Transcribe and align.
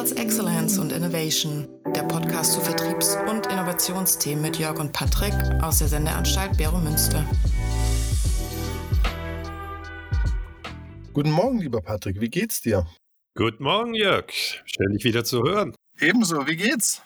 Sales 0.00 0.12
Excellence 0.12 0.78
und 0.78 0.92
Innovation, 0.92 1.68
der 1.94 2.04
Podcast 2.04 2.54
zu 2.54 2.60
Vertriebs- 2.62 3.18
und 3.28 3.46
Innovationsthemen 3.48 4.40
mit 4.40 4.58
Jörg 4.58 4.80
und 4.80 4.94
Patrick 4.94 5.34
aus 5.62 5.80
der 5.80 5.88
Sendeanstalt 5.88 6.56
Bero 6.56 6.78
Münster. 6.78 7.22
Guten 11.12 11.30
Morgen, 11.30 11.58
lieber 11.58 11.82
Patrick, 11.82 12.18
wie 12.18 12.30
geht's 12.30 12.62
dir? 12.62 12.86
Guten 13.36 13.62
Morgen, 13.62 13.92
Jörg. 13.92 14.32
Schön, 14.32 14.94
dich 14.94 15.04
wieder 15.04 15.22
zu 15.22 15.42
hören. 15.42 15.74
Ebenso, 16.00 16.46
wie 16.46 16.56
geht's? 16.56 17.02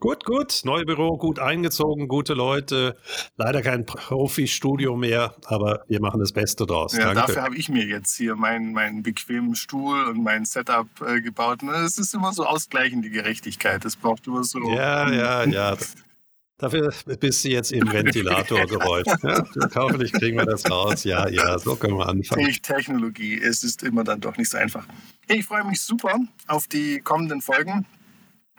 Gut, 0.00 0.24
gut. 0.24 0.60
Neubüro, 0.62 1.16
gut 1.16 1.40
eingezogen, 1.40 2.06
gute 2.06 2.32
Leute. 2.32 2.96
Leider 3.36 3.62
kein 3.62 3.84
Profi-Studio 3.84 4.96
mehr, 4.96 5.34
aber 5.46 5.82
wir 5.88 6.00
machen 6.00 6.20
das 6.20 6.30
Beste 6.30 6.66
draus. 6.66 6.92
Ja, 6.92 7.12
Danke. 7.12 7.20
dafür 7.20 7.42
habe 7.42 7.56
ich 7.56 7.68
mir 7.68 7.84
jetzt 7.84 8.16
hier 8.16 8.36
meinen, 8.36 8.72
meinen 8.72 9.02
bequemen 9.02 9.56
Stuhl 9.56 10.04
und 10.04 10.22
mein 10.22 10.44
Setup 10.44 10.86
äh, 11.04 11.20
gebaut. 11.20 11.64
Es 11.64 11.98
ist 11.98 12.14
immer 12.14 12.32
so 12.32 12.46
ausgleichend, 12.46 13.04
die 13.04 13.10
Gerechtigkeit. 13.10 13.84
Das 13.84 13.96
braucht 13.96 14.28
immer 14.28 14.44
so. 14.44 14.60
Ja, 14.72 15.10
ja, 15.10 15.44
ja. 15.44 15.76
Dafür 16.58 16.92
bist 17.20 17.44
du 17.44 17.48
jetzt 17.48 17.72
im 17.72 17.90
Ventilator 17.90 18.66
gerollt. 18.66 19.06
Ja, 19.22 19.44
hoffentlich 19.76 20.12
kriegen 20.12 20.38
wir 20.38 20.46
das 20.46 20.68
raus. 20.68 21.04
Ja, 21.04 21.28
ja, 21.28 21.56
so 21.58 21.76
können 21.76 21.96
wir 21.96 22.08
anfangen. 22.08 22.52
Technologie, 22.62 23.40
es 23.40 23.62
ist 23.62 23.84
immer 23.84 24.02
dann 24.02 24.20
doch 24.20 24.36
nicht 24.36 24.50
so 24.50 24.58
einfach. 24.58 24.86
Ich 25.28 25.44
freue 25.44 25.64
mich 25.64 25.80
super 25.80 26.18
auf 26.48 26.66
die 26.66 27.00
kommenden 27.00 27.42
Folgen. 27.42 27.86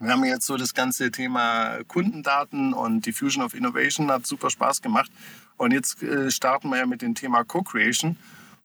Wir 0.02 0.12
haben 0.12 0.24
jetzt 0.24 0.46
so 0.46 0.56
das 0.56 0.74
ganze 0.74 1.12
Thema 1.12 1.84
Kundendaten 1.90 2.74
und 2.74 3.06
Diffusion 3.06 3.44
of 3.44 3.54
Innovation 3.54 4.10
hat 4.10 4.26
super 4.26 4.50
Spaß 4.50 4.82
gemacht. 4.82 5.12
Und 5.58 5.72
jetzt 5.72 6.02
äh, 6.02 6.32
starten 6.32 6.70
wir 6.70 6.78
ja 6.78 6.86
mit 6.86 7.02
dem 7.02 7.16
Thema 7.16 7.44
Co-Creation. 7.44 8.16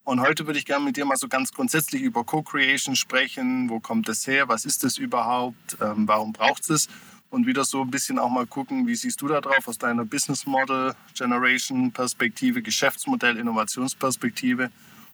Und 0.05 0.21
heute 0.21 0.47
würde 0.47 0.61
ich 0.61 0.65
gerne 0.65 0.85
mit 0.85 0.97
dir 0.97 1.05
mal 1.05 1.17
so 1.17 1.27
ganz 1.27 1.51
grundsätzlich 1.51 2.03
über 2.03 2.23
Co-Creation 2.23 2.95
sprechen. 2.95 3.69
Wo 3.69 3.81
kommt 3.81 4.09
das 4.09 4.29
her? 4.29 4.47
Was 4.47 4.65
ist 4.65 4.85
das 4.85 4.97
überhaupt? 4.97 5.77
Ähm, 5.81 6.07
warum 6.07 6.33
braucht 6.33 6.71
es? 6.71 6.89
Und 7.31 7.49
wieder 7.49 7.65
so 7.65 7.83
ein 7.83 7.91
bisschen 7.91 8.21
auch 8.21 8.31
mal 8.31 8.47
gucken, 8.47 8.87
wie 8.87 8.95
siehst 8.95 9.21
du 9.21 9.27
da 9.27 9.41
drauf 9.41 9.67
aus 9.67 9.79
deiner 9.79 10.05
Business 10.05 10.47
Model 10.47 10.95
Generation 11.15 11.91
Perspektive, 11.91 12.63
Geschäftsmodell, 12.63 13.39
Innovationsperspektive? 13.39 14.71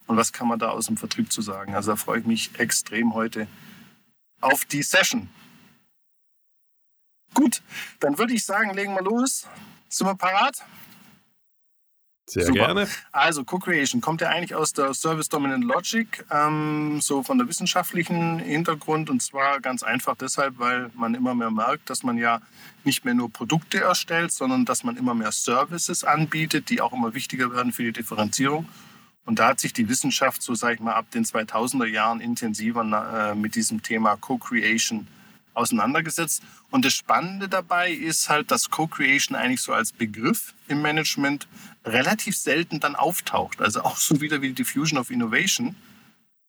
Und 0.06 0.18
was 0.18 0.34
kann 0.34 0.48
man 0.48 0.58
da 0.58 0.68
aus 0.68 0.84
dem 0.84 0.98
Vertrieb 0.98 1.32
zu 1.32 1.40
sagen? 1.40 1.74
Also 1.74 1.92
da 1.92 1.96
freue 1.96 2.20
ich 2.20 2.26
mich 2.26 2.50
extrem 2.58 3.14
heute 3.14 3.46
auf 4.42 4.66
die 4.66 4.82
Session. 4.82 5.30
Gut, 7.34 7.62
dann 8.00 8.18
würde 8.18 8.34
ich 8.34 8.44
sagen, 8.44 8.74
legen 8.74 8.94
wir 8.94 9.02
los. 9.02 9.46
Sind 9.88 10.06
wir 10.06 10.14
parat? 10.14 10.62
Sehr 12.30 12.46
Super. 12.46 12.66
gerne. 12.66 12.88
Also, 13.10 13.42
Co-Creation 13.42 14.00
kommt 14.00 14.20
ja 14.20 14.28
eigentlich 14.28 14.54
aus 14.54 14.72
der 14.72 14.94
Service 14.94 15.28
Dominant 15.28 15.64
Logic, 15.64 16.24
ähm, 16.30 17.00
so 17.00 17.24
von 17.24 17.38
der 17.38 17.48
wissenschaftlichen 17.48 18.38
Hintergrund. 18.38 19.10
Und 19.10 19.20
zwar 19.20 19.60
ganz 19.60 19.82
einfach 19.82 20.14
deshalb, 20.14 20.58
weil 20.58 20.90
man 20.94 21.14
immer 21.14 21.34
mehr 21.34 21.50
merkt, 21.50 21.90
dass 21.90 22.04
man 22.04 22.18
ja 22.18 22.40
nicht 22.84 23.04
mehr 23.04 23.14
nur 23.14 23.32
Produkte 23.32 23.80
erstellt, 23.80 24.30
sondern 24.30 24.64
dass 24.64 24.84
man 24.84 24.96
immer 24.96 25.12
mehr 25.12 25.32
Services 25.32 26.04
anbietet, 26.04 26.70
die 26.70 26.80
auch 26.80 26.92
immer 26.92 27.14
wichtiger 27.14 27.52
werden 27.52 27.72
für 27.72 27.82
die 27.82 27.92
Differenzierung. 27.92 28.68
Und 29.24 29.40
da 29.40 29.48
hat 29.48 29.60
sich 29.60 29.72
die 29.72 29.88
Wissenschaft, 29.88 30.40
so 30.40 30.54
sage 30.54 30.74
ich 30.74 30.80
mal, 30.80 30.94
ab 30.94 31.10
den 31.10 31.24
2000er 31.24 31.86
Jahren 31.86 32.20
intensiver 32.20 32.82
äh, 32.82 33.34
mit 33.34 33.56
diesem 33.56 33.82
Thema 33.82 34.16
Co-Creation 34.16 35.08
auseinandergesetzt. 35.54 36.42
Und 36.70 36.84
das 36.84 36.94
Spannende 36.94 37.48
dabei 37.48 37.92
ist 37.92 38.28
halt, 38.28 38.50
dass 38.50 38.70
Co-Creation 38.70 39.36
eigentlich 39.36 39.60
so 39.60 39.72
als 39.72 39.92
Begriff 39.92 40.54
im 40.68 40.82
Management 40.82 41.48
relativ 41.84 42.36
selten 42.36 42.80
dann 42.80 42.96
auftaucht. 42.96 43.60
Also 43.60 43.82
auch 43.82 43.96
so 43.96 44.20
wieder 44.20 44.42
wie 44.42 44.52
Diffusion 44.52 44.98
of 44.98 45.10
Innovation. 45.10 45.76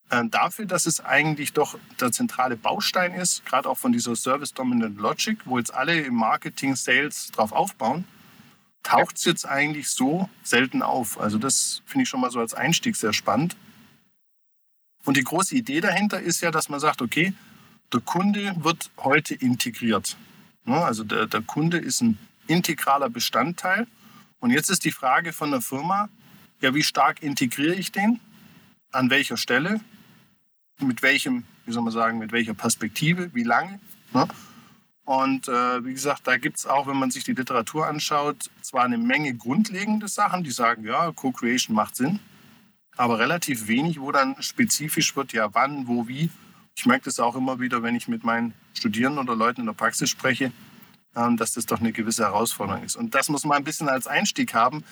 Äh, 0.09 0.25
dafür, 0.29 0.66
dass 0.66 0.85
es 0.85 0.99
eigentlich 0.99 1.53
doch 1.53 1.77
der 1.99 2.11
zentrale 2.11 2.57
Baustein 2.57 3.13
ist, 3.13 3.45
gerade 3.45 3.69
auch 3.69 3.77
von 3.77 3.94
dieser 3.94 4.16
Service 4.16 4.53
Dominant 4.53 4.99
Logic, 4.99 5.38
wo 5.45 5.57
jetzt 5.57 5.73
alle 5.73 6.02
im 6.02 6.16
Marketing, 6.16 6.75
Sales 6.75 7.31
drauf 7.31 7.51
aufbauen, 7.53 8.06
taucht 8.84 9.17
es 9.17 9.25
jetzt 9.25 9.45
eigentlich 9.45 9.90
so 9.90 10.29
selten 10.44 10.81
auf. 10.81 11.19
Also 11.19 11.38
das 11.38 11.81
finde 11.85 12.03
ich 12.03 12.09
schon 12.09 12.19
mal 12.19 12.31
so 12.31 12.40
als 12.40 12.53
Einstieg 12.53 12.95
sehr 12.95 13.13
spannend. 13.13 13.56
Und 15.06 15.17
die 15.17 15.23
große 15.23 15.56
Idee 15.56 15.81
dahinter 15.81 16.19
ist 16.19 16.41
ja, 16.41 16.51
dass 16.51 16.69
man 16.69 16.79
sagt, 16.79 17.01
okay, 17.01 17.34
der 17.94 18.02
Kunde 18.02 18.56
wird 18.59 18.90
heute 18.97 19.35
integriert. 19.35 20.18
Also 20.66 21.03
der, 21.03 21.28
der 21.28 21.41
Kunde 21.41 21.78
ist 21.78 22.02
ein 22.02 22.18
integraler 22.47 23.09
Bestandteil. 23.09 23.88
Und 24.40 24.52
jetzt 24.52 24.69
ist 24.69 24.85
die 24.85 24.91
Frage 24.91 25.34
von 25.34 25.52
der 25.52 25.62
Firma, 25.62 26.09
ja, 26.62 26.74
wie 26.74 26.84
stark 26.84 27.24
integriere 27.24 27.75
ich 27.75 27.91
den? 27.91 28.19
An 28.91 29.09
welcher 29.09 29.38
Stelle? 29.38 29.81
Mit 30.79 31.02
welchem, 31.02 31.44
wie 31.66 31.72
soll 31.72 31.84
man 31.84 31.94
sagen, 31.94 32.19
mit 32.19 32.31
welcher 32.31 32.53
Perspektive? 32.53 33.34
Wie 33.34 33.44
lange? 33.44 33.79
Und 35.03 35.47
äh, 35.47 35.84
wie 35.84 35.94
gesagt, 35.94 36.28
da 36.28 36.38
gibt 36.38 36.58
es 36.58 36.66
auch, 36.66 36.88
wenn 36.88 36.97
man 36.97 37.12
sich 37.12 37.23
die 37.23 37.34
Literatur 37.34 37.88
anschaut, 37.88 38.50
zwar 38.62 38.84
eine 38.84 38.97
Menge 38.97 39.34
grundlegende 39.34 40.08
Sachen, 40.08 40.44
die 40.44 40.52
sagen, 40.52 40.85
ja, 40.85 41.12
Co-Creation 41.12 41.75
macht 41.75 41.96
Sinn, 41.96 42.19
aber 42.97 43.19
relativ 43.19 43.68
wenig, 43.68 44.00
wo 44.00 44.12
dann 44.12 44.41
spezifisch 44.41 45.16
wird, 45.16 45.34
ja, 45.34 45.53
wann, 45.53 45.88
wo, 45.88 46.08
wie. 46.08 46.29
Ich 46.76 46.86
merke 46.86 47.06
das 47.06 47.20
auch 47.20 47.36
immer 47.36 47.59
wieder, 47.59 47.84
wenn 47.84 47.96
ich 47.96 48.08
mit 48.08 48.24
meinen 48.24 48.54
Studierenden 48.74 49.24
oder 49.24 49.36
Leuten 49.36 49.62
in 49.62 49.68
der 49.68 49.74
Praxis 49.74 50.09
spreche, 50.09 50.52
ähm, 51.16 51.38
dass 51.38 51.54
das 51.54 51.66
doch 51.66 51.80
eine 51.80 51.92
gewisse 51.92 52.24
Herausforderung 52.24 52.84
ist. 52.84 52.96
Und 52.96 53.14
das 53.16 53.30
muss 53.30 53.44
man 53.44 53.58
ein 53.58 53.64
bisschen 53.64 53.90
als 53.90 54.08
Einstieg 54.08 54.54
haben. 54.54 54.84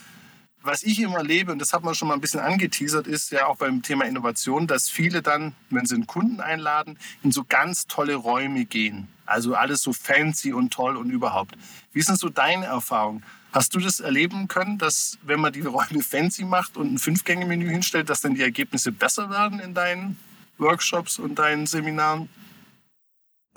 Was 0.62 0.84
ich 0.84 1.00
immer 1.00 1.20
erlebe, 1.20 1.54
und 1.54 1.60
das 1.60 1.72
hat 1.72 1.84
man 1.84 1.96
schon 1.96 2.10
mal 2.10 2.16
ein 2.16 2.22
bisschen 2.22 2.42
angeteasert, 2.42 3.08
ist 3.08 3.32
ja 3.32 3.46
auch 3.46 3.58
beim 3.58 3.82
Thema 3.82 4.04
Innovation, 4.04 4.68
dass 4.68 4.90
viele 4.90 5.22
dann, 5.22 5.56
wenn 5.70 5.86
sie 5.86 5.96
einen 5.96 6.06
Kunden 6.06 6.42
einladen, 6.42 7.00
in 7.24 7.32
so 7.32 7.46
ganz 7.48 7.88
tolle 7.88 8.16
Räume 8.16 8.66
gehen. 8.66 9.08
Also 9.26 9.56
alles 9.56 9.82
so 9.82 9.94
fancy 9.94 10.52
und 10.52 10.74
toll 10.74 10.98
und 10.98 11.12
überhaupt. 11.12 11.56
Wie 11.94 12.02
sind 12.02 12.20
so 12.20 12.28
deine 12.28 12.66
Erfahrungen? 12.66 13.24
Hast 13.54 13.74
du 13.74 13.80
das 13.80 14.02
erleben 14.02 14.50
können, 14.50 14.78
dass 14.78 15.18
wenn 15.24 15.40
man 15.40 15.54
die 15.54 15.62
Räume 15.62 16.04
fancy 16.04 16.44
macht 16.44 16.76
und 16.76 16.94
ein 16.94 16.98
Fünf-Gänge-Menü 16.98 17.70
hinstellt, 17.70 18.10
dass 18.10 18.20
dann 18.20 18.36
die 18.36 18.44
Ergebnisse 18.44 18.92
besser 18.92 19.30
werden 19.30 19.60
in 19.62 19.74
deinen 19.74 20.18
Workshops 20.60 21.20
und 21.20 21.40
deinen 21.40 21.66
Seminaren? 21.66 22.30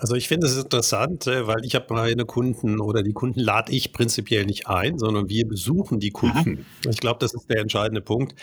Also 0.03 0.15
ich 0.15 0.27
finde 0.27 0.47
es 0.47 0.57
interessant, 0.57 1.27
äh, 1.27 1.47
weil 1.47 1.63
ich 1.63 1.75
habe 1.75 1.93
meine 1.93 2.25
Kunden 2.25 2.81
oder 2.81 3.03
die 3.03 3.13
Kunden 3.13 3.39
lade 3.39 3.71
ich 3.71 3.93
prinzipiell 3.93 4.45
nicht 4.45 4.67
ein, 4.67 4.97
sondern 4.97 5.29
wir 5.29 5.47
besuchen 5.47 5.99
die 5.99 6.09
Kunden. 6.09 6.49
Mhm. 6.49 6.89
Ich 6.89 6.97
glaube, 6.97 7.19
das 7.19 7.33
ist 7.33 7.49
der 7.49 7.59
entscheidende 7.61 8.01
Punkt, 8.01 8.35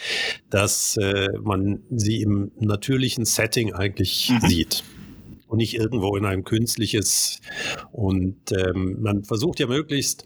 dass 0.48 0.96
äh, 0.96 1.28
man 1.42 1.82
sie 1.90 2.22
im 2.22 2.52
natürlichen 2.58 3.26
Setting 3.26 3.74
eigentlich 3.74 4.30
mhm. 4.30 4.48
sieht 4.48 4.84
und 5.48 5.58
nicht 5.58 5.74
irgendwo 5.74 6.16
in 6.16 6.24
ein 6.24 6.44
künstliches. 6.44 7.40
Und 7.92 8.52
ähm, 8.52 9.02
man 9.02 9.24
versucht 9.24 9.58
ja 9.58 9.66
möglichst 9.66 10.24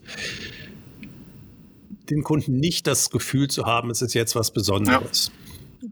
den 2.09 2.23
Kunden 2.23 2.59
nicht 2.59 2.87
das 2.87 3.09
Gefühl 3.09 3.49
zu 3.49 3.65
haben, 3.65 3.89
es 3.89 4.01
ist 4.01 4.13
jetzt 4.13 4.35
was 4.35 4.51
Besonderes. 4.51 5.31
Ja 5.33 5.45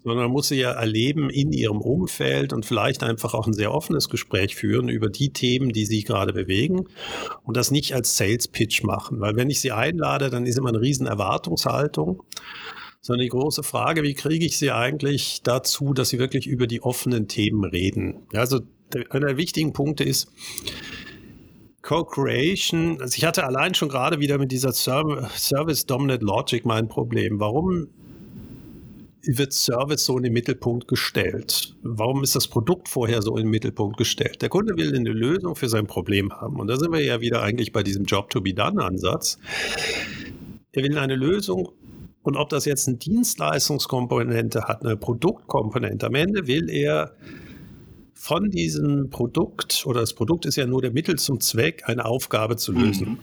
sondern 0.04 0.26
man 0.26 0.32
muss 0.32 0.48
sie 0.48 0.60
ja 0.60 0.72
erleben 0.72 1.30
in 1.30 1.52
ihrem 1.52 1.82
Umfeld 1.82 2.54
und 2.54 2.66
vielleicht 2.66 3.04
einfach 3.04 3.34
auch 3.34 3.48
ein 3.48 3.54
sehr 3.54 3.74
offenes 3.74 4.10
Gespräch 4.10 4.56
führen 4.56 4.90
über 4.90 5.10
die 5.10 5.32
Themen, 5.32 5.72
die 5.72 5.86
sie 5.86 6.04
gerade 6.04 6.34
bewegen 6.34 6.86
und 7.44 7.58
das 7.58 7.72
nicht 7.72 7.94
als 7.94 8.18
Sales 8.18 8.48
Pitch 8.48 8.84
machen, 8.84 9.20
weil 9.20 9.36
wenn 9.36 9.50
ich 9.50 9.62
sie 9.62 9.72
einlade, 9.72 10.30
dann 10.30 10.46
ist 10.46 10.58
immer 10.58 10.70
eine 10.70 10.82
riesen 10.82 11.08
Erwartungshaltung 11.08 12.24
sondern 13.06 13.26
die 13.26 13.30
große 13.30 13.64
Frage, 13.64 14.02
wie 14.04 14.14
kriege 14.14 14.46
ich 14.46 14.58
sie 14.58 14.72
eigentlich 14.72 15.42
dazu, 15.44 15.94
dass 15.94 16.08
sie 16.08 16.20
wirklich 16.20 16.48
über 16.48 16.68
die 16.68 16.82
offenen 16.82 17.28
Themen 17.28 17.66
reden? 17.66 18.26
Also 18.32 18.62
einer 19.10 19.28
der 19.28 19.38
wichtigen 19.38 19.74
Punkte 19.74 20.06
ist, 20.06 20.32
Co-Creation, 21.82 23.02
also 23.02 23.18
ich 23.18 23.26
hatte 23.26 23.44
allein 23.44 23.74
schon 23.74 23.90
gerade 23.90 24.22
wieder 24.22 24.38
mit 24.38 24.54
dieser 24.54 24.72
Service 24.72 25.86
Dominant 25.86 26.24
Logic 26.24 26.66
mein 26.66 26.88
Problem. 26.88 27.42
Warum 27.42 27.90
wird 29.26 29.54
Service 29.54 30.06
so 30.06 30.18
in 30.18 30.24
den 30.24 30.34
Mittelpunkt 30.34 30.88
gestellt? 30.88 31.76
Warum 31.82 32.24
ist 32.24 32.36
das 32.36 32.48
Produkt 32.48 32.90
vorher 32.90 33.22
so 33.22 33.38
in 33.38 33.44
den 33.44 33.52
Mittelpunkt 33.52 33.98
gestellt? 33.98 34.42
Der 34.42 34.50
Kunde 34.50 34.76
will 34.76 34.96
eine 34.96 35.12
Lösung 35.12 35.56
für 35.56 35.70
sein 35.70 35.88
Problem 35.88 36.32
haben. 36.34 36.60
Und 36.60 36.68
da 36.68 36.78
sind 36.78 36.92
wir 36.92 37.04
ja 37.04 37.22
wieder 37.22 37.42
eigentlich 37.42 37.72
bei 37.72 37.84
diesem 37.84 38.04
Job-to-be-done-Ansatz. 38.04 39.40
Er 40.72 40.84
will 40.84 40.98
eine 40.98 41.16
Lösung 41.16 41.70
und 42.24 42.38
ob 42.38 42.50
das 42.50 42.66
jetzt 42.66 42.88
eine 42.88 42.98
Dienstleistungskomponente 42.98 44.64
hat, 44.64 44.86
eine 44.86 44.98
Produktkomponente, 44.98 46.08
am 46.08 46.16
Ende 46.16 46.48
will 46.48 46.70
er 46.70 47.16
von 48.14 48.50
diesem 48.50 49.10
Produkt, 49.10 49.84
oder 49.86 50.00
das 50.00 50.14
Produkt 50.14 50.46
ist 50.46 50.56
ja 50.56 50.66
nur 50.66 50.82
der 50.82 50.92
Mittel 50.92 51.18
zum 51.18 51.42
Zweck, 51.42 51.84
eine 51.86 52.06
Aufgabe 52.06 52.56
zu 52.56 52.72
lösen. 52.72 53.10
Mhm. 53.10 53.18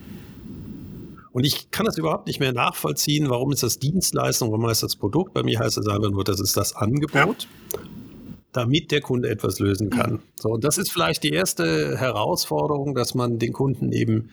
Und 1.33 1.45
ich 1.45 1.71
kann 1.71 1.85
das 1.85 1.97
überhaupt 1.97 2.27
nicht 2.27 2.39
mehr 2.39 2.53
nachvollziehen, 2.53 3.29
warum 3.29 3.51
ist 3.51 3.63
das 3.63 3.79
Dienstleistung, 3.79 4.51
warum 4.51 4.67
heißt 4.67 4.83
das 4.83 4.95
Produkt. 4.95 5.33
Bei 5.33 5.43
mir 5.43 5.59
heißt 5.59 5.77
es 5.77 5.87
einfach 5.87 6.11
nur, 6.11 6.23
das 6.23 6.39
ist 6.39 6.57
das 6.57 6.75
Angebot. 6.75 7.47
Ja. 7.73 7.79
damit 8.53 8.91
der 8.91 8.99
Kunde 8.99 9.29
etwas 9.29 9.59
lösen 9.59 9.89
kann. 9.89 10.21
So, 10.35 10.49
und 10.49 10.65
das 10.65 10.77
ist 10.77 10.91
vielleicht 10.91 11.23
die 11.23 11.29
erste 11.29 11.97
Herausforderung, 11.97 12.93
dass 12.95 13.15
man 13.15 13.39
den 13.39 13.53
Kunden 13.53 13.93
eben 13.93 14.29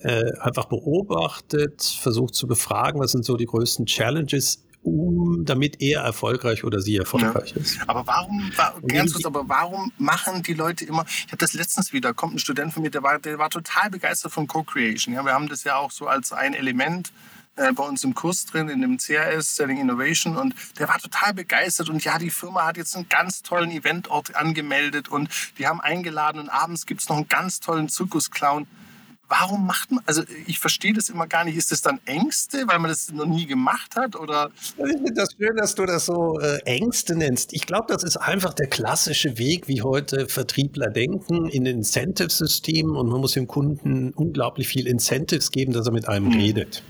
äh, 0.00 0.32
einfach 0.40 0.66
beobachtet, 0.66 1.82
versucht 1.82 2.34
zu 2.34 2.46
befragen, 2.46 3.00
was 3.00 3.12
sind 3.12 3.24
so 3.26 3.36
die 3.36 3.44
größten 3.44 3.84
Challenges 3.84 4.65
um, 4.86 5.44
damit 5.44 5.80
er 5.80 6.02
erfolgreich 6.02 6.64
oder 6.64 6.80
sie 6.80 6.96
erfolgreich 6.96 7.50
ja. 7.50 7.60
ist. 7.60 7.78
Aber 7.86 8.06
warum, 8.06 8.52
war, 8.56 8.74
Ernst, 8.88 9.26
aber 9.26 9.48
warum 9.48 9.92
machen 9.98 10.42
die 10.42 10.54
Leute 10.54 10.84
immer, 10.84 11.04
ich 11.08 11.26
hatte 11.26 11.38
das 11.38 11.54
letztens 11.54 11.92
wieder, 11.92 12.14
kommt 12.14 12.34
ein 12.34 12.38
Student 12.38 12.72
von 12.72 12.82
mir, 12.82 12.90
der 12.90 13.02
war, 13.02 13.18
der 13.18 13.38
war 13.38 13.50
total 13.50 13.90
begeistert 13.90 14.32
von 14.32 14.46
Co-Creation. 14.46 15.14
Ja, 15.14 15.24
wir 15.24 15.32
haben 15.32 15.48
das 15.48 15.64
ja 15.64 15.76
auch 15.76 15.90
so 15.90 16.06
als 16.06 16.32
ein 16.32 16.54
Element 16.54 17.12
äh, 17.56 17.72
bei 17.72 17.82
uns 17.82 18.04
im 18.04 18.14
Kurs 18.14 18.46
drin, 18.46 18.68
in 18.68 18.80
dem 18.80 18.98
CRS, 18.98 19.56
Selling 19.56 19.78
Innovation. 19.78 20.36
Und 20.36 20.54
der 20.78 20.88
war 20.88 20.98
total 20.98 21.34
begeistert. 21.34 21.88
Und 21.88 22.04
ja, 22.04 22.18
die 22.18 22.30
Firma 22.30 22.64
hat 22.64 22.76
jetzt 22.76 22.94
einen 22.94 23.08
ganz 23.08 23.42
tollen 23.42 23.72
Eventort 23.72 24.36
angemeldet 24.36 25.08
und 25.08 25.28
die 25.58 25.66
haben 25.66 25.80
eingeladen 25.80 26.40
und 26.40 26.48
abends 26.48 26.86
gibt 26.86 27.00
es 27.00 27.08
noch 27.08 27.16
einen 27.16 27.28
ganz 27.28 27.58
tollen 27.58 27.88
Zirkusclown 27.88 28.66
warum 29.28 29.66
macht 29.66 29.90
man, 29.90 30.02
also 30.06 30.22
ich 30.46 30.58
verstehe 30.58 30.92
das 30.92 31.08
immer 31.08 31.26
gar 31.26 31.44
nicht, 31.44 31.56
ist 31.56 31.72
das 31.72 31.82
dann 31.82 32.00
Ängste, 32.06 32.64
weil 32.66 32.78
man 32.78 32.90
das 32.90 33.10
noch 33.12 33.26
nie 33.26 33.46
gemacht 33.46 33.96
hat 33.96 34.16
oder? 34.16 34.50
Ich 34.56 34.74
finde 34.74 35.12
das 35.12 35.30
schön, 35.38 35.56
dass 35.56 35.74
du 35.74 35.86
das 35.86 36.06
so 36.06 36.38
äh, 36.40 36.58
Ängste 36.64 37.16
nennst. 37.16 37.52
Ich 37.52 37.66
glaube, 37.66 37.86
das 37.88 38.02
ist 38.02 38.16
einfach 38.16 38.54
der 38.54 38.68
klassische 38.68 39.38
Weg, 39.38 39.68
wie 39.68 39.82
heute 39.82 40.28
Vertriebler 40.28 40.90
denken, 40.90 41.48
in 41.48 41.66
Incentive-Systemen 41.66 42.96
und 42.96 43.08
man 43.08 43.20
muss 43.20 43.32
dem 43.32 43.46
Kunden 43.46 44.12
unglaublich 44.12 44.68
viel 44.68 44.86
Incentives 44.86 45.50
geben, 45.50 45.72
dass 45.72 45.86
er 45.86 45.92
mit 45.92 46.08
einem 46.08 46.32
hm. 46.32 46.40
redet. 46.40 46.82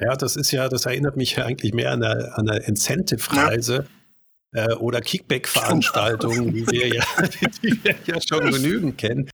Ja, 0.00 0.16
das 0.16 0.36
ist 0.36 0.50
ja, 0.50 0.68
das 0.68 0.86
erinnert 0.86 1.16
mich 1.16 1.36
ja 1.36 1.44
eigentlich 1.44 1.74
mehr 1.74 1.92
an 1.92 2.02
eine, 2.02 2.36
an 2.36 2.48
eine 2.48 2.60
Incentive-Reise. 2.60 3.74
Ja. 3.74 3.90
Äh, 4.52 4.74
oder 4.74 5.00
Kickback-Veranstaltungen, 5.00 6.52
die, 6.52 6.66
wir 6.66 6.88
ja, 6.88 7.04
die 7.62 7.84
wir 7.84 7.94
ja 8.06 8.20
schon 8.20 8.50
genügend 8.50 8.98
kennen. 8.98 9.30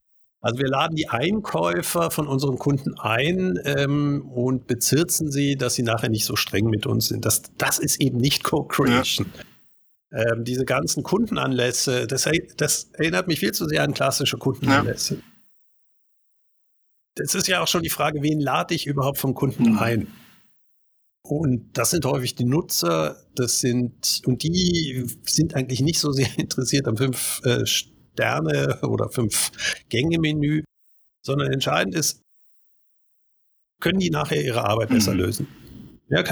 Also 0.47 0.59
wir 0.59 0.69
laden 0.69 0.95
die 0.95 1.09
Einkäufer 1.09 2.09
von 2.09 2.25
unseren 2.25 2.57
Kunden 2.57 2.97
ein 2.97 3.59
ähm, 3.65 4.21
und 4.33 4.65
bezirzen 4.65 5.29
sie, 5.29 5.57
dass 5.57 5.75
sie 5.75 5.83
nachher 5.83 6.07
nicht 6.07 6.23
so 6.23 6.37
streng 6.37 6.69
mit 6.69 6.85
uns 6.85 7.09
sind. 7.09 7.25
Das, 7.25 7.41
das 7.57 7.79
ist 7.79 7.99
eben 7.99 8.15
nicht 8.15 8.45
Co-Creation. 8.45 9.29
Ja. 10.09 10.31
Ähm, 10.31 10.45
diese 10.45 10.63
ganzen 10.63 11.03
Kundenanlässe, 11.03 12.07
das, 12.07 12.29
das, 12.55 12.85
erinnert 12.93 13.27
mich 13.27 13.41
viel 13.41 13.51
zu 13.51 13.67
sehr 13.67 13.83
an 13.83 13.93
klassische 13.93 14.37
Kundenanlässe. 14.37 15.15
Ja. 15.15 15.21
Das 17.15 17.35
ist 17.35 17.49
ja 17.49 17.61
auch 17.61 17.67
schon 17.67 17.83
die 17.83 17.89
Frage, 17.89 18.21
wen 18.21 18.39
lade 18.39 18.73
ich 18.73 18.87
überhaupt 18.87 19.17
vom 19.17 19.33
Kunden 19.33 19.71
mhm. 19.71 19.79
ein? 19.79 20.07
Und 21.23 21.77
das 21.77 21.89
sind 21.89 22.05
häufig 22.05 22.35
die 22.35 22.45
Nutzer, 22.45 23.21
das 23.35 23.59
sind, 23.59 24.21
und 24.25 24.43
die 24.43 25.07
sind 25.25 25.55
eigentlich 25.55 25.81
nicht 25.81 25.99
so 25.99 26.13
sehr 26.13 26.29
interessiert 26.37 26.87
an 26.87 26.95
fünf 26.95 27.41
äh, 27.43 27.65
Sterne 28.17 28.79
oder 28.81 29.09
fünf 29.09 29.51
Gänge-Menü, 29.89 30.63
sondern 31.21 31.53
entscheidend 31.53 31.95
ist, 31.95 32.21
können 33.79 33.99
die 33.99 34.09
nachher 34.09 34.43
ihre 34.43 34.65
Arbeit 34.65 34.89
besser 34.89 35.13
mhm. 35.13 35.19
lösen. 35.19 35.47
Ja, 36.09 36.23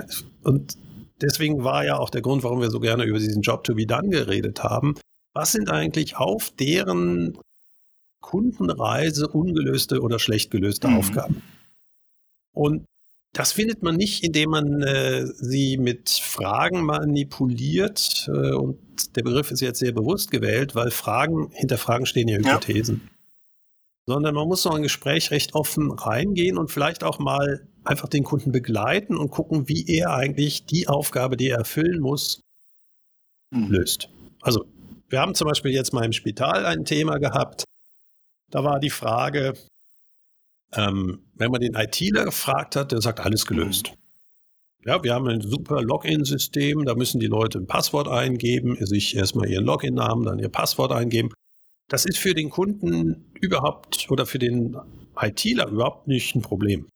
und 0.42 0.78
deswegen 1.22 1.64
war 1.64 1.86
ja 1.86 1.98
auch 1.98 2.10
der 2.10 2.22
Grund, 2.22 2.44
warum 2.44 2.62
wir 2.62 2.72
so 2.72 2.80
gerne 2.80 3.04
über 3.04 3.20
diesen 3.20 3.42
Job 3.42 3.64
to 3.64 3.76
be 3.76 3.86
done 3.86 4.10
geredet 4.10 4.64
haben. 4.64 4.96
Was 5.34 5.52
sind 5.52 5.70
eigentlich 5.70 6.16
auf 6.16 6.52
deren 6.52 7.38
Kundenreise 8.22 9.28
ungelöste 9.28 10.02
oder 10.02 10.18
schlecht 10.18 10.50
gelöste 10.50 10.88
mhm. 10.88 10.98
Aufgaben? 10.98 11.44
Und 12.54 12.86
das 13.36 13.52
findet 13.52 13.84
man 13.84 13.98
nicht, 13.98 14.24
indem 14.24 14.52
man 14.52 14.82
äh, 14.82 15.26
sie 15.26 15.78
mit 15.78 16.10
Fragen 16.10 16.86
manipuliert. 16.86 18.30
Äh, 18.30 18.54
und 18.54 18.80
der 19.18 19.24
Begriff 19.24 19.52
ist 19.52 19.60
jetzt 19.60 19.80
sehr 19.80 19.92
bewusst 19.92 20.32
gewählt, 20.32 20.74
weil 20.74 20.90
Fragen, 20.90 21.50
hinter 21.52 21.78
Fragen 21.78 22.06
stehen 22.06 22.30
ja 22.30 22.38
Hypothesen. 22.38 23.02
Ja. 23.04 23.12
Sondern 24.08 24.36
man 24.36 24.48
muss 24.48 24.62
so 24.62 24.70
ein 24.72 24.84
Gespräch 24.84 25.32
recht 25.32 25.54
offen 25.54 25.92
reingehen 25.92 26.58
und 26.58 26.72
vielleicht 26.72 27.04
auch 27.04 27.20
mal 27.20 27.68
einfach 27.84 28.08
den 28.08 28.24
Kunden 28.24 28.54
begleiten 28.54 29.18
und 29.18 29.32
gucken, 29.32 29.68
wie 29.68 29.86
er 29.86 30.14
eigentlich 30.14 30.66
die 30.66 30.88
Aufgabe, 30.88 31.36
die 31.36 31.50
er 31.50 31.58
erfüllen 31.58 32.00
muss, 32.00 32.40
mhm. 33.52 33.70
löst. 33.70 34.08
Also, 34.42 34.66
wir 35.10 35.20
haben 35.20 35.36
zum 35.36 35.50
Beispiel 35.50 35.72
jetzt 35.72 35.92
mal 35.92 36.06
im 36.06 36.14
Spital 36.14 36.66
ein 36.66 36.86
Thema 36.86 37.18
gehabt. 37.18 37.66
Da 38.50 38.64
war 38.64 38.80
die 38.80 38.90
Frage, 38.90 39.56
ähm, 40.76 41.20
wenn 41.36 41.52
man 41.52 41.62
den 41.62 41.74
ITler 41.74 42.26
gefragt 42.26 42.76
hat, 42.76 42.92
der 42.92 43.02
sagt, 43.02 43.20
alles 43.20 43.46
gelöst. 43.46 43.94
Ja, 44.86 45.04
wir 45.04 45.14
haben 45.14 45.28
ein 45.28 45.42
super 45.42 45.82
Login-System, 45.82 46.86
da 46.86 46.94
müssen 46.94 47.20
die 47.20 47.28
Leute 47.28 47.58
ein 47.58 47.66
Passwort 47.68 48.08
eingeben, 48.08 48.78
sich 48.86 49.16
erstmal 49.16 49.50
ihren 49.50 49.66
Login-Namen, 49.66 50.26
dann 50.26 50.40
ihr 50.40 50.50
Passwort 50.50 50.92
eingeben. 50.92 51.30
Das 51.88 52.06
ist 52.06 52.18
für 52.18 52.34
den 52.34 52.50
Kunden 52.50 53.32
überhaupt 53.42 54.10
oder 54.12 54.26
für 54.26 54.40
den 54.40 54.78
ITler 55.20 55.70
überhaupt 55.70 56.08
nicht 56.08 56.36
ein 56.36 56.42
Problem. 56.42 56.88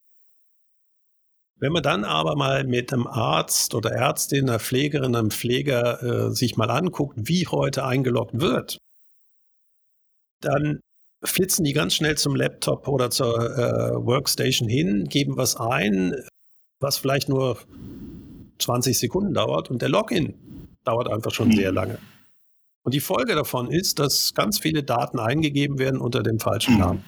Wenn 1.59 1.73
man 1.73 1.83
dann 1.83 2.05
aber 2.05 2.35
mal 2.35 2.63
mit 2.63 2.93
einem 2.93 3.05
Arzt 3.05 3.75
oder 3.75 3.91
Ärztin, 3.91 4.49
einer 4.49 4.59
Pflegerin, 4.59 5.15
einem 5.15 5.31
Pfleger 5.31 6.01
äh, 6.01 6.31
sich 6.31 6.55
mal 6.57 6.69
anguckt, 6.69 7.17
wie 7.23 7.47
heute 7.47 7.85
eingeloggt 7.85 8.39
wird, 8.39 8.77
dann 10.41 10.79
flitzen 11.23 11.63
die 11.65 11.73
ganz 11.73 11.95
schnell 11.95 12.17
zum 12.17 12.35
Laptop 12.35 12.87
oder 12.87 13.09
zur 13.09 13.37
äh, 13.37 14.05
Workstation 14.05 14.69
hin, 14.69 15.05
geben 15.05 15.37
was 15.37 15.55
ein, 15.55 16.15
was 16.79 16.97
vielleicht 16.97 17.29
nur 17.29 17.57
20 18.59 18.97
Sekunden 18.97 19.33
dauert 19.33 19.69
und 19.69 19.81
der 19.81 19.89
Login 19.89 20.35
dauert 20.83 21.09
einfach 21.09 21.31
schon 21.33 21.51
sehr 21.51 21.71
lange. 21.71 21.99
Und 22.83 22.93
die 22.93 23.01
Folge 23.01 23.35
davon 23.35 23.69
ist, 23.69 23.99
dass 23.99 24.33
ganz 24.33 24.59
viele 24.59 24.83
Daten 24.83 25.19
eingegeben 25.19 25.77
werden 25.79 25.99
unter 25.99 26.23
dem 26.23 26.39
falschen 26.39 26.75
mhm. 26.75 26.79
Namen. 26.79 27.03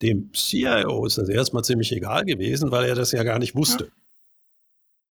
Dem 0.00 0.32
CIO 0.32 1.06
ist 1.06 1.18
das 1.18 1.28
erstmal 1.28 1.62
ziemlich 1.62 1.92
egal 1.92 2.24
gewesen, 2.24 2.72
weil 2.72 2.86
er 2.86 2.94
das 2.94 3.12
ja 3.12 3.22
gar 3.22 3.38
nicht 3.38 3.54
wusste. 3.54 3.92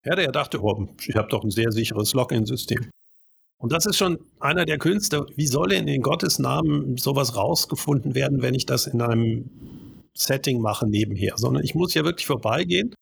Ja, 0.04 0.16
der 0.16 0.32
dachte, 0.32 0.62
oh, 0.62 0.88
ich 1.08 1.16
habe 1.16 1.30
doch 1.30 1.44
ein 1.44 1.52
sehr 1.52 1.72
sicheres 1.72 2.14
Login-System. 2.14 2.90
Und 3.62 3.72
das 3.72 3.86
ist 3.86 3.98
schon 3.98 4.18
einer 4.40 4.66
der 4.66 4.80
Künste. 4.80 5.28
Wie 5.36 5.46
soll 5.46 5.72
in 5.72 5.86
den 5.86 6.02
Gottes 6.02 6.40
Namen 6.40 6.98
sowas 6.98 7.36
rausgefunden 7.36 8.16
werden, 8.16 8.42
wenn 8.42 8.56
ich 8.56 8.66
das 8.66 8.88
in 8.88 9.02
einem 9.04 9.52
Setting 10.16 10.62
mache 10.62 10.90
nebenher? 10.90 11.34
Sondern 11.38 11.64
ich 11.64 11.76
muss 11.76 11.94
ja 11.94 12.04
wirklich 12.04 12.26
vorbeigehen. 12.26 12.96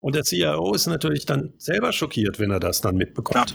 Und 0.00 0.14
der 0.14 0.24
CIO 0.24 0.72
ist 0.72 0.86
natürlich 0.86 1.26
dann 1.26 1.52
selber 1.58 1.92
schockiert, 1.92 2.38
wenn 2.38 2.50
er 2.50 2.58
das 2.58 2.80
dann 2.80 2.96
mitbekommt. 2.96 3.54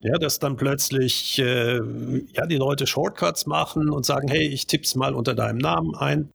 Ja, 0.00 0.12
ja 0.12 0.18
dass 0.18 0.38
dann 0.38 0.56
plötzlich 0.56 1.38
äh, 1.38 1.80
ja, 2.32 2.46
die 2.46 2.56
Leute 2.56 2.86
Shortcuts 2.86 3.44
machen 3.44 3.90
und 3.90 4.06
sagen, 4.06 4.28
hey, 4.28 4.48
ich 4.48 4.66
tipp's 4.66 4.94
mal 4.94 5.14
unter 5.14 5.34
deinem 5.34 5.58
Namen 5.58 5.94
ein. 5.96 6.30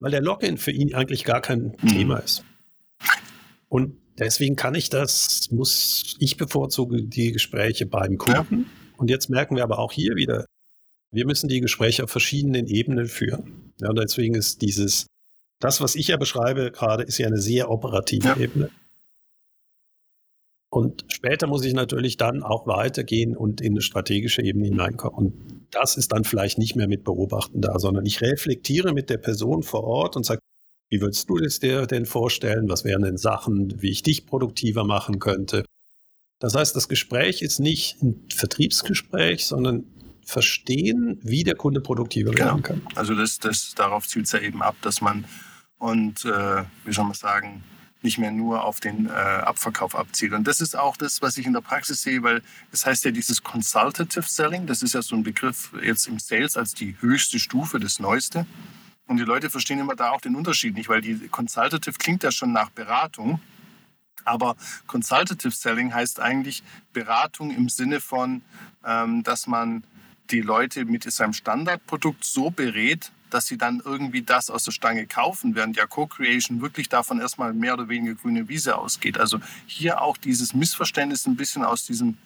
Weil 0.00 0.10
der 0.10 0.20
Login 0.20 0.58
für 0.58 0.72
ihn 0.72 0.96
eigentlich 0.96 1.22
gar 1.22 1.40
kein 1.40 1.76
mhm. 1.80 1.88
Thema 1.88 2.16
ist. 2.18 2.44
Und 3.68 3.98
Deswegen 4.18 4.56
kann 4.56 4.74
ich 4.74 4.90
das, 4.90 5.50
muss 5.50 6.16
ich 6.20 6.36
bevorzuge 6.36 7.02
die 7.02 7.32
Gespräche 7.32 7.86
beim 7.86 8.16
Kunden. 8.16 8.60
Ja. 8.60 8.92
Und 8.96 9.10
jetzt 9.10 9.28
merken 9.28 9.56
wir 9.56 9.64
aber 9.64 9.78
auch 9.78 9.92
hier 9.92 10.14
wieder, 10.14 10.46
wir 11.10 11.26
müssen 11.26 11.48
die 11.48 11.60
Gespräche 11.60 12.04
auf 12.04 12.10
verschiedenen 12.10 12.66
Ebenen 12.66 13.06
führen. 13.06 13.72
Ja, 13.80 13.90
und 13.90 13.98
deswegen 13.98 14.34
ist 14.34 14.62
dieses, 14.62 15.06
das, 15.60 15.80
was 15.80 15.94
ich 15.94 16.08
ja 16.08 16.16
beschreibe 16.16 16.70
gerade, 16.70 17.04
ist 17.04 17.18
ja 17.18 17.26
eine 17.26 17.38
sehr 17.38 17.70
operative 17.70 18.28
ja. 18.28 18.36
Ebene. 18.36 18.70
Und 20.70 21.04
später 21.06 21.46
muss 21.46 21.64
ich 21.64 21.72
natürlich 21.72 22.16
dann 22.16 22.42
auch 22.42 22.66
weitergehen 22.66 23.36
und 23.36 23.60
in 23.60 23.74
eine 23.74 23.80
strategische 23.80 24.42
Ebene 24.42 24.66
hineinkommen. 24.66 25.16
Und 25.16 25.68
das 25.70 25.96
ist 25.96 26.10
dann 26.10 26.24
vielleicht 26.24 26.58
nicht 26.58 26.74
mehr 26.74 26.88
mit 26.88 27.04
Beobachten 27.04 27.60
da, 27.60 27.78
sondern 27.78 28.04
ich 28.06 28.20
reflektiere 28.20 28.92
mit 28.92 29.08
der 29.08 29.18
Person 29.18 29.62
vor 29.62 29.84
Ort 29.84 30.16
und 30.16 30.26
sage, 30.26 30.40
wie 30.94 31.00
würdest 31.00 31.28
du 31.28 31.38
es 31.38 31.58
dir 31.58 31.88
denn 31.88 32.06
vorstellen? 32.06 32.68
Was 32.68 32.84
wären 32.84 33.02
denn 33.02 33.16
Sachen, 33.16 33.82
wie 33.82 33.90
ich 33.90 34.04
dich 34.04 34.26
produktiver 34.26 34.84
machen 34.84 35.18
könnte? 35.18 35.64
Das 36.38 36.54
heißt, 36.54 36.76
das 36.76 36.88
Gespräch 36.88 37.42
ist 37.42 37.58
nicht 37.58 38.00
ein 38.00 38.24
Vertriebsgespräch, 38.32 39.44
sondern 39.44 39.86
verstehen, 40.24 41.18
wie 41.20 41.42
der 41.42 41.56
Kunde 41.56 41.80
produktiver 41.80 42.30
genau. 42.30 42.44
werden 42.44 42.62
kann. 42.62 42.82
Also 42.94 43.16
das, 43.16 43.40
das, 43.40 43.74
darauf 43.74 44.06
zielt 44.06 44.26
es 44.26 44.32
ja 44.32 44.38
eben 44.38 44.62
ab, 44.62 44.76
dass 44.82 45.00
man 45.00 45.24
und 45.78 46.24
äh, 46.26 46.62
wie 46.84 46.92
soll 46.92 47.06
man 47.06 47.14
sagen, 47.14 47.64
nicht 48.02 48.18
mehr 48.18 48.30
nur 48.30 48.62
auf 48.62 48.78
den 48.78 49.06
äh, 49.06 49.10
Abverkauf 49.10 49.96
abzielt. 49.96 50.32
Und 50.32 50.46
das 50.46 50.60
ist 50.60 50.78
auch 50.78 50.96
das, 50.96 51.22
was 51.22 51.38
ich 51.38 51.46
in 51.46 51.54
der 51.54 51.60
Praxis 51.60 52.02
sehe, 52.02 52.22
weil 52.22 52.40
das 52.70 52.86
heißt 52.86 53.04
ja 53.04 53.10
dieses 53.10 53.42
Consultative 53.42 54.26
Selling, 54.28 54.66
das 54.68 54.84
ist 54.84 54.94
ja 54.94 55.02
so 55.02 55.16
ein 55.16 55.24
Begriff 55.24 55.72
jetzt 55.82 56.06
im 56.06 56.20
Sales 56.20 56.56
als 56.56 56.72
die 56.72 56.94
höchste 57.00 57.40
Stufe, 57.40 57.80
das 57.80 57.98
Neueste. 57.98 58.46
Und 59.06 59.18
die 59.18 59.24
Leute 59.24 59.50
verstehen 59.50 59.78
immer 59.78 59.96
da 59.96 60.10
auch 60.10 60.20
den 60.20 60.34
Unterschied 60.34 60.74
nicht, 60.74 60.88
weil 60.88 61.00
die 61.00 61.28
Consultative 61.28 61.96
klingt 61.98 62.22
ja 62.22 62.30
schon 62.30 62.52
nach 62.52 62.70
Beratung. 62.70 63.40
Aber 64.24 64.56
Consultative 64.86 65.50
Selling 65.50 65.92
heißt 65.92 66.20
eigentlich 66.20 66.62
Beratung 66.92 67.50
im 67.50 67.68
Sinne 67.68 68.00
von, 68.00 68.42
ähm, 68.84 69.22
dass 69.22 69.46
man 69.46 69.84
die 70.30 70.40
Leute 70.40 70.86
mit 70.86 71.10
seinem 71.12 71.34
Standardprodukt 71.34 72.24
so 72.24 72.50
berät, 72.50 73.12
dass 73.28 73.46
sie 73.46 73.58
dann 73.58 73.82
irgendwie 73.84 74.22
das 74.22 74.48
aus 74.48 74.64
der 74.64 74.72
Stange 74.72 75.06
kaufen, 75.06 75.54
während 75.54 75.76
ja 75.76 75.86
Co-Creation 75.86 76.62
wirklich 76.62 76.88
davon 76.88 77.20
erstmal 77.20 77.52
mehr 77.52 77.74
oder 77.74 77.88
weniger 77.88 78.14
grüne 78.14 78.48
Wiese 78.48 78.78
ausgeht. 78.78 79.18
Also 79.18 79.40
hier 79.66 80.00
auch 80.00 80.16
dieses 80.16 80.54
Missverständnis 80.54 81.26
ein 81.26 81.36
bisschen 81.36 81.64
aus 81.64 81.84
diesem 81.84 82.16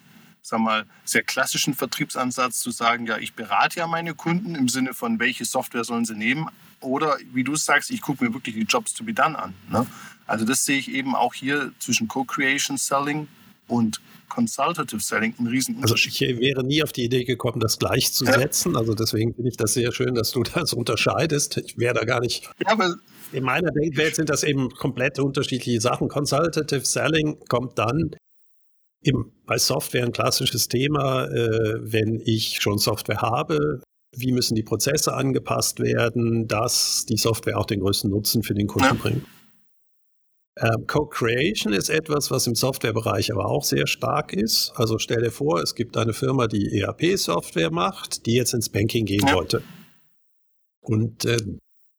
sag 0.41 0.59
mal, 0.59 0.85
sehr 1.03 1.23
klassischen 1.23 1.73
Vertriebsansatz 1.73 2.59
zu 2.59 2.71
sagen, 2.71 3.05
ja, 3.05 3.17
ich 3.17 3.33
berate 3.33 3.79
ja 3.79 3.87
meine 3.87 4.15
Kunden 4.15 4.55
im 4.55 4.69
Sinne 4.69 4.93
von, 4.93 5.19
welche 5.19 5.45
Software 5.45 5.83
sollen 5.83 6.05
sie 6.05 6.15
nehmen, 6.15 6.49
oder 6.81 7.17
wie 7.33 7.43
du 7.43 7.55
sagst, 7.55 7.91
ich 7.91 8.01
gucke 8.01 8.23
mir 8.23 8.33
wirklich 8.33 8.55
die 8.55 8.63
Jobs 8.63 8.93
to 8.93 9.03
be 9.03 9.13
done 9.13 9.37
an. 9.37 9.53
Ne? 9.69 9.85
Also 10.25 10.45
das 10.45 10.65
sehe 10.65 10.77
ich 10.77 10.91
eben 10.91 11.15
auch 11.15 11.33
hier 11.33 11.71
zwischen 11.79 12.07
Co-Creation 12.07 12.77
Selling 12.77 13.27
und 13.67 13.99
Consultative 14.29 15.01
Selling 15.01 15.33
ein 15.39 15.47
Riesenunterschied. 15.47 16.21
Also 16.21 16.33
ich 16.33 16.39
wäre 16.39 16.63
nie 16.63 16.83
auf 16.83 16.91
die 16.91 17.03
Idee 17.03 17.23
gekommen, 17.23 17.59
das 17.59 17.79
gleichzusetzen. 17.79 18.73
Ja. 18.73 18.79
Also 18.79 18.93
deswegen 18.93 19.33
finde 19.33 19.49
ich 19.49 19.57
das 19.57 19.73
sehr 19.73 19.91
schön, 19.91 20.13
dass 20.15 20.31
du 20.31 20.43
das 20.55 20.73
unterscheidest. 20.73 21.57
Ich 21.57 21.77
wäre 21.77 21.95
da 21.95 22.05
gar 22.05 22.21
nicht. 22.21 22.49
Ja, 22.65 22.77
in 23.31 23.43
meiner 23.43 23.71
Denkwelt 23.71 24.15
sind 24.15 24.29
das 24.29 24.43
eben 24.43 24.69
komplett 24.69 25.19
unterschiedliche 25.19 25.81
Sachen. 25.81 26.07
Consultative 26.07 26.85
Selling 26.85 27.39
kommt 27.47 27.77
dann 27.77 28.15
eben 29.03 29.31
bei 29.45 29.57
Software 29.57 30.05
ein 30.05 30.11
klassisches 30.11 30.67
Thema, 30.67 31.25
äh, 31.25 31.75
wenn 31.79 32.21
ich 32.25 32.61
schon 32.61 32.77
Software 32.77 33.21
habe. 33.21 33.81
Wie 34.15 34.31
müssen 34.31 34.55
die 34.55 34.63
Prozesse 34.63 35.13
angepasst 35.13 35.79
werden, 35.79 36.47
dass 36.47 37.05
die 37.05 37.17
Software 37.17 37.57
auch 37.57 37.65
den 37.65 37.79
größten 37.79 38.09
Nutzen 38.09 38.43
für 38.43 38.53
den 38.53 38.67
Kunden 38.67 38.95
ja. 38.95 39.01
bringt? 39.01 39.25
Ähm, 40.61 40.87
Co-Creation 40.87 41.73
ist 41.73 41.89
etwas, 41.89 42.31
was 42.31 42.47
im 42.47 42.55
Softwarebereich 42.55 43.31
aber 43.31 43.45
auch 43.45 43.63
sehr 43.63 43.87
stark 43.87 44.33
ist. 44.33 44.73
Also 44.75 44.97
stell 44.97 45.21
dir 45.21 45.31
vor, 45.31 45.61
es 45.61 45.73
gibt 45.73 45.95
eine 45.95 46.13
Firma, 46.13 46.47
die 46.47 46.79
ERP-Software 46.79 47.71
macht, 47.71 48.25
die 48.25 48.33
jetzt 48.33 48.53
ins 48.53 48.69
Banking 48.69 49.05
gehen 49.05 49.25
ja. 49.25 49.35
wollte. 49.35 49.63
Und 50.81 51.25
äh, 51.25 51.37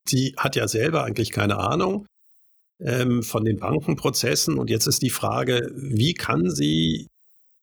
die 0.09 0.35
hat 0.37 0.57
ja 0.57 0.69
selber 0.69 1.05
eigentlich 1.05 1.31
keine 1.31 1.59
Ahnung 1.59 2.07
ähm, 2.81 3.23
von 3.23 3.45
den 3.45 3.59
Bankenprozessen. 3.59 4.59
Und 4.59 4.69
jetzt 4.69 4.87
ist 4.87 5.03
die 5.03 5.11
Frage, 5.11 5.71
wie 5.75 6.13
kann 6.13 6.51
sie 6.51 7.07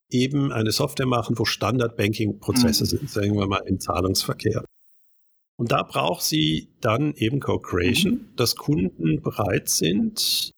eben 0.09 0.51
eine 0.51 0.71
Software 0.71 1.05
machen, 1.05 1.37
wo 1.37 1.45
Standard-Banking-Prozesse 1.45 2.83
mhm. 2.83 2.87
sind, 2.87 3.09
sagen 3.09 3.37
wir 3.37 3.47
mal 3.47 3.63
im 3.65 3.79
Zahlungsverkehr. 3.79 4.63
Und 5.57 5.71
da 5.71 5.83
braucht 5.83 6.21
sie 6.21 6.69
dann 6.81 7.13
eben 7.15 7.39
Co-Creation, 7.39 8.13
mhm. 8.13 8.35
dass 8.35 8.55
Kunden 8.55 9.21
bereit 9.21 9.69
sind, 9.69 10.51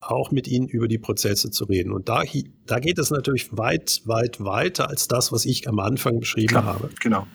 auch 0.00 0.30
mit 0.30 0.48
ihnen 0.48 0.68
über 0.68 0.88
die 0.88 0.98
Prozesse 0.98 1.50
zu 1.50 1.64
reden. 1.64 1.92
Und 1.92 2.08
da, 2.08 2.22
da 2.66 2.78
geht 2.78 2.98
es 2.98 3.10
natürlich 3.10 3.56
weit, 3.56 4.02
weit 4.04 4.42
weiter 4.42 4.88
als 4.88 5.08
das, 5.08 5.32
was 5.32 5.44
ich 5.44 5.68
am 5.68 5.78
Anfang 5.80 6.20
beschrieben 6.20 6.48
Klar, 6.48 6.64
habe. 6.64 6.90
Genau. 7.00 7.26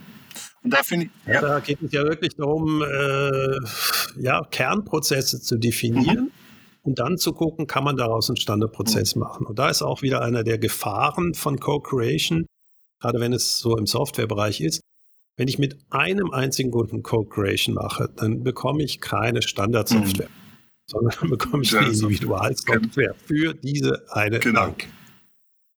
Und 0.63 0.73
da 0.73 0.81
finde 0.81 1.07
ich. 1.07 1.33
Ja. 1.33 1.41
da 1.41 1.59
geht 1.59 1.81
es 1.81 1.91
ja 1.91 2.03
wirklich 2.03 2.35
darum, 2.35 2.81
äh, 2.81 3.57
ja, 4.21 4.41
Kernprozesse 4.49 5.41
zu 5.41 5.57
definieren. 5.57 6.25
Mhm. 6.25 6.31
Und 6.85 6.99
dann 6.99 7.17
zu 7.17 7.33
gucken, 7.33 7.65
kann 7.65 7.83
man 7.83 7.95
daraus 7.95 8.29
einen 8.29 8.37
Standardprozess 8.37 9.15
mhm. 9.15 9.21
machen. 9.21 9.45
Und 9.45 9.57
da 9.57 9.69
ist 9.69 9.81
auch 9.81 10.01
wieder 10.01 10.21
einer 10.21 10.43
der 10.43 10.57
Gefahren 10.57 11.33
von 11.33 11.59
Co-Creation, 11.59 12.45
gerade 12.99 13.19
wenn 13.19 13.33
es 13.33 13.59
so 13.59 13.77
im 13.77 13.85
Softwarebereich 13.85 14.61
ist. 14.61 14.81
Wenn 15.35 15.47
ich 15.47 15.57
mit 15.57 15.77
einem 15.89 16.31
einzigen 16.31 16.71
Kunden 16.71 17.01
Co-Creation 17.01 17.73
mache, 17.73 18.09
dann 18.15 18.43
bekomme 18.43 18.83
ich 18.83 19.01
keine 19.01 19.41
Standardsoftware. 19.41 20.27
Mhm 20.27 20.43
sondern 20.87 21.29
bekomme 21.29 21.63
ich 21.63 21.75
eine 21.77 21.87
Individualsoftware 21.87 23.15
für 23.15 23.53
diese 23.53 24.05
eine 24.09 24.39
genau. 24.39 24.61
Bank. 24.61 24.87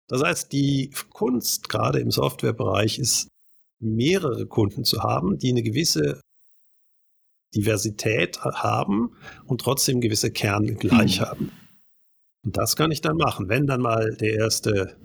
Das 0.09 0.23
heißt, 0.23 0.53
die 0.53 0.91
Kunst 1.11 1.69
gerade 1.69 1.99
im 1.99 2.11
Softwarebereich 2.11 2.99
ist, 2.99 3.29
mehrere 3.81 4.47
Kunden 4.47 4.85
zu 4.85 5.03
haben, 5.03 5.39
die 5.39 5.51
eine 5.51 5.63
gewisse 5.63 6.21
Diversität 7.55 8.41
haben 8.41 9.13
und 9.47 9.61
trotzdem 9.61 10.01
gewisse 10.01 10.31
Kerne 10.31 10.75
gleich 10.75 11.21
mhm. 11.21 11.25
haben. 11.25 11.53
Und 12.45 12.57
das 12.57 12.77
kann 12.77 12.91
ich 12.93 13.01
dann 13.01 13.17
machen. 13.17 13.49
Wenn 13.49 13.67
dann 13.67 13.81
mal 13.81 14.15
der 14.15 14.35
erste 14.35 14.97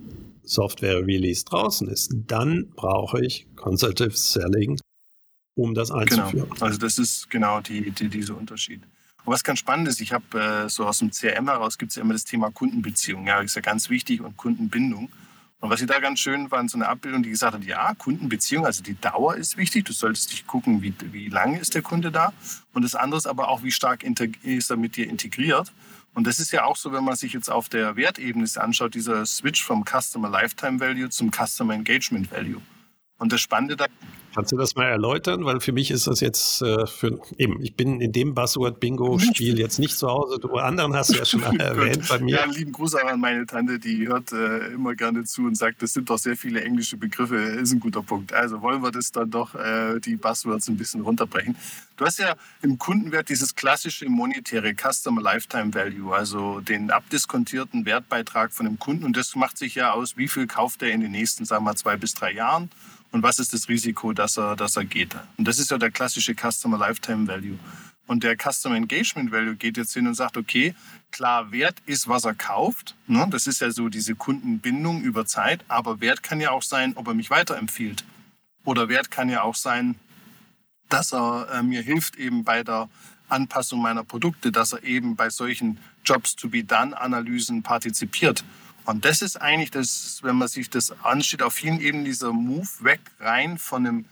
Software-Release 0.43 1.45
draußen 1.45 1.87
ist, 1.87 2.11
dann 2.27 2.69
brauche 2.75 3.25
ich 3.25 3.47
Consultative 3.55 4.15
Selling, 4.17 4.79
um 5.55 5.73
das 5.73 5.89
genau. 5.89 6.01
einzuführen. 6.01 6.49
Genau. 6.49 6.65
Also 6.65 6.77
das 6.77 6.97
ist 6.97 7.29
genau 7.29 7.61
die, 7.61 7.91
die, 7.91 8.09
dieser 8.09 8.37
Unterschied. 8.37 8.81
Und 9.23 9.33
was 9.33 9.43
ganz 9.43 9.59
spannend 9.59 9.87
ist, 9.87 10.01
ich 10.01 10.13
habe 10.13 10.39
äh, 10.39 10.69
so 10.69 10.85
aus 10.85 10.99
dem 10.99 11.11
CRM 11.11 11.47
heraus 11.47 11.77
gibt 11.77 11.91
es 11.91 11.95
ja 11.95 12.01
immer 12.01 12.13
das 12.13 12.25
Thema 12.25 12.51
Kundenbeziehung. 12.51 13.27
Ja, 13.27 13.37
das 13.41 13.51
ist 13.51 13.55
ja 13.55 13.61
ganz 13.61 13.89
wichtig 13.89 14.21
und 14.21 14.35
Kundenbindung. 14.37 15.09
Und 15.61 15.69
was 15.69 15.79
ich 15.79 15.87
da 15.87 15.99
ganz 15.99 16.19
schön 16.19 16.49
in 16.51 16.67
so 16.67 16.77
einer 16.77 16.89
Abbildung, 16.89 17.21
die 17.21 17.29
gesagt 17.29 17.53
hat, 17.53 17.63
ja, 17.63 17.93
Kundenbeziehung, 17.93 18.65
also 18.65 18.81
die 18.81 18.99
Dauer 18.99 19.35
ist 19.35 19.57
wichtig. 19.57 19.85
Du 19.85 19.93
solltest 19.93 20.31
dich 20.31 20.47
gucken, 20.47 20.81
wie, 20.81 20.91
wie 21.11 21.29
lange 21.29 21.59
ist 21.59 21.75
der 21.75 21.83
Kunde 21.83 22.11
da. 22.11 22.33
Und 22.73 22.81
das 22.81 22.95
andere 22.95 23.19
ist 23.19 23.27
aber 23.27 23.47
auch, 23.47 23.61
wie 23.61 23.71
stark 23.71 24.03
ist 24.03 24.71
er 24.71 24.77
mit 24.77 24.97
dir 24.97 25.07
integriert. 25.07 25.71
Und 26.15 26.25
das 26.25 26.39
ist 26.39 26.51
ja 26.51 26.65
auch 26.65 26.75
so, 26.75 26.91
wenn 26.91 27.03
man 27.03 27.15
sich 27.15 27.33
jetzt 27.33 27.49
auf 27.49 27.69
der 27.69 27.95
Wertebene 27.95 28.45
anschaut, 28.55 28.95
dieser 28.95 29.23
Switch 29.27 29.63
vom 29.63 29.85
Customer 29.85 30.29
Lifetime 30.29 30.79
Value 30.79 31.09
zum 31.09 31.31
Customer 31.31 31.75
Engagement 31.75 32.31
Value. 32.31 32.61
Und 33.19 33.31
das 33.31 33.39
Spannende 33.39 33.77
da. 33.77 33.85
Kannst 34.33 34.51
du 34.51 34.57
das 34.57 34.75
mal 34.75 34.85
erläutern? 34.85 35.45
Weil 35.45 35.59
für 35.59 35.73
mich 35.73 35.91
ist 35.91 36.07
das 36.07 36.21
jetzt 36.21 36.61
äh, 36.61 36.85
für 36.87 37.19
eben, 37.37 37.61
ich 37.61 37.75
bin 37.75 37.99
in 37.99 38.11
dem 38.11 38.33
Buzzword-Bingo-Spiel 38.33 39.59
jetzt 39.59 39.77
nicht 39.77 39.97
zu 39.97 40.07
Hause. 40.07 40.39
Du 40.39 40.55
anderen 40.55 40.95
hast 40.95 41.13
du 41.13 41.17
ja 41.17 41.25
schon 41.25 41.41
erwähnt 41.59 42.07
bei 42.07 42.19
mir. 42.19 42.37
Ja, 42.37 42.45
lieben 42.45 42.71
Gruß 42.71 42.95
auch 42.95 43.03
an 43.03 43.19
meine 43.19 43.45
Tante, 43.45 43.77
die 43.77 44.07
hört 44.07 44.31
äh, 44.31 44.67
immer 44.67 44.95
gerne 44.95 45.25
zu 45.25 45.43
und 45.43 45.57
sagt, 45.57 45.81
das 45.81 45.93
sind 45.93 46.09
doch 46.09 46.17
sehr 46.17 46.37
viele 46.37 46.63
englische 46.63 46.95
Begriffe, 46.95 47.35
ist 47.35 47.73
ein 47.73 47.79
guter 47.81 48.03
Punkt. 48.03 48.33
Also 48.33 48.61
wollen 48.61 48.81
wir 48.81 48.91
das 48.91 49.11
dann 49.11 49.29
doch, 49.29 49.53
äh, 49.55 49.99
die 49.99 50.15
Buzzwords 50.15 50.69
ein 50.69 50.77
bisschen 50.77 51.01
runterbrechen. 51.01 51.57
Du 51.97 52.05
hast 52.05 52.19
ja 52.19 52.35
im 52.61 52.77
Kundenwert 52.77 53.29
dieses 53.29 53.53
klassische 53.53 54.07
monetäre 54.07 54.73
Customer 54.73 55.21
Lifetime 55.21 55.73
Value, 55.73 56.15
also 56.15 56.61
den 56.61 56.89
abdiskontierten 56.89 57.85
Wertbeitrag 57.85 58.53
von 58.53 58.65
dem 58.65 58.79
Kunden. 58.79 59.03
Und 59.03 59.17
das 59.17 59.35
macht 59.35 59.57
sich 59.57 59.75
ja 59.75 59.91
aus, 59.91 60.15
wie 60.17 60.27
viel 60.27 60.47
kauft 60.47 60.81
er 60.81 60.91
in 60.91 61.01
den 61.01 61.11
nächsten, 61.11 61.45
sagen 61.45 61.63
wir 61.63 61.71
mal, 61.71 61.75
zwei 61.75 61.97
bis 61.97 62.13
drei 62.13 62.31
Jahren 62.31 62.69
und 63.11 63.23
was 63.23 63.39
ist 63.39 63.53
das 63.53 63.67
Risiko, 63.67 64.13
dass 64.13 64.37
er, 64.37 64.55
dass 64.55 64.77
er 64.77 64.85
geht. 64.85 65.15
Und 65.37 65.47
das 65.47 65.59
ist 65.59 65.71
ja 65.71 65.77
der 65.77 65.91
klassische 65.91 66.33
Customer 66.33 66.77
Lifetime 66.77 67.27
Value. 67.27 67.59
Und 68.07 68.23
der 68.23 68.35
Customer 68.35 68.75
Engagement 68.75 69.31
Value 69.31 69.55
geht 69.55 69.77
jetzt 69.77 69.93
hin 69.93 70.07
und 70.07 70.15
sagt, 70.15 70.35
okay, 70.35 70.75
klar, 71.11 71.51
Wert 71.51 71.77
ist, 71.85 72.07
was 72.07 72.25
er 72.25 72.33
kauft. 72.33 72.95
Ne? 73.07 73.27
Das 73.29 73.47
ist 73.47 73.61
ja 73.61 73.71
so 73.71 73.89
diese 73.89 74.15
Kundenbindung 74.15 75.01
über 75.01 75.25
Zeit. 75.25 75.63
Aber 75.67 76.01
Wert 76.01 76.23
kann 76.23 76.41
ja 76.41 76.51
auch 76.51 76.63
sein, 76.63 76.93
ob 76.95 77.07
er 77.07 77.13
mich 77.13 77.29
weiterempfiehlt. 77.29 78.03
Oder 78.65 78.89
Wert 78.89 79.11
kann 79.11 79.29
ja 79.29 79.43
auch 79.43 79.55
sein, 79.55 79.95
dass 80.89 81.13
er 81.13 81.47
äh, 81.53 81.63
mir 81.63 81.81
hilft 81.81 82.17
eben 82.17 82.43
bei 82.43 82.63
der 82.63 82.89
Anpassung 83.29 83.81
meiner 83.81 84.03
Produkte, 84.03 84.51
dass 84.51 84.73
er 84.73 84.83
eben 84.83 85.15
bei 85.15 85.29
solchen 85.29 85.79
Jobs 86.03 86.35
to 86.35 86.49
be 86.49 86.63
done 86.63 86.99
Analysen 86.99 87.63
partizipiert. 87.63 88.43
Und 88.85 89.05
das 89.05 89.21
ist 89.21 89.37
eigentlich 89.41 89.71
das, 89.71 90.19
wenn 90.23 90.35
man 90.35 90.47
sich 90.47 90.69
das 90.69 90.91
anschaut, 91.03 91.41
auf 91.41 91.53
vielen 91.53 91.79
Ebenen 91.79 92.05
dieser 92.05 92.33
Move 92.33 92.67
weg 92.81 92.99
rein 93.19 93.57
von 93.57 93.85
einem 93.85 94.05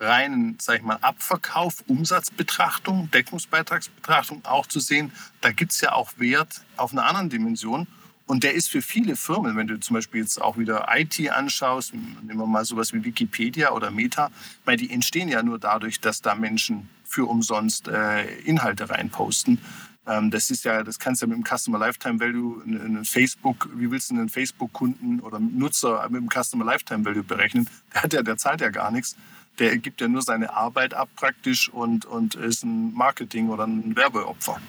reinen, 0.00 0.56
sag 0.60 0.78
ich 0.78 0.82
mal, 0.82 0.98
Abverkauf, 1.00 1.84
Umsatzbetrachtung, 1.86 3.10
Deckungsbeitragsbetrachtung 3.10 4.44
auch 4.44 4.66
zu 4.66 4.80
sehen. 4.80 5.12
Da 5.40 5.52
gibt 5.52 5.72
es 5.72 5.80
ja 5.80 5.92
auch 5.92 6.12
Wert 6.18 6.62
auf 6.76 6.92
einer 6.92 7.06
anderen 7.06 7.30
Dimension. 7.30 7.86
Und 8.26 8.42
der 8.42 8.54
ist 8.54 8.70
für 8.70 8.80
viele 8.80 9.16
Firmen, 9.16 9.56
wenn 9.56 9.66
du 9.66 9.78
zum 9.78 9.94
Beispiel 9.94 10.22
jetzt 10.22 10.40
auch 10.40 10.56
wieder 10.56 10.88
IT 10.94 11.30
anschaust, 11.30 11.92
nehmen 11.92 12.38
wir 12.38 12.46
mal 12.46 12.64
sowas 12.64 12.92
wie 12.94 13.04
Wikipedia 13.04 13.72
oder 13.72 13.90
Meta, 13.90 14.30
weil 14.64 14.78
die 14.78 14.90
entstehen 14.90 15.28
ja 15.28 15.42
nur 15.42 15.58
dadurch, 15.58 16.00
dass 16.00 16.22
da 16.22 16.34
Menschen 16.34 16.88
für 17.04 17.26
umsonst 17.26 17.86
äh, 17.88 18.24
Inhalte 18.40 18.88
reinposten. 18.88 19.58
Ähm, 20.06 20.30
das 20.30 20.50
ist 20.50 20.64
ja, 20.64 20.82
das 20.82 20.98
kannst 20.98 21.22
du 21.22 21.26
ja 21.26 21.34
mit 21.34 21.38
dem 21.38 21.58
Customer 21.58 21.78
Lifetime 21.78 22.20
Value, 22.20 22.62
einen 22.62 23.04
Facebook, 23.04 23.68
wie 23.74 23.90
willst 23.90 24.10
du 24.10 24.14
einen 24.14 24.28
Facebook-Kunden 24.28 25.20
oder 25.20 25.38
Nutzer 25.38 26.06
mit 26.10 26.20
dem 26.20 26.28
Customer 26.28 26.64
Lifetime 26.64 27.04
Value 27.04 27.22
berechnen? 27.22 27.68
Der 27.94 28.02
hat 28.02 28.12
ja, 28.12 28.22
der 28.22 28.36
zahlt 28.36 28.60
ja 28.60 28.68
gar 28.68 28.90
nichts. 28.90 29.16
Der 29.58 29.78
gibt 29.78 30.00
ja 30.00 30.08
nur 30.08 30.22
seine 30.22 30.52
Arbeit 30.52 30.94
ab 30.94 31.08
praktisch 31.16 31.68
und, 31.68 32.04
und 32.06 32.34
ist 32.34 32.64
ein 32.64 32.92
Marketing- 32.92 33.50
oder 33.50 33.66
ein 33.66 33.96
Werbeopfer. 33.96 34.60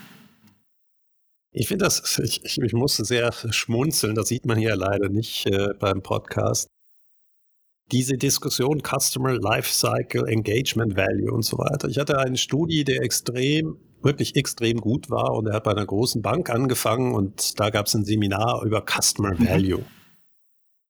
Ich 1.51 1.68
finde 1.70 1.86
das, 1.86 2.20
ich, 2.20 2.44
ich, 2.44 2.74
musste 2.74 3.06
sehr 3.06 3.32
schmunzeln, 3.32 4.13
das 4.13 4.27
sieht 4.27 4.46
man 4.46 4.58
hier 4.58 4.75
leider 4.75 5.08
nicht 5.08 5.48
äh, 5.48 5.70
beim 5.80 6.01
Podcast. 6.01 6.68
Diese 7.92 8.18
Diskussion 8.18 8.82
Customer 8.82 9.34
Lifecycle, 9.34 10.27
Engagement 10.27 10.98
Value 10.98 11.32
und 11.32 11.44
so 11.44 11.58
weiter. 11.58 11.88
Ich 11.88 11.98
hatte 11.98 12.20
eine 12.20 12.36
Studie, 12.36 12.84
der 12.84 13.04
extrem 13.04 13.77
wirklich 14.06 14.36
extrem 14.36 14.80
gut 14.80 15.10
war 15.10 15.34
und 15.34 15.48
er 15.48 15.56
hat 15.56 15.64
bei 15.64 15.72
einer 15.72 15.86
großen 15.86 16.22
Bank 16.22 16.50
angefangen 16.50 17.14
und 17.14 17.60
da 17.60 17.70
gab 17.70 17.88
es 17.88 17.96
ein 17.96 18.06
Seminar 18.06 18.64
über 18.64 18.82
Customer 18.82 19.34
mhm. 19.34 19.48
Value. 19.48 19.86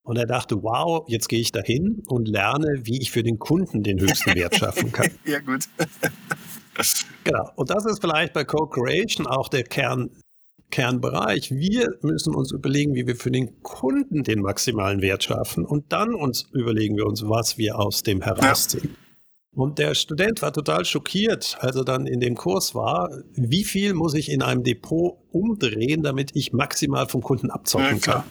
Und 0.04 0.18
er 0.18 0.28
dachte, 0.28 0.62
wow, 0.62 1.04
jetzt 1.08 1.30
gehe 1.30 1.40
ich 1.40 1.52
dahin 1.52 2.04
und 2.08 2.28
lerne, 2.28 2.82
wie 2.84 3.02
ich 3.02 3.10
für 3.10 3.24
den 3.24 3.40
Kunden 3.40 3.82
den 3.82 4.00
höchsten 4.00 4.36
Wert 4.36 4.56
schaffen 4.56 4.92
kann. 4.92 5.10
ja, 5.26 5.40
gut. 5.40 5.68
genau. 7.24 7.50
Und 7.56 7.72
das 7.72 7.86
ist 7.86 8.02
vielleicht 8.02 8.34
bei 8.34 8.44
Co-Creation 8.44 9.26
auch 9.26 9.48
der 9.48 9.64
Kern, 9.64 10.12
Kernbereich. 10.70 11.50
Wir 11.50 11.88
müssen 12.02 12.36
uns 12.36 12.52
überlegen, 12.52 12.94
wie 12.94 13.08
wir 13.08 13.16
für 13.16 13.32
den 13.32 13.64
Kunden 13.64 14.24
den 14.24 14.42
maximalen 14.42 15.02
Wert 15.02 15.24
schaffen. 15.24 15.66
Und 15.66 15.92
dann 15.92 16.14
uns 16.14 16.46
überlegen 16.52 16.98
wir 16.98 17.08
uns, 17.08 17.24
was 17.24 17.58
wir 17.58 17.80
aus 17.80 18.04
dem 18.04 18.22
herausziehen. 18.22 18.92
Ja. 18.94 19.05
Und 19.56 19.80
der 19.80 19.96
Student 19.96 20.42
war 20.42 20.52
total 20.52 20.84
schockiert, 20.84 21.58
als 21.62 21.78
er 21.78 21.86
dann 21.86 22.08
in 22.08 22.20
dem 22.20 22.36
Kurs 22.36 22.76
war, 22.76 23.10
wie 23.34 23.64
viel 23.64 23.94
muss 23.94 24.14
ich 24.14 24.30
in 24.30 24.42
einem 24.42 24.64
Depot 24.64 25.18
umdrehen, 25.32 26.04
damit 26.04 26.36
ich 26.36 26.52
maximal 26.52 27.08
vom 27.08 27.22
Kunden 27.22 27.50
abzocken 27.50 28.02
kann. 28.02 28.24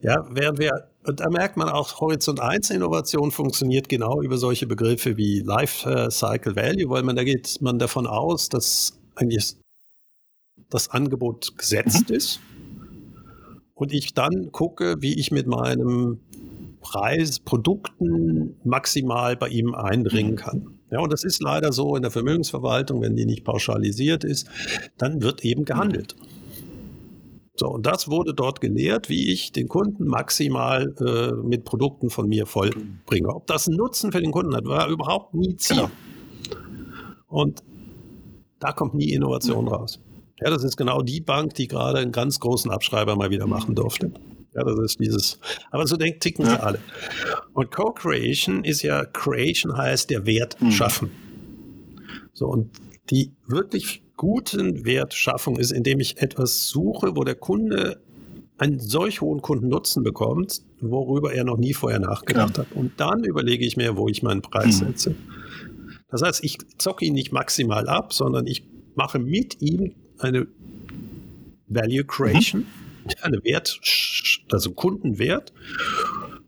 Ja, 0.00 0.26
während 0.30 0.58
wir, 0.58 0.90
und 1.06 1.20
da 1.20 1.30
merkt 1.30 1.56
man 1.56 1.70
auch, 1.70 2.00
Horizont 2.00 2.40
1 2.40 2.70
Innovation 2.70 3.30
funktioniert 3.30 3.88
genau 3.88 4.20
über 4.20 4.36
solche 4.36 4.66
Begriffe 4.66 5.16
wie 5.16 5.40
Life 5.40 6.10
Cycle 6.10 6.56
Value, 6.56 6.90
weil 6.90 7.04
man 7.04 7.16
da 7.16 7.24
geht 7.24 7.62
man 7.62 7.78
davon 7.78 8.06
aus, 8.06 8.50
dass 8.50 8.98
eigentlich 9.14 9.56
das 10.68 10.90
Angebot 10.90 11.56
gesetzt 11.56 12.10
mhm. 12.10 12.16
ist 12.16 12.40
und 13.74 13.92
ich 13.92 14.12
dann 14.12 14.52
gucke, 14.52 14.96
wie 15.00 15.18
ich 15.18 15.30
mit 15.30 15.46
meinem 15.46 16.20
Preis, 16.82 17.40
Produkten 17.40 18.56
maximal 18.64 19.36
bei 19.36 19.48
ihm 19.48 19.74
eindringen 19.74 20.32
mhm. 20.32 20.36
kann. 20.36 20.78
Ja, 20.90 21.00
und 21.00 21.10
das 21.12 21.24
ist 21.24 21.40
leider 21.40 21.72
so 21.72 21.96
in 21.96 22.02
der 22.02 22.10
Vermögensverwaltung, 22.10 23.00
wenn 23.00 23.16
die 23.16 23.24
nicht 23.24 23.44
pauschalisiert 23.44 24.24
ist, 24.24 24.48
dann 24.98 25.22
wird 25.22 25.42
eben 25.42 25.64
gehandelt. 25.64 26.14
So, 27.54 27.68
und 27.68 27.86
das 27.86 28.08
wurde 28.08 28.34
dort 28.34 28.60
gelehrt, 28.60 29.08
wie 29.08 29.32
ich 29.32 29.52
den 29.52 29.68
Kunden 29.68 30.06
maximal 30.06 30.94
äh, 31.00 31.32
mit 31.46 31.64
Produkten 31.64 32.10
von 32.10 32.28
mir 32.28 32.46
vollbringe. 32.46 33.28
Ob 33.28 33.46
das 33.46 33.68
einen 33.68 33.76
Nutzen 33.76 34.12
für 34.12 34.20
den 34.20 34.32
Kunden 34.32 34.54
hat, 34.54 34.64
war 34.64 34.88
überhaupt 34.88 35.34
nie 35.34 35.56
Ziel. 35.56 35.76
Genau. 35.76 35.90
Und 37.26 37.62
da 38.58 38.72
kommt 38.72 38.94
nie 38.94 39.12
Innovation 39.12 39.68
raus. 39.68 40.00
Ja, 40.40 40.50
das 40.50 40.64
ist 40.64 40.76
genau 40.76 41.02
die 41.02 41.20
Bank, 41.20 41.54
die 41.54 41.68
gerade 41.68 41.98
einen 41.98 42.12
ganz 42.12 42.40
großen 42.40 42.70
Abschreiber 42.70 43.16
mal 43.16 43.30
wieder 43.30 43.46
machen 43.46 43.74
durfte. 43.74 44.12
Ja, 44.54 44.64
das 44.64 44.78
ist 44.78 45.00
dieses, 45.00 45.38
aber 45.70 45.86
so 45.86 45.96
denkt, 45.96 46.22
ticken 46.22 46.44
ja. 46.44 46.52
sie 46.52 46.62
alle. 46.62 46.78
Und 47.54 47.70
Co-Creation 47.70 48.64
ist 48.64 48.82
ja, 48.82 49.04
Creation 49.04 49.76
heißt 49.76 50.10
der 50.10 50.26
Wert 50.26 50.60
mhm. 50.60 50.70
schaffen. 50.70 51.10
So, 52.32 52.46
und 52.46 52.70
die 53.10 53.32
wirklich 53.46 54.02
guten 54.16 54.84
Wertschaffung 54.84 55.58
ist, 55.58 55.72
indem 55.72 56.00
ich 56.00 56.20
etwas 56.20 56.68
suche, 56.68 57.16
wo 57.16 57.24
der 57.24 57.34
Kunde 57.34 58.00
einen 58.58 58.78
solch 58.78 59.20
hohen 59.20 59.42
Kundennutzen 59.42 60.02
bekommt, 60.02 60.62
worüber 60.80 61.32
er 61.32 61.44
noch 61.44 61.56
nie 61.56 61.74
vorher 61.74 61.98
nachgedacht 61.98 62.58
ja. 62.58 62.64
hat. 62.64 62.72
Und 62.72 62.92
dann 62.98 63.24
überlege 63.24 63.64
ich 63.64 63.76
mir, 63.76 63.96
wo 63.96 64.08
ich 64.08 64.22
meinen 64.22 64.42
Preis 64.42 64.80
mhm. 64.80 64.86
setze. 64.86 65.14
Das 66.08 66.22
heißt, 66.22 66.44
ich 66.44 66.58
zocke 66.78 67.04
ihn 67.04 67.14
nicht 67.14 67.32
maximal 67.32 67.88
ab, 67.88 68.12
sondern 68.12 68.46
ich 68.46 68.68
mache 68.94 69.18
mit 69.18 69.60
ihm 69.62 69.94
eine 70.18 70.46
Value 71.66 72.04
Creation, 72.04 72.60
mhm. 72.60 72.66
Eine 73.22 73.42
Wert, 73.44 73.80
also 74.50 74.72
Kundenwert 74.72 75.52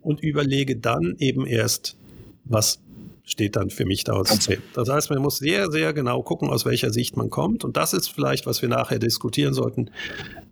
und 0.02 0.20
überlege 0.20 0.76
dann 0.76 1.16
eben 1.18 1.46
erst, 1.46 1.96
was 2.44 2.80
steht 3.24 3.56
dann 3.56 3.70
für 3.70 3.86
mich 3.86 4.04
da 4.04 4.12
aus. 4.12 4.48
Das 4.74 4.88
heißt, 4.88 5.10
man 5.10 5.22
muss 5.22 5.38
sehr, 5.38 5.70
sehr 5.70 5.92
genau 5.94 6.22
gucken, 6.22 6.50
aus 6.50 6.66
welcher 6.66 6.92
Sicht 6.92 7.16
man 7.16 7.30
kommt. 7.30 7.64
Und 7.64 7.76
das 7.76 7.94
ist 7.94 8.08
vielleicht, 8.08 8.44
was 8.46 8.60
wir 8.60 8.68
nachher 8.68 8.98
diskutieren 8.98 9.54
sollten. 9.54 9.90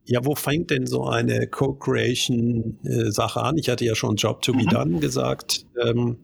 Ja, 0.04 0.24
wo 0.24 0.34
fängt 0.34 0.70
denn 0.70 0.86
so 0.86 1.06
eine 1.06 1.46
Co-Creation-Sache 1.46 3.40
an? 3.40 3.56
Ich 3.56 3.68
hatte 3.68 3.84
ja 3.84 3.94
schon 3.94 4.16
Job 4.16 4.42
to 4.42 4.52
be 4.52 4.64
mhm. 4.64 4.68
done 4.68 4.98
gesagt, 4.98 5.64
ähm, 5.80 6.16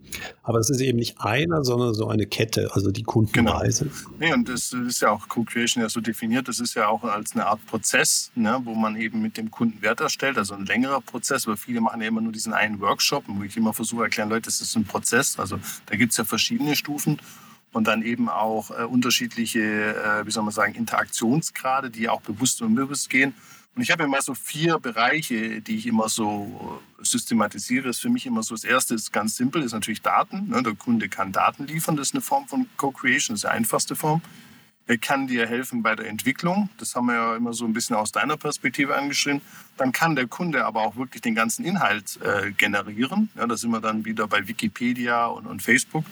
aber 0.43 0.59
es 0.59 0.69
ist 0.69 0.81
eben 0.81 0.99
nicht 0.99 1.21
einer, 1.21 1.63
sondern 1.63 1.95
so 1.95 2.09
eine 2.09 2.27
Kette, 2.27 2.71
also 2.73 2.91
die 2.91 3.05
Kundenreise. 3.05 3.85
Genau. 3.85 4.17
Nee, 4.19 4.33
und 4.33 4.49
das 4.49 4.73
ist 4.73 5.01
ja 5.01 5.11
auch 5.11 5.29
Co-Creation 5.29 5.81
ja 5.83 5.89
so 5.89 6.01
definiert, 6.01 6.49
das 6.49 6.59
ist 6.59 6.75
ja 6.75 6.89
auch 6.89 7.05
als 7.05 7.35
eine 7.35 7.47
Art 7.47 7.65
Prozess, 7.67 8.33
ne, 8.35 8.61
wo 8.65 8.75
man 8.75 8.97
eben 8.97 9.23
mit 9.23 9.37
dem 9.37 9.51
Kunden 9.53 9.81
Wert 9.81 10.01
erstellt, 10.01 10.39
also 10.39 10.55
ein 10.55 10.67
längerer 10.67 11.01
Prozess, 11.01 11.47
weil 11.47 11.57
viele 11.57 11.81
machen 11.81 12.01
ja 12.01 12.09
immer 12.09 12.21
nur 12.21 12.33
diesen 12.33 12.53
einen 12.53 12.81
Workshop, 12.81 13.25
wo 13.29 13.45
ich 13.45 13.57
immer 13.57 13.73
versuche 13.73 14.03
erklären, 14.05 14.29
Leute, 14.29 14.47
das 14.47 14.61
ist 14.61 14.75
ein 14.77 14.85
Prozess, 14.87 15.39
also 15.39 15.57
da 15.87 15.95
gibt 15.95 16.11
es 16.11 16.19
ja 16.19 16.25
verschiedene 16.25 16.75
Stufen 16.75 17.21
und 17.73 17.87
dann 17.87 18.03
eben 18.03 18.29
auch 18.29 18.71
äh, 18.71 18.85
unterschiedliche, 18.85 19.61
äh, 19.61 20.27
wie 20.27 20.31
soll 20.31 20.43
man 20.43 20.53
sagen, 20.53 20.75
Interaktionsgrade, 20.75 21.91
die 21.91 22.09
auch 22.09 22.23
bewusst 22.23 22.61
und 22.61 22.69
unbewusst 22.69 23.11
gehen. 23.11 23.35
Und 23.79 23.83
ich 23.83 23.93
habe 23.93 24.03
immer 24.03 24.21
so 24.21 24.35
vier 24.35 24.81
Bereiche, 24.81 25.61
die 25.63 25.77
ich 25.77 25.87
immer 25.87 26.09
so 26.09 26.83
systematisiere. 27.01 27.87
Das 27.87 27.99
ist 27.99 28.03
für 28.03 28.09
mich 28.09 28.27
immer 28.27 28.43
so, 28.43 28.57
das 28.57 28.65
erste 28.65 28.97
ist 28.97 29.13
ganz 29.13 29.37
simpel, 29.37 29.63
ist 29.63 29.71
natürlich 29.71 30.03
Daten. 30.03 30.49
Ne? 30.49 30.65
Der 30.65 30.75
Kunde 30.75 31.09
kann 31.09 31.31
Daten 31.31 31.65
liefern, 31.65 31.97
das 31.97 32.09
ist 32.09 32.15
eine 32.15 32.21
Form 32.21 32.49
von 32.49 32.67
Co-Creation, 32.77 33.35
das 33.35 33.45
ist 33.45 33.49
die 33.49 33.55
einfachste 33.57 33.95
Form. 33.95 34.21
Er 34.89 34.97
kann 34.97 35.27
dir 35.27 35.47
helfen 35.47 35.83
bei 35.83 35.95
der 35.95 36.09
Entwicklung. 36.09 36.71
Das 36.79 36.95
haben 36.95 37.07
wir 37.07 37.15
ja 37.15 37.37
immer 37.37 37.53
so 37.53 37.67
ein 37.67 37.75
bisschen 37.75 37.95
aus 37.95 38.11
deiner 38.11 38.39
Perspektive 38.39 38.97
angeschrieben. 38.97 39.43
Dann 39.77 39.93
kann 39.93 40.17
der 40.17 40.27
Kunde 40.27 40.65
aber 40.65 40.81
auch 40.81 40.97
wirklich 40.97 41.21
den 41.21 41.35
ganzen 41.35 41.63
Inhalt 41.63 42.19
äh, 42.23 42.53
generieren. 42.53 43.29
Ja, 43.37 43.47
da 43.47 43.55
sind 43.59 43.71
wir 43.71 43.81
dann 43.81 44.07
wieder 44.07 44.27
bei 44.27 44.49
Wikipedia 44.49 45.27
und, 45.27 45.47
und 45.47 45.63
Facebook. 45.63 46.05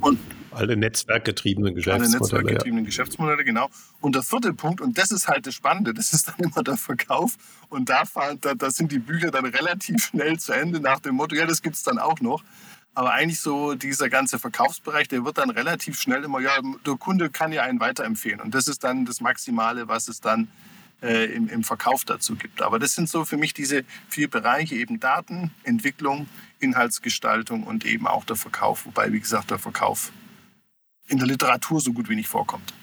Und 0.00 0.20
alle 0.52 0.76
netzwerkgetriebenen 0.76 1.74
Geschäftsmodelle. 1.74 2.12
Alle 2.12 2.20
netzwerkgetriebenen 2.20 2.84
ja. 2.84 2.88
Geschäftsmodelle, 2.88 3.44
genau. 3.44 3.68
Und 4.00 4.14
der 4.14 4.22
vierte 4.22 4.52
Punkt, 4.52 4.80
und 4.80 4.98
das 4.98 5.10
ist 5.10 5.26
halt 5.26 5.46
das 5.48 5.54
Spannende, 5.54 5.92
das 5.92 6.12
ist 6.12 6.28
dann 6.28 6.36
immer 6.38 6.62
der 6.62 6.76
Verkauf. 6.76 7.36
Und 7.70 7.88
da, 7.88 8.04
da, 8.40 8.54
da 8.54 8.70
sind 8.70 8.92
die 8.92 9.00
Bücher 9.00 9.32
dann 9.32 9.46
relativ 9.46 10.04
schnell 10.04 10.38
zu 10.38 10.52
Ende 10.52 10.78
nach 10.78 11.00
dem 11.00 11.16
Motto, 11.16 11.34
ja, 11.34 11.46
das 11.46 11.60
gibt 11.60 11.74
es 11.74 11.82
dann 11.82 11.98
auch 11.98 12.20
noch. 12.20 12.44
Aber 12.94 13.12
eigentlich 13.12 13.40
so 13.40 13.74
dieser 13.74 14.10
ganze 14.10 14.38
Verkaufsbereich, 14.38 15.08
der 15.08 15.24
wird 15.24 15.38
dann 15.38 15.50
relativ 15.50 15.98
schnell 15.98 16.24
immer, 16.24 16.40
ja, 16.40 16.52
der 16.86 16.94
Kunde 16.96 17.30
kann 17.30 17.52
ja 17.52 17.62
einen 17.62 17.80
weiterempfehlen. 17.80 18.40
Und 18.40 18.54
das 18.54 18.68
ist 18.68 18.84
dann 18.84 19.06
das 19.06 19.20
Maximale, 19.20 19.88
was 19.88 20.08
es 20.08 20.20
dann 20.20 20.48
äh, 21.02 21.24
im, 21.34 21.48
im 21.48 21.64
Verkauf 21.64 22.04
dazu 22.04 22.36
gibt. 22.36 22.60
Aber 22.60 22.78
das 22.78 22.94
sind 22.94 23.08
so 23.08 23.24
für 23.24 23.38
mich 23.38 23.54
diese 23.54 23.84
vier 24.08 24.28
Bereiche, 24.28 24.74
eben 24.74 25.00
Daten, 25.00 25.50
Entwicklung, 25.64 26.28
Inhaltsgestaltung 26.60 27.64
und 27.64 27.86
eben 27.86 28.06
auch 28.06 28.24
der 28.24 28.36
Verkauf. 28.36 28.84
Wobei, 28.84 29.12
wie 29.12 29.20
gesagt, 29.20 29.50
der 29.50 29.58
Verkauf 29.58 30.12
in 31.08 31.18
der 31.18 31.26
Literatur 31.26 31.80
so 31.80 31.92
gut 31.92 32.08
wie 32.08 32.14
nicht 32.14 32.28
vorkommt. 32.28 32.74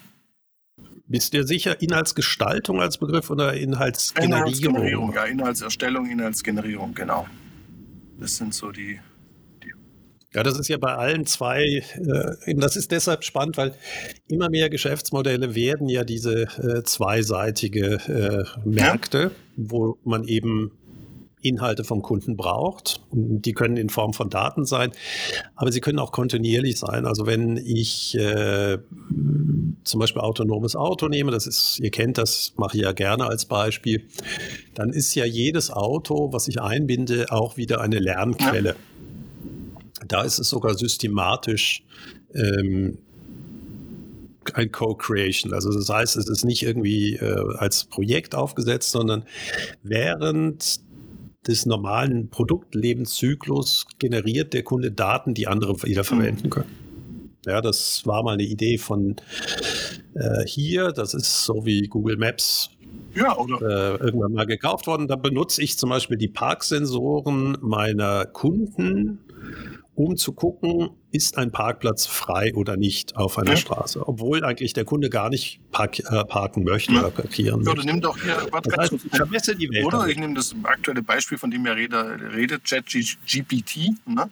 Bist 1.08 1.34
du 1.34 1.38
dir 1.38 1.48
sicher, 1.48 1.82
Inhaltsgestaltung 1.82 2.82
als 2.82 2.98
Begriff 2.98 3.30
oder 3.30 3.56
Inhaltsgenerierung? 3.56 4.38
Inhaltsgenerierung, 4.38 5.14
ja, 5.14 5.24
Inhaltserstellung, 5.24 6.06
Inhaltsgenerierung, 6.08 6.94
genau. 6.94 7.28
Das 8.20 8.36
sind 8.36 8.54
so 8.54 8.72
die, 8.72 9.00
ja, 10.34 10.44
das 10.44 10.60
ist 10.60 10.68
ja 10.68 10.78
bei 10.78 10.96
allen 10.96 11.26
zwei, 11.26 11.84
äh, 11.96 12.56
das 12.56 12.76
ist 12.76 12.92
deshalb 12.92 13.24
spannend, 13.24 13.58
weil 13.58 13.74
immer 14.28 14.50
mehr 14.50 14.70
Geschäftsmodelle 14.70 15.56
werden 15.56 15.90
ja 15.90 16.04
diese 16.04 16.44
äh, 16.44 16.84
zweiseitige 16.84 17.96
äh, 18.08 18.60
Märkte, 18.68 19.20
ja. 19.20 19.32
wo 19.56 19.98
man 20.04 20.26
eben 20.26 20.72
Inhalte 21.42 21.84
vom 21.84 22.02
Kunden 22.02 22.36
braucht. 22.36 23.02
Die 23.12 23.54
können 23.54 23.78
in 23.78 23.90
Form 23.90 24.14
von 24.14 24.30
Daten 24.30 24.66
sein, 24.66 24.92
aber 25.56 25.72
sie 25.72 25.80
können 25.80 26.00
auch 26.00 26.12
kontinuierlich 26.12 26.78
sein. 26.78 27.06
Also 27.06 27.26
wenn 27.26 27.58
ich 27.58 28.16
äh, 28.16 28.78
zum 29.84 30.00
Beispiel 30.00 30.22
autonomes 30.22 30.76
Auto 30.76 31.08
nehme, 31.08 31.32
das 31.32 31.48
ist, 31.48 31.80
ihr 31.80 31.92
kennt 31.92 32.18
das, 32.18 32.54
mache 32.58 32.78
ich 32.78 32.84
ja 32.84 32.92
gerne 32.92 33.26
als 33.26 33.46
Beispiel, 33.46 34.06
dann 34.76 34.90
ist 34.90 35.16
ja 35.16 35.26
jedes 35.26 35.72
Auto, 35.72 36.34
was 36.34 36.48
ich 36.48 36.62
einbinde, 36.62 37.28
auch 37.30 37.58
wieder 37.58 37.82
eine 37.82 38.00
Lernquelle. 38.00 38.70
Ja. 38.70 38.76
Da 40.10 40.24
ist 40.24 40.40
es 40.40 40.50
sogar 40.50 40.76
systematisch 40.76 41.84
ähm, 42.34 42.98
ein 44.54 44.72
Co-Creation. 44.72 45.54
Also 45.54 45.72
das 45.72 45.90
heißt, 45.90 46.18
es 46.18 46.28
ist 46.28 46.44
nicht 46.44 46.64
irgendwie 46.64 47.16
äh, 47.16 47.56
als 47.58 47.86
Projekt 47.86 48.36
aufgesetzt, 48.36 48.92
sondern 48.92 49.24
während 49.84 50.82
des 51.48 51.66
normalen 51.66 52.30
Produktlebenszyklus 52.30 53.88
generiert 53.98 54.54
der 54.54 54.64
Kunde 54.64 54.92
Daten, 54.92 55.34
die 55.34 55.48
andere 55.48 55.82
wieder 55.84 56.04
verwenden 56.04 56.48
mhm. 56.48 56.50
können. 56.50 56.76
Ja, 57.46 57.62
das 57.62 58.06
war 58.06 58.24
mal 58.24 58.34
eine 58.34 58.44
Idee 58.44 58.78
von 58.78 59.16
äh, 60.14 60.46
hier. 60.46 60.92
Das 60.92 61.14
ist 61.14 61.46
so 61.46 61.66
wie 61.66 61.88
Google 61.88 62.18
Maps 62.18 62.70
ja, 63.16 63.34
äh, 63.34 63.96
irgendwann 63.98 64.34
mal 64.34 64.46
gekauft 64.46 64.88
worden. 64.88 65.08
Da 65.08 65.16
benutze 65.16 65.64
ich 65.64 65.78
zum 65.78 65.90
Beispiel 65.90 66.18
die 66.18 66.28
Parksensoren 66.28 67.58
meiner 67.62 68.26
Kunden 68.26 69.20
um 70.00 70.16
zu 70.16 70.32
gucken, 70.32 70.92
ist 71.12 71.38
ein 71.38 71.52
Parkplatz 71.52 72.06
frei 72.06 72.54
oder 72.56 72.78
nicht 72.78 73.18
auf 73.18 73.38
einer 73.38 73.52
ja. 73.52 73.58
Straße, 73.58 74.08
obwohl 74.08 74.46
eigentlich 74.46 74.72
der 74.72 74.86
Kunde 74.86 75.10
gar 75.10 75.30
nicht 75.30 75.60
park, 75.72 76.00
äh, 76.00 76.24
parken 76.24 76.64
möchte 76.64 76.94
ja. 76.94 77.00
oder 77.00 77.12
parkieren 77.12 77.64
möchte. 77.64 77.82
Ja, 77.82 77.86
nimm 77.92 78.00
doch 78.00 78.18
hier, 78.18 78.48
warte, 78.50 78.70
das 78.70 78.92
heißt, 78.92 79.06
ich 79.06 79.12
vermesse 79.12 79.58
die 79.58 79.70
Welt. 79.70 79.86
Oder 79.86 80.08
ich 80.08 80.18
nehme 80.18 80.36
das 80.36 80.56
aktuelle 80.64 81.02
Beispiel, 81.02 81.38
von 81.38 81.52
dem 81.52 81.66
er 81.66 81.76
redet, 81.76 82.34
redet 82.34 82.64
ChatGPT. 82.64 83.92
Ne? 84.06 84.30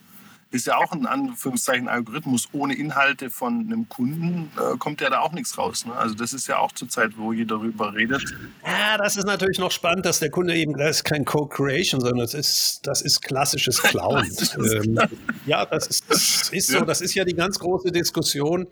Ist 0.58 0.67
ja 0.67 0.78
auch 0.78 0.91
ein 0.91 1.06
Anführungszeichen 1.06 1.88
Algorithmus. 1.88 2.48
Ohne 2.52 2.76
Inhalte 2.76 3.30
von 3.30 3.62
einem 3.62 3.89
Kunden 3.89 4.52
äh, 4.58 4.78
kommt 4.78 5.02
ja 5.02 5.10
da 5.10 5.20
auch 5.20 5.32
nichts 5.32 5.58
raus. 5.58 5.86
Ne? 5.86 5.93
Also 5.93 6.15
das 6.15 6.34
ist 6.34 6.48
ja 6.48 6.60
auch 6.60 6.72
zur 6.72 6.89
Zeit, 6.89 7.17
wo 7.17 7.34
jeder 7.34 7.48
darüber 7.48 7.93
redet. 7.93 8.24
Ja, 8.65 8.98
das 8.98 9.17
ist 9.17 9.26
natürlich 9.26 9.60
noch 9.60 9.72
spannend, 9.72 10.06
dass 10.06 10.20
der 10.20 10.30
Kunde 10.30 10.56
eben, 10.56 10.78
das 10.78 10.98
ist 10.98 11.04
kein 11.04 11.26
Co-Creation, 11.26 12.02
sondern 12.02 12.20
das 12.20 12.34
ist, 12.34 12.82
das 12.84 13.02
ist 13.02 13.22
klassisches 13.22 13.82
Clown. 13.82 14.26
ähm, 14.58 15.00
ja, 15.46 15.65
das 15.65 15.88
ist, 15.88 16.10
das 16.10 16.50
ist 16.52 16.67
so. 16.67 16.82
Das 16.82 17.02
ist 17.02 17.13
ja 17.15 17.26
die 17.26 17.34
ganz 17.34 17.60
große 17.60 17.91
Diskussion. 17.91 18.67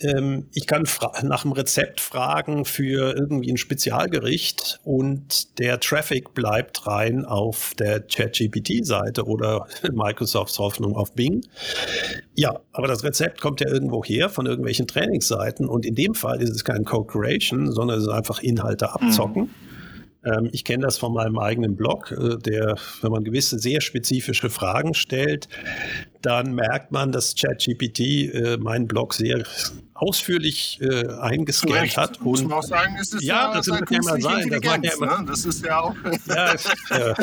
Ähm, 0.00 0.48
ich 0.52 0.66
kann 0.66 0.84
nach 1.22 1.44
einem 1.44 1.52
Rezept 1.52 2.00
fragen 2.00 2.64
für 2.64 3.14
irgendwie 3.16 3.52
ein 3.52 3.56
Spezialgericht 3.56 4.80
und 4.84 5.58
der 5.58 5.80
Traffic 5.80 6.34
bleibt 6.34 6.86
rein 6.86 7.24
auf 7.24 7.72
der 7.78 8.00
ChatGPT-Seite 8.00 9.24
oder 9.24 9.66
Microsofts 9.92 10.58
Hoffnung 10.58 10.96
auf 11.02 11.12
Bing. 11.14 11.44
Ja, 12.34 12.60
aber 12.72 12.88
das 12.88 13.04
Rezept 13.04 13.40
kommt 13.40 13.60
ja 13.60 13.68
irgendwo 13.68 14.02
her 14.02 14.28
von 14.28 14.46
irgendwelchen 14.46 14.86
Trainingsseiten 14.86 15.68
und 15.68 15.84
in 15.84 15.94
dem 15.94 16.14
Fall 16.14 16.40
ist 16.40 16.50
es 16.50 16.64
kein 16.64 16.84
Co-Creation, 16.84 17.70
sondern 17.72 17.98
es 17.98 18.04
ist 18.04 18.10
einfach 18.10 18.40
Inhalte 18.40 18.92
abzocken. 18.92 19.42
Mhm. 19.42 19.50
Ich 20.52 20.64
kenne 20.64 20.84
das 20.84 20.98
von 20.98 21.12
meinem 21.12 21.36
eigenen 21.38 21.74
Blog, 21.74 22.12
äh, 22.12 22.38
der, 22.38 22.76
wenn 23.00 23.10
man 23.10 23.24
gewisse 23.24 23.58
sehr 23.58 23.80
spezifische 23.80 24.50
Fragen 24.50 24.94
stellt, 24.94 25.48
dann 26.20 26.54
merkt 26.54 26.92
man, 26.92 27.10
dass 27.10 27.34
ChatGPT 27.34 28.00
äh, 28.00 28.56
meinen 28.56 28.86
Blog 28.86 29.14
sehr 29.14 29.42
ausführlich 30.02 30.80
äh, 30.80 31.06
eingescannt 31.20 31.96
hat. 31.96 32.18
Und, 32.18 32.24
muss 32.24 32.42
man 32.42 32.52
auch 32.58 32.62
sagen, 32.64 32.96
ist 33.00 33.14
es 33.14 33.22
ja, 33.22 33.52
ja 33.52 33.54
das 33.54 33.68
wird 33.68 33.88
ja 33.88 33.98
immer 33.98 34.20
sein. 34.20 34.50
Das, 34.50 34.60
ja 34.64 34.74
immer, 34.74 35.18
ne? 35.20 35.24
das 35.28 35.44
ist 35.44 35.64
ja 35.64 35.80
auch. 35.80 35.94
ja, 36.26 36.54
äh, 36.90 37.14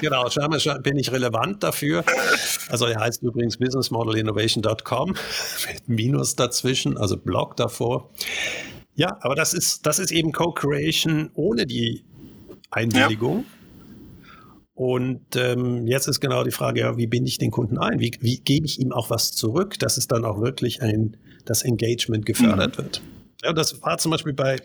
genau, 0.00 0.30
scheinbar 0.30 0.58
bin 0.78 0.96
ich 0.96 1.12
relevant 1.12 1.62
dafür. 1.62 2.02
Also 2.70 2.86
er 2.86 3.00
heißt 3.00 3.22
übrigens 3.22 3.58
businessmodelinnovation.com 3.58 5.10
mit 5.68 5.88
Minus 5.88 6.34
dazwischen, 6.34 6.96
also 6.96 7.18
Blog 7.18 7.56
davor. 7.56 8.10
Ja, 8.94 9.18
aber 9.20 9.34
das 9.34 9.52
ist, 9.52 9.84
das 9.84 9.98
ist 9.98 10.10
eben 10.10 10.32
Co-Creation 10.32 11.30
ohne 11.34 11.66
die 11.66 12.04
Einwilligung. 12.70 13.40
Ja. 13.40 13.44
Und 14.76 15.36
ähm, 15.36 15.86
jetzt 15.86 16.08
ist 16.08 16.20
genau 16.20 16.42
die 16.42 16.50
Frage, 16.50 16.80
ja, 16.80 16.96
wie 16.96 17.06
binde 17.06 17.28
ich 17.28 17.38
den 17.38 17.50
Kunden 17.50 17.76
ein? 17.78 18.00
Wie, 18.00 18.12
wie 18.20 18.38
gebe 18.38 18.66
ich 18.66 18.80
ihm 18.80 18.92
auch 18.92 19.10
was 19.10 19.32
zurück, 19.32 19.78
dass 19.78 19.98
es 19.98 20.08
dann 20.08 20.24
auch 20.24 20.40
wirklich 20.40 20.80
ein, 20.82 21.18
das 21.44 21.62
Engagement 21.62 22.26
gefördert 22.26 22.78
mhm. 22.78 22.82
wird? 22.82 23.02
Ja, 23.42 23.52
das 23.52 23.82
war 23.82 23.98
zum 23.98 24.10
Beispiel 24.10 24.32
bei, 24.32 24.56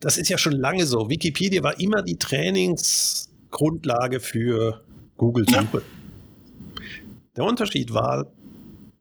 das 0.00 0.18
ist 0.18 0.28
ja 0.28 0.38
schon 0.38 0.52
lange 0.52 0.86
so. 0.86 1.08
Wikipedia 1.08 1.62
war 1.62 1.80
immer 1.80 2.02
die 2.02 2.18
Trainingsgrundlage 2.18 4.20
für 4.20 4.84
Google-Suche. 5.16 5.78
Ja. 5.78 5.82
Der 7.36 7.44
Unterschied 7.44 7.94
war, 7.94 8.26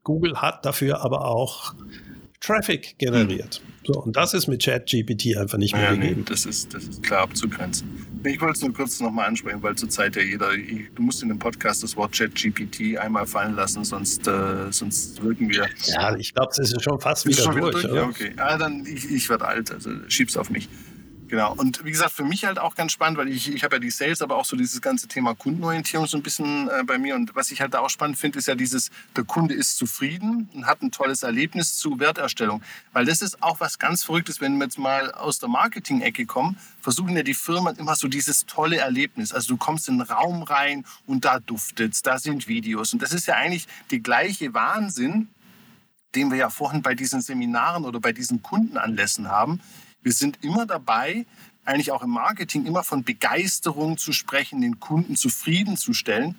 Google 0.04 0.42
hat 0.42 0.66
dafür 0.66 1.02
aber 1.02 1.26
auch 1.26 1.76
Traffic 2.42 2.98
generiert. 2.98 3.62
Mhm. 3.64 3.72
So, 3.86 3.94
und 4.02 4.16
das 4.16 4.34
ist 4.34 4.48
mit 4.48 4.64
ChatGPT 4.64 5.38
einfach 5.38 5.58
nicht 5.58 5.74
mehr 5.74 5.84
ja, 5.84 5.92
gegeben. 5.94 6.20
Nee, 6.20 6.26
das, 6.26 6.46
ist, 6.46 6.74
das 6.74 6.84
ist 6.84 7.02
klar 7.02 7.22
abzugrenzen. 7.22 8.06
Ich 8.24 8.40
wollte 8.40 8.54
es 8.54 8.62
nur 8.62 8.74
kurz 8.74 9.00
nochmal 9.00 9.28
ansprechen, 9.28 9.64
weil 9.64 9.76
zurzeit 9.76 10.16
ja 10.16 10.22
jeder, 10.22 10.50
du 10.96 11.02
musst 11.02 11.24
in 11.24 11.30
dem 11.30 11.40
Podcast 11.40 11.82
das 11.82 11.96
Wort 11.96 12.14
ChatGPT 12.16 12.98
einmal 12.98 13.26
fallen 13.26 13.56
lassen, 13.56 13.84
sonst, 13.84 14.28
äh, 14.28 14.72
sonst 14.72 15.24
wirken 15.24 15.50
wir. 15.50 15.68
Ja, 15.86 16.16
ich 16.16 16.34
glaube, 16.34 16.52
es 16.52 16.60
ist 16.60 16.84
schon 16.84 17.00
fast 17.00 17.26
wieder, 17.28 17.42
schon 17.42 17.56
durch. 17.60 17.82
durch? 17.82 17.94
Ja, 17.96 18.04
okay. 18.04 18.34
Ah, 18.38 18.58
dann, 18.58 18.86
ich, 18.86 19.10
ich 19.10 19.30
werde 19.30 19.46
alt, 19.46 19.72
also 19.72 19.90
schieb's 20.08 20.38
auf 20.38 20.52
mich. 20.52 20.70
Genau. 21.32 21.54
Und 21.54 21.86
wie 21.86 21.92
gesagt, 21.92 22.12
für 22.12 22.26
mich 22.26 22.44
halt 22.44 22.60
auch 22.60 22.76
ganz 22.76 22.92
spannend, 22.92 23.18
weil 23.18 23.30
ich, 23.30 23.50
ich 23.50 23.64
habe 23.64 23.78
ja 23.78 23.80
die 23.80 23.90
Sales, 23.90 24.22
aber 24.22 24.36
auch 24.36 24.44
so 24.44 24.58
dieses 24.58 24.82
ganze 24.82 25.08
Thema 25.08 25.34
Kundenorientierung 25.34 26.06
so 26.06 26.18
ein 26.18 26.24
bisschen 26.24 26.68
äh, 26.68 26.84
bei 26.86 26.98
mir. 26.98 27.16
Und 27.16 27.34
was 27.36 27.52
ich 27.52 27.62
halt 27.62 27.74
da 27.74 27.80
auch 27.80 27.90
spannend 27.90 28.18
finde, 28.18 28.38
ist 28.38 28.50
ja 28.50 28.56
dieses, 28.56 28.92
der 29.16 29.24
Kunde 29.24 29.54
ist 29.54 29.78
zufrieden 29.78 30.50
und 30.54 30.66
hat 30.66 30.82
ein 30.82 30.92
tolles 30.92 31.24
Erlebnis 31.24 31.78
zu 31.78 32.02
Werterstellung. 32.02 32.62
Weil 32.92 33.06
das 33.06 33.22
ist 33.22 33.42
auch 33.42 33.62
was 33.62 33.80
ganz 33.80 34.04
Verrücktes, 34.04 34.42
wenn 34.42 34.58
wir 34.58 34.66
jetzt 34.66 34.78
mal 34.78 35.10
aus 35.14 35.40
der 35.40 35.48
Marketing-Ecke 35.48 36.26
kommen, 36.26 36.58
versuchen 36.82 37.16
ja 37.16 37.24
die 37.24 37.34
Firmen 37.34 37.78
immer 37.78 37.96
so 37.96 38.10
dieses 38.10 38.46
tolle 38.46 38.80
Erlebnis. 38.80 39.32
Also 39.32 39.54
du 39.54 39.58
kommst 39.58 39.88
in 39.88 40.02
einen 40.02 40.12
Raum 40.12 40.44
rein 40.44 40.84
und 41.08 41.24
da 41.24 41.40
duftet's, 41.40 42.02
da 42.02 42.20
sind 42.20 42.50
Videos. 42.50 42.92
Und 42.92 43.02
das 43.02 43.14
ist 43.14 43.28
ja 43.28 43.36
eigentlich 43.36 43.68
die 43.90 44.04
gleiche 44.04 44.54
Wahnsinn, 44.54 45.30
den 46.14 46.30
wir 46.30 46.38
ja 46.38 46.50
vorhin 46.50 46.82
bei 46.82 46.94
diesen 46.94 47.22
Seminaren 47.22 47.86
oder 47.86 48.02
bei 48.02 48.12
diesen 48.12 48.44
Kundenanlässen 48.44 49.30
haben 49.30 49.62
wir 50.04 50.14
sind 50.14 50.44
immer 50.44 50.66
dabei, 50.66 51.26
eigentlich 51.66 51.92
auch 51.92 52.04
im 52.04 52.10
Marketing, 52.10 52.66
immer 52.66 52.84
von 52.84 53.04
Begeisterung 53.04 53.98
zu 53.98 54.14
sprechen, 54.14 54.62
den 54.62 54.80
Kunden 54.80 55.16
zufriedenzustellen 55.16 56.36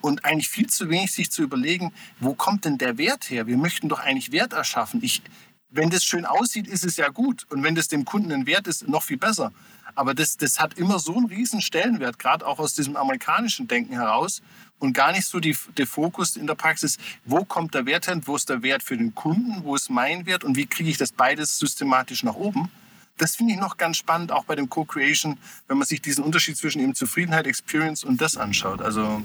und 0.00 0.24
eigentlich 0.24 0.48
viel 0.48 0.68
zu 0.68 0.90
wenig 0.90 1.12
sich 1.12 1.30
zu 1.30 1.42
überlegen, 1.42 1.92
wo 2.20 2.34
kommt 2.34 2.64
denn 2.64 2.78
der 2.78 2.98
Wert 2.98 3.30
her? 3.30 3.46
Wir 3.46 3.56
möchten 3.56 3.88
doch 3.88 4.00
eigentlich 4.00 4.30
Wert 4.30 4.52
erschaffen. 4.52 5.02
Ich, 5.02 5.22
wenn 5.70 5.90
das 5.90 6.04
schön 6.04 6.24
aussieht, 6.24 6.68
ist 6.68 6.84
es 6.84 6.96
ja 6.96 7.08
gut. 7.08 7.46
Und 7.50 7.62
wenn 7.62 7.74
das 7.74 7.88
dem 7.88 8.04
Kunden 8.04 8.30
ein 8.30 8.46
Wert 8.46 8.68
ist, 8.68 8.86
noch 8.86 9.02
viel 9.02 9.16
besser. 9.16 9.52
Aber 9.94 10.14
das, 10.14 10.36
das 10.36 10.60
hat 10.60 10.74
immer 10.74 11.00
so 11.00 11.16
einen 11.16 11.26
riesen 11.26 11.60
Stellenwert, 11.60 12.18
gerade 12.18 12.46
auch 12.46 12.60
aus 12.60 12.74
diesem 12.74 12.94
amerikanischen 12.96 13.66
Denken 13.66 13.94
heraus 13.94 14.42
und 14.78 14.92
gar 14.92 15.10
nicht 15.10 15.26
so 15.26 15.40
die, 15.40 15.56
der 15.76 15.88
Fokus 15.88 16.36
in 16.36 16.46
der 16.46 16.54
Praxis, 16.54 16.98
wo 17.24 17.44
kommt 17.44 17.74
der 17.74 17.86
Wert 17.86 18.06
hin, 18.06 18.22
wo 18.26 18.36
ist 18.36 18.48
der 18.48 18.62
Wert 18.62 18.84
für 18.84 18.96
den 18.96 19.14
Kunden, 19.16 19.64
wo 19.64 19.74
ist 19.74 19.90
mein 19.90 20.26
Wert 20.26 20.44
und 20.44 20.56
wie 20.56 20.66
kriege 20.66 20.90
ich 20.90 20.98
das 20.98 21.10
beides 21.10 21.58
systematisch 21.58 22.22
nach 22.22 22.34
oben 22.34 22.70
das 23.18 23.36
finde 23.36 23.54
ich 23.54 23.60
noch 23.60 23.76
ganz 23.76 23.96
spannend, 23.96 24.32
auch 24.32 24.44
bei 24.44 24.54
dem 24.54 24.68
Co-Creation, 24.68 25.38
wenn 25.66 25.78
man 25.78 25.86
sich 25.86 26.00
diesen 26.00 26.24
Unterschied 26.24 26.56
zwischen 26.56 26.80
eben 26.80 26.94
Zufriedenheit, 26.94 27.46
Experience 27.46 28.04
und 28.04 28.20
das 28.20 28.36
anschaut. 28.36 28.80
Also 28.80 29.22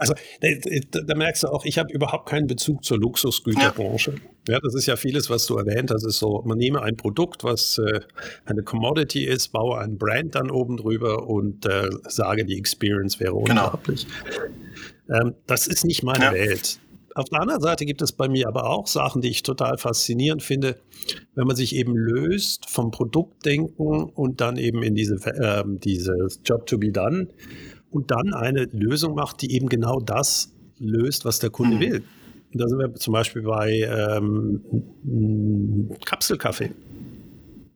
also 0.00 0.14
da, 0.40 1.00
da, 1.02 1.14
merkst 1.14 1.42
du 1.42 1.48
auch, 1.48 1.66
ich 1.66 1.78
habe 1.78 1.92
überhaupt 1.92 2.26
keinen 2.26 2.46
Bezug 2.46 2.84
zur 2.84 2.98
Luxusgüterbranche. 2.98 4.14
Ja. 4.48 4.54
ja. 4.54 4.60
das 4.62 4.74
ist 4.74 4.86
ja 4.86 4.96
vieles, 4.96 5.28
was 5.28 5.44
du 5.44 5.58
erwähnt 5.58 5.90
hast. 5.90 6.04
ist 6.04 6.18
so, 6.18 6.42
man 6.46 6.56
nehme 6.56 6.82
ein 6.82 6.96
Produkt, 6.96 7.44
was 7.44 7.76
äh, 7.76 8.00
eine 8.46 8.62
Commodity 8.62 9.24
ist, 9.24 9.48
baue 9.48 9.78
einen 9.78 9.98
Brand 9.98 10.36
dann 10.36 10.50
oben 10.50 10.78
drüber 10.78 11.28
und 11.28 11.66
äh, 11.66 11.90
sage, 12.08 12.46
die 12.46 12.56
Experience 12.56 13.20
wäre 13.20 13.32
genau. 13.32 13.64
unglaublich. 13.66 14.06
Genau. 15.06 15.20
Ähm, 15.20 15.34
das 15.46 15.66
ist 15.66 15.84
nicht 15.84 16.02
meine 16.02 16.24
ja. 16.24 16.32
Welt. 16.32 16.80
Auf 17.14 17.28
der 17.28 17.40
anderen 17.40 17.60
Seite 17.60 17.84
gibt 17.86 18.02
es 18.02 18.12
bei 18.12 18.28
mir 18.28 18.46
aber 18.46 18.70
auch 18.70 18.86
Sachen, 18.86 19.20
die 19.20 19.30
ich 19.30 19.42
total 19.42 19.78
faszinierend 19.78 20.42
finde, 20.42 20.76
wenn 21.34 21.46
man 21.46 21.56
sich 21.56 21.74
eben 21.74 21.96
löst 21.96 22.68
vom 22.68 22.90
Produktdenken 22.90 24.04
und 24.04 24.40
dann 24.40 24.56
eben 24.56 24.82
in 24.82 24.94
diese, 24.94 25.16
äh, 25.26 25.64
dieses 25.66 26.40
Job 26.44 26.66
to 26.66 26.78
be 26.78 26.92
done 26.92 27.28
und 27.90 28.10
dann 28.10 28.32
eine 28.34 28.64
Lösung 28.72 29.14
macht, 29.14 29.42
die 29.42 29.52
eben 29.54 29.68
genau 29.68 29.98
das 30.00 30.52
löst, 30.78 31.24
was 31.24 31.40
der 31.40 31.50
Kunde 31.50 31.76
mhm. 31.76 31.80
will. 31.80 32.02
Und 32.52 32.60
da 32.60 32.66
sind 32.66 32.78
wir 32.78 32.94
zum 32.94 33.12
Beispiel 33.12 33.42
bei 33.42 33.70
ähm, 33.80 34.62
Kapselkaffee. 36.04 36.72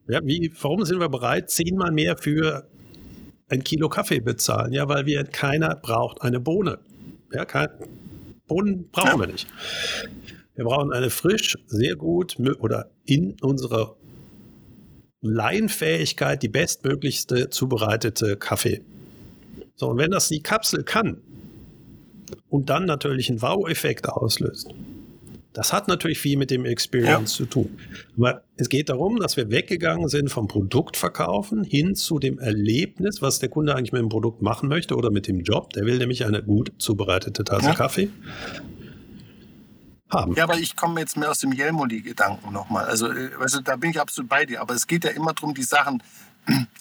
Ja, 0.09 0.21
wie, 0.25 0.53
warum 0.61 0.85
sind 0.85 1.01
wir 1.01 1.09
bereit, 1.09 1.51
zehnmal 1.51 1.91
mehr 1.93 2.17
für 2.17 2.69
ein 3.49 3.65
Kilo 3.65 3.89
Kaffee 3.89 4.21
bezahlen? 4.21 4.73
Ja, 4.73 4.89
weil 4.89 5.07
wir 5.07 5.25
keiner 5.25 5.77
braucht 5.77 6.23
eine 6.23 6.41
Bohne. 6.41 6.79
Ja, 7.33 7.45
kein, 7.45 7.69
Bohnen 8.47 8.89
brauchen 8.91 9.21
wir 9.21 9.27
nicht. 9.27 9.47
Wir 10.55 10.65
brauchen 10.65 10.93
eine 10.93 11.11
frisch, 11.11 11.57
sehr 11.67 11.97
gut 11.97 12.37
oder 12.61 12.91
in 13.05 13.37
unserer 13.41 13.97
Laienfähigkeit 15.21 16.43
die 16.43 16.49
bestmöglichste 16.49 17.49
zubereitete 17.49 18.37
Kaffee. 18.37 18.83
So, 19.75 19.89
und 19.89 19.99
wenn 19.99 20.11
das 20.11 20.29
die 20.29 20.43
Kapsel 20.43 20.85
kann 20.85 21.23
und 22.49 22.71
dann 22.71 22.85
natürlich 22.85 23.31
einen 23.31 23.43
Wow-Effekt 23.43 24.09
auslöst, 24.09 24.69
das 25.55 25.73
hat 25.73 25.87
natürlich 25.87 26.19
viel 26.19 26.37
mit 26.37 26.51
dem 26.51 26.65
Experience 26.65 27.39
ja. 27.39 27.45
zu 27.45 27.47
tun. 27.47 27.79
Aber 28.19 28.43
es 28.57 28.69
geht 28.69 28.89
darum, 28.89 29.21
dass 29.21 29.37
wir 29.37 29.51
weggegangen 29.51 30.09
sind 30.09 30.29
vom 30.29 30.49
Produktverkaufen 30.49 31.63
hin 31.63 31.95
zu 31.95 32.19
dem 32.19 32.41
Erlebnis, 32.41 33.23
was 33.23 33.39
der 33.39 33.49
Kunde 33.49 33.75
eigentlich 33.75 33.93
mit 33.93 34.03
dem 34.03 34.09
Produkt 34.09 34.43
machen 34.43 34.69
möchte 34.69 34.97
oder 34.97 35.11
mit 35.11 35.29
dem 35.29 35.41
Job. 35.41 35.73
Der 35.73 35.87
will 35.87 35.99
nämlich 35.99 36.27
eine 36.27 36.43
gut 36.43 36.73
zubereitete 36.79 37.45
Tasse 37.45 37.69
ja. 37.69 37.75
Kaffee 37.75 38.11
haben. 40.11 40.35
Ja, 40.35 40.45
aber 40.45 40.59
ich 40.59 40.75
komme 40.75 41.01
jetzt 41.01 41.17
mehr 41.17 41.31
aus 41.31 41.39
dem 41.39 41.53
Jelmoli-Gedanken 41.53 42.53
nochmal. 42.53 42.87
Also, 42.87 43.09
also 43.39 43.61
da 43.61 43.77
bin 43.77 43.91
ich 43.91 44.01
absolut 44.01 44.29
bei 44.29 44.45
dir. 44.45 44.61
Aber 44.61 44.75
es 44.75 44.89
geht 44.89 45.05
ja 45.05 45.11
immer 45.11 45.35
darum, 45.35 45.55
die 45.55 45.63
Sachen 45.63 46.03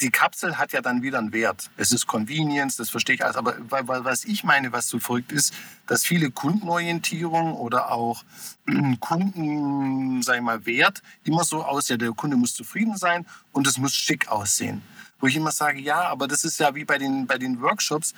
die 0.01 0.09
Kapsel 0.09 0.57
hat 0.57 0.73
ja 0.73 0.81
dann 0.81 1.01
wieder 1.01 1.19
einen 1.19 1.31
Wert. 1.31 1.69
Es 1.77 1.91
ist 1.91 2.07
Convenience, 2.07 2.75
das 2.75 2.89
verstehe 2.89 3.15
ich 3.15 3.23
alles. 3.23 3.37
Aber 3.37 3.55
was 3.69 4.25
ich 4.25 4.43
meine, 4.43 4.71
was 4.71 4.87
so 4.87 4.99
verrückt 4.99 5.31
ist, 5.31 5.53
dass 5.87 6.03
viele 6.05 6.31
Kundenorientierung 6.31 7.53
oder 7.53 7.91
auch 7.91 8.23
Kunden, 8.99 10.21
sag 10.21 10.35
ich 10.37 10.41
mal, 10.41 10.65
Wert 10.65 11.01
immer 11.23 11.43
so 11.43 11.63
aussieht, 11.63 12.01
der 12.01 12.11
Kunde 12.11 12.35
muss 12.35 12.53
zufrieden 12.53 12.97
sein 12.97 13.25
und 13.51 13.67
es 13.67 13.77
muss 13.77 13.93
schick 13.93 14.27
aussehen. 14.27 14.81
Wo 15.19 15.27
ich 15.27 15.35
immer 15.37 15.51
sage, 15.51 15.79
ja, 15.79 16.01
aber 16.01 16.27
das 16.27 16.43
ist 16.43 16.59
ja 16.59 16.75
wie 16.75 16.83
bei 16.83 16.97
den, 16.97 17.25
bei 17.27 17.37
den 17.37 17.61
Workshops 17.61 18.13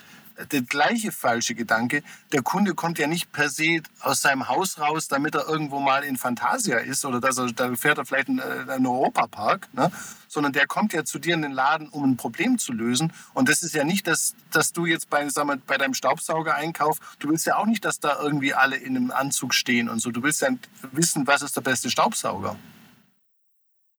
der 0.52 0.62
gleiche 0.62 1.12
falsche 1.12 1.56
Gedanke. 1.56 2.04
Der 2.32 2.42
Kunde 2.42 2.74
kommt 2.74 3.00
ja 3.00 3.08
nicht 3.08 3.32
per 3.32 3.50
se 3.50 3.82
aus 4.02 4.22
seinem 4.22 4.48
Haus 4.50 4.80
raus, 4.80 5.08
damit 5.08 5.36
er 5.36 5.48
irgendwo 5.48 5.80
mal 5.80 6.04
in 6.04 6.18
Fantasia 6.18 6.78
ist 6.78 7.06
oder 7.06 7.20
dass 7.20 7.38
er, 7.38 7.52
da 7.52 7.74
fährt 7.76 7.98
er 7.98 8.06
vielleicht 8.06 8.30
in 8.30 8.40
äh, 8.40 8.72
einen 8.72 8.86
Europapark, 8.86 9.70
ne? 9.74 9.92
sondern 10.28 10.54
der 10.54 10.68
kommt 10.68 10.94
ja 10.94 11.06
zu 11.06 11.20
dir 11.20 11.34
in 11.34 11.42
den 11.42 11.52
Laden, 11.52 11.88
um 11.90 12.04
ein 12.04 12.18
Problem 12.18 12.58
zu 12.58 12.74
lösen. 12.74 13.14
Und 13.34 13.50
das 13.50 13.64
ist 13.64 13.74
ja 13.74 13.84
nicht, 13.84 14.08
dass, 14.08 14.36
dass 14.52 14.74
du 14.74 14.86
jetzt 14.86 15.10
bei, 15.10 15.28
sag 15.30 15.46
mal, 15.46 15.58
bei 15.58 15.78
deinem 15.78 15.94
Staubsauger 15.94 16.56
einkaufst. 16.56 17.02
Du 17.20 17.30
willst 17.30 17.46
ja 17.46 17.58
auch 17.58 17.66
nicht, 17.66 17.86
dass 17.86 18.00
da 18.00 18.20
irgendwie 18.22 18.54
alle 18.54 18.76
in 18.76 18.98
einem 18.98 19.12
Anzug 19.12 19.54
stehen 19.54 19.88
und 19.88 20.00
so. 20.00 20.12
Du 20.12 20.24
willst 20.24 20.42
ja 20.42 20.50
wissen, 20.92 21.26
was 21.28 21.42
ist 21.42 21.56
der 21.56 21.62
beste 21.62 21.90
Staubsauger. 21.90 22.58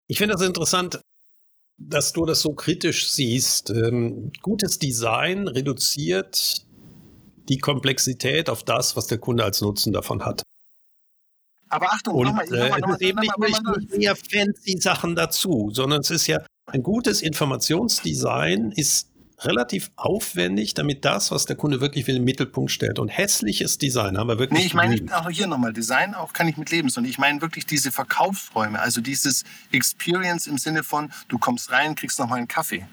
Ich 0.09 0.19
finde 0.19 0.35
das 0.35 0.43
interessant 0.43 1.01
dass 1.79 2.13
du 2.13 2.25
das 2.25 2.41
so 2.41 2.55
kritisch 2.55 3.11
siehst. 3.11 3.71
Ähm, 3.71 4.33
gutes 4.43 4.79
Design 4.79 5.49
reduziert 5.49 6.67
die 7.49 7.59
Komplexität 7.59 8.51
auf 8.51 8.65
das, 8.65 8.97
was 8.97 9.07
der 9.07 9.19
Kunde 9.19 9.45
als 9.45 9.61
Nutzen 9.61 9.93
davon 9.93 10.25
hat. 10.25 10.43
Aber 11.69 11.87
Achtung, 11.93 12.15
und, 12.15 12.27
nochmal, 12.27 12.47
äh, 12.47 12.59
nochmal, 12.59 12.81
nochmal, 12.81 13.03
eben 13.03 13.21
nicht, 13.21 13.39
nochmal, 13.39 13.79
nicht 13.79 13.97
mehr 13.97 14.17
fancy 14.17 14.79
Sachen 14.81 15.15
dazu, 15.17 15.71
sondern 15.73 16.01
es 16.01 16.11
ist 16.11 16.27
ja 16.27 16.45
ein 16.67 16.83
gutes 16.83 17.23
Informationsdesign 17.23 18.73
ist 18.73 19.11
relativ 19.41 19.91
aufwendig, 19.97 20.75
damit 20.75 21.05
das, 21.05 21.31
was 21.31 21.45
der 21.45 21.57
Kunde 21.57 21.81
wirklich 21.81 22.07
will, 22.07 22.17
im 22.17 22.25
Mittelpunkt 22.25 22.71
stellt. 22.71 22.99
Und 22.99 23.09
hässliches 23.09 23.79
Design 23.79 24.17
haben 24.17 24.29
wir 24.29 24.39
wirklich. 24.39 24.61
Nee, 24.61 24.67
ich 24.67 24.75
meine 24.75 24.97
auch 25.17 25.29
hier 25.29 25.47
nochmal, 25.47 25.73
Design 25.73 26.15
auch 26.15 26.33
kann 26.33 26.49
ich 26.49 26.57
mit 26.57 26.71
leben, 26.71 26.89
sondern 26.89 27.11
ich 27.11 27.19
meine 27.19 27.41
wirklich 27.43 27.67
diese 27.67 27.93
Verkaufsräume, 27.93 28.81
also 28.81 29.01
dieses 29.01 29.45
Experience 29.73 30.47
im 30.47 30.59
Sinne 30.59 30.83
von, 30.83 31.11
du 31.29 31.39
kommst 31.39 31.71
rein, 31.71 31.95
kriegst 31.95 32.19
nochmal 32.19 32.39
einen 32.39 32.49
Kaffee. 32.49 32.87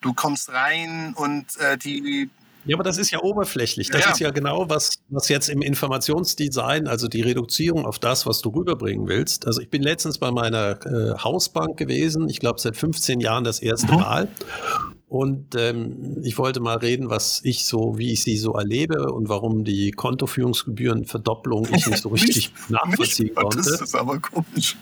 Du 0.00 0.14
kommst 0.14 0.50
rein 0.50 1.14
und 1.14 1.56
äh, 1.58 1.76
die 1.76 2.30
ja, 2.66 2.76
aber 2.76 2.84
das 2.84 2.98
ist 2.98 3.10
ja 3.10 3.22
oberflächlich. 3.22 3.88
Das 3.88 4.04
ja. 4.04 4.10
ist 4.12 4.20
ja 4.20 4.30
genau, 4.30 4.68
was, 4.68 4.96
was 5.08 5.28
jetzt 5.30 5.48
im 5.48 5.62
Informationsdesign, 5.62 6.88
also 6.88 7.08
die 7.08 7.22
Reduzierung 7.22 7.86
auf 7.86 7.98
das, 7.98 8.26
was 8.26 8.42
du 8.42 8.50
rüberbringen 8.50 9.08
willst. 9.08 9.46
Also 9.46 9.62
ich 9.62 9.70
bin 9.70 9.82
letztens 9.82 10.18
bei 10.18 10.30
meiner 10.30 10.78
äh, 10.84 11.18
Hausbank 11.18 11.78
gewesen, 11.78 12.28
ich 12.28 12.38
glaube 12.38 12.60
seit 12.60 12.76
15 12.76 13.20
Jahren 13.20 13.44
das 13.44 13.60
erste 13.60 13.92
mhm. 13.92 14.00
Mal. 14.00 14.28
Und 15.10 15.56
ähm, 15.56 16.18
ich 16.22 16.38
wollte 16.38 16.60
mal 16.60 16.76
reden, 16.76 17.10
was 17.10 17.40
ich 17.42 17.66
so, 17.66 17.98
wie 17.98 18.12
ich 18.12 18.22
sie 18.22 18.36
so 18.36 18.52
erlebe 18.52 19.12
und 19.12 19.28
warum 19.28 19.64
die 19.64 19.90
Kontoführungsgebührenverdopplung 19.90 21.64
ich 21.64 21.88
nicht 21.88 21.98
so 21.98 22.08
richtig 22.10 22.52
nachvollziehen 22.68 23.34
konnte. 23.34 23.56
Das 23.56 23.80
ist 23.80 23.96
aber 23.96 24.20
komisch. 24.20 24.76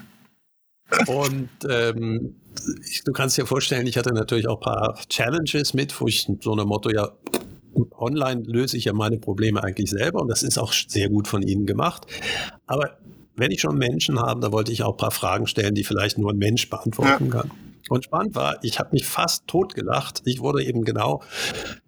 Und 1.06 1.48
ähm, 1.70 2.34
ich, 2.86 3.04
du 3.04 3.12
kannst 3.12 3.38
dir 3.38 3.46
vorstellen, 3.46 3.86
ich 3.86 3.96
hatte 3.96 4.12
natürlich 4.12 4.48
auch 4.48 4.58
ein 4.58 4.64
paar 4.64 4.98
Challenges 5.08 5.72
mit, 5.72 5.98
wo 5.98 6.06
ich 6.06 6.30
so 6.42 6.52
eine 6.52 6.66
Motto, 6.66 6.90
ja, 6.90 7.10
online 7.96 8.42
löse 8.42 8.76
ich 8.76 8.84
ja 8.84 8.92
meine 8.92 9.16
Probleme 9.16 9.64
eigentlich 9.64 9.88
selber 9.88 10.20
und 10.20 10.28
das 10.28 10.42
ist 10.42 10.58
auch 10.58 10.74
sehr 10.74 11.08
gut 11.08 11.26
von 11.26 11.40
Ihnen 11.40 11.64
gemacht. 11.64 12.06
Aber 12.66 12.98
wenn 13.34 13.50
ich 13.50 13.62
schon 13.62 13.78
Menschen 13.78 14.20
habe, 14.20 14.40
da 14.40 14.52
wollte 14.52 14.72
ich 14.72 14.82
auch 14.82 14.92
ein 14.92 14.98
paar 14.98 15.10
Fragen 15.10 15.46
stellen, 15.46 15.74
die 15.74 15.84
vielleicht 15.84 16.18
nur 16.18 16.32
ein 16.32 16.38
Mensch 16.38 16.68
beantworten 16.68 17.30
ja. 17.32 17.40
kann. 17.40 17.50
Und 17.88 18.04
spannend 18.04 18.34
war, 18.34 18.58
ich 18.62 18.78
habe 18.78 18.90
mich 18.92 19.06
fast 19.06 19.46
totgelacht. 19.46 20.22
Ich 20.24 20.40
wurde 20.40 20.64
eben 20.64 20.84
genau, 20.84 21.22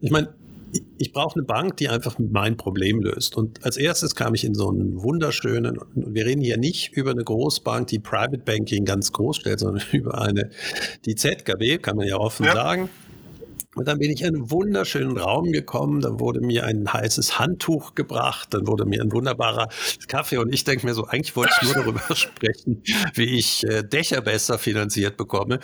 ich 0.01 0.11
meine, 0.11 0.35
ich 0.99 1.13
brauche 1.13 1.37
eine 1.37 1.45
Bank, 1.45 1.77
die 1.79 1.89
einfach 1.89 2.17
mein 2.19 2.57
Problem 2.57 3.01
löst. 3.01 3.37
Und 3.37 3.65
als 3.65 3.77
erstes 3.77 4.15
kam 4.15 4.35
ich 4.35 4.45
in 4.45 4.55
so 4.55 4.69
einen 4.69 5.03
wunderschönen, 5.03 5.79
wir 5.95 6.27
reden 6.27 6.43
hier 6.43 6.59
nicht 6.59 6.93
über 6.93 7.11
eine 7.11 7.25
Großbank, 7.25 7.89
die 7.89 7.99
Private 7.99 8.39
Banking 8.39 8.85
ganz 8.85 9.13
groß 9.13 9.37
stellt, 9.37 9.61
sondern 9.61 9.83
über 9.93 10.21
eine, 10.21 10.51
die 11.07 11.15
ZKW, 11.15 11.79
kann 11.79 11.97
man 11.97 12.07
ja 12.07 12.17
offen 12.17 12.47
ja. 12.47 12.53
sagen. 12.53 12.89
Und 13.77 13.87
dann 13.87 14.01
bin 14.01 14.11
ich 14.11 14.23
in 14.23 14.35
einen 14.35 14.51
wunderschönen 14.51 15.17
Raum 15.17 15.53
gekommen, 15.53 16.01
dann 16.01 16.19
wurde 16.19 16.41
mir 16.41 16.65
ein 16.65 16.93
heißes 16.93 17.39
Handtuch 17.39 17.95
gebracht, 17.95 18.49
dann 18.51 18.67
wurde 18.67 18.85
mir 18.85 19.01
ein 19.01 19.13
wunderbarer 19.13 19.69
Kaffee 20.09 20.39
und 20.39 20.53
ich 20.53 20.65
denke 20.65 20.85
mir 20.87 20.95
so, 20.95 21.05
eigentlich 21.05 21.37
wollte 21.37 21.53
ich 21.61 21.69
nur 21.69 21.75
darüber 21.75 22.01
sprechen, 22.17 22.83
wie 23.15 23.39
ich 23.39 23.65
äh, 23.65 23.85
Dächer 23.85 24.23
besser 24.23 24.59
finanziert 24.59 25.17
bekomme. 25.17 25.61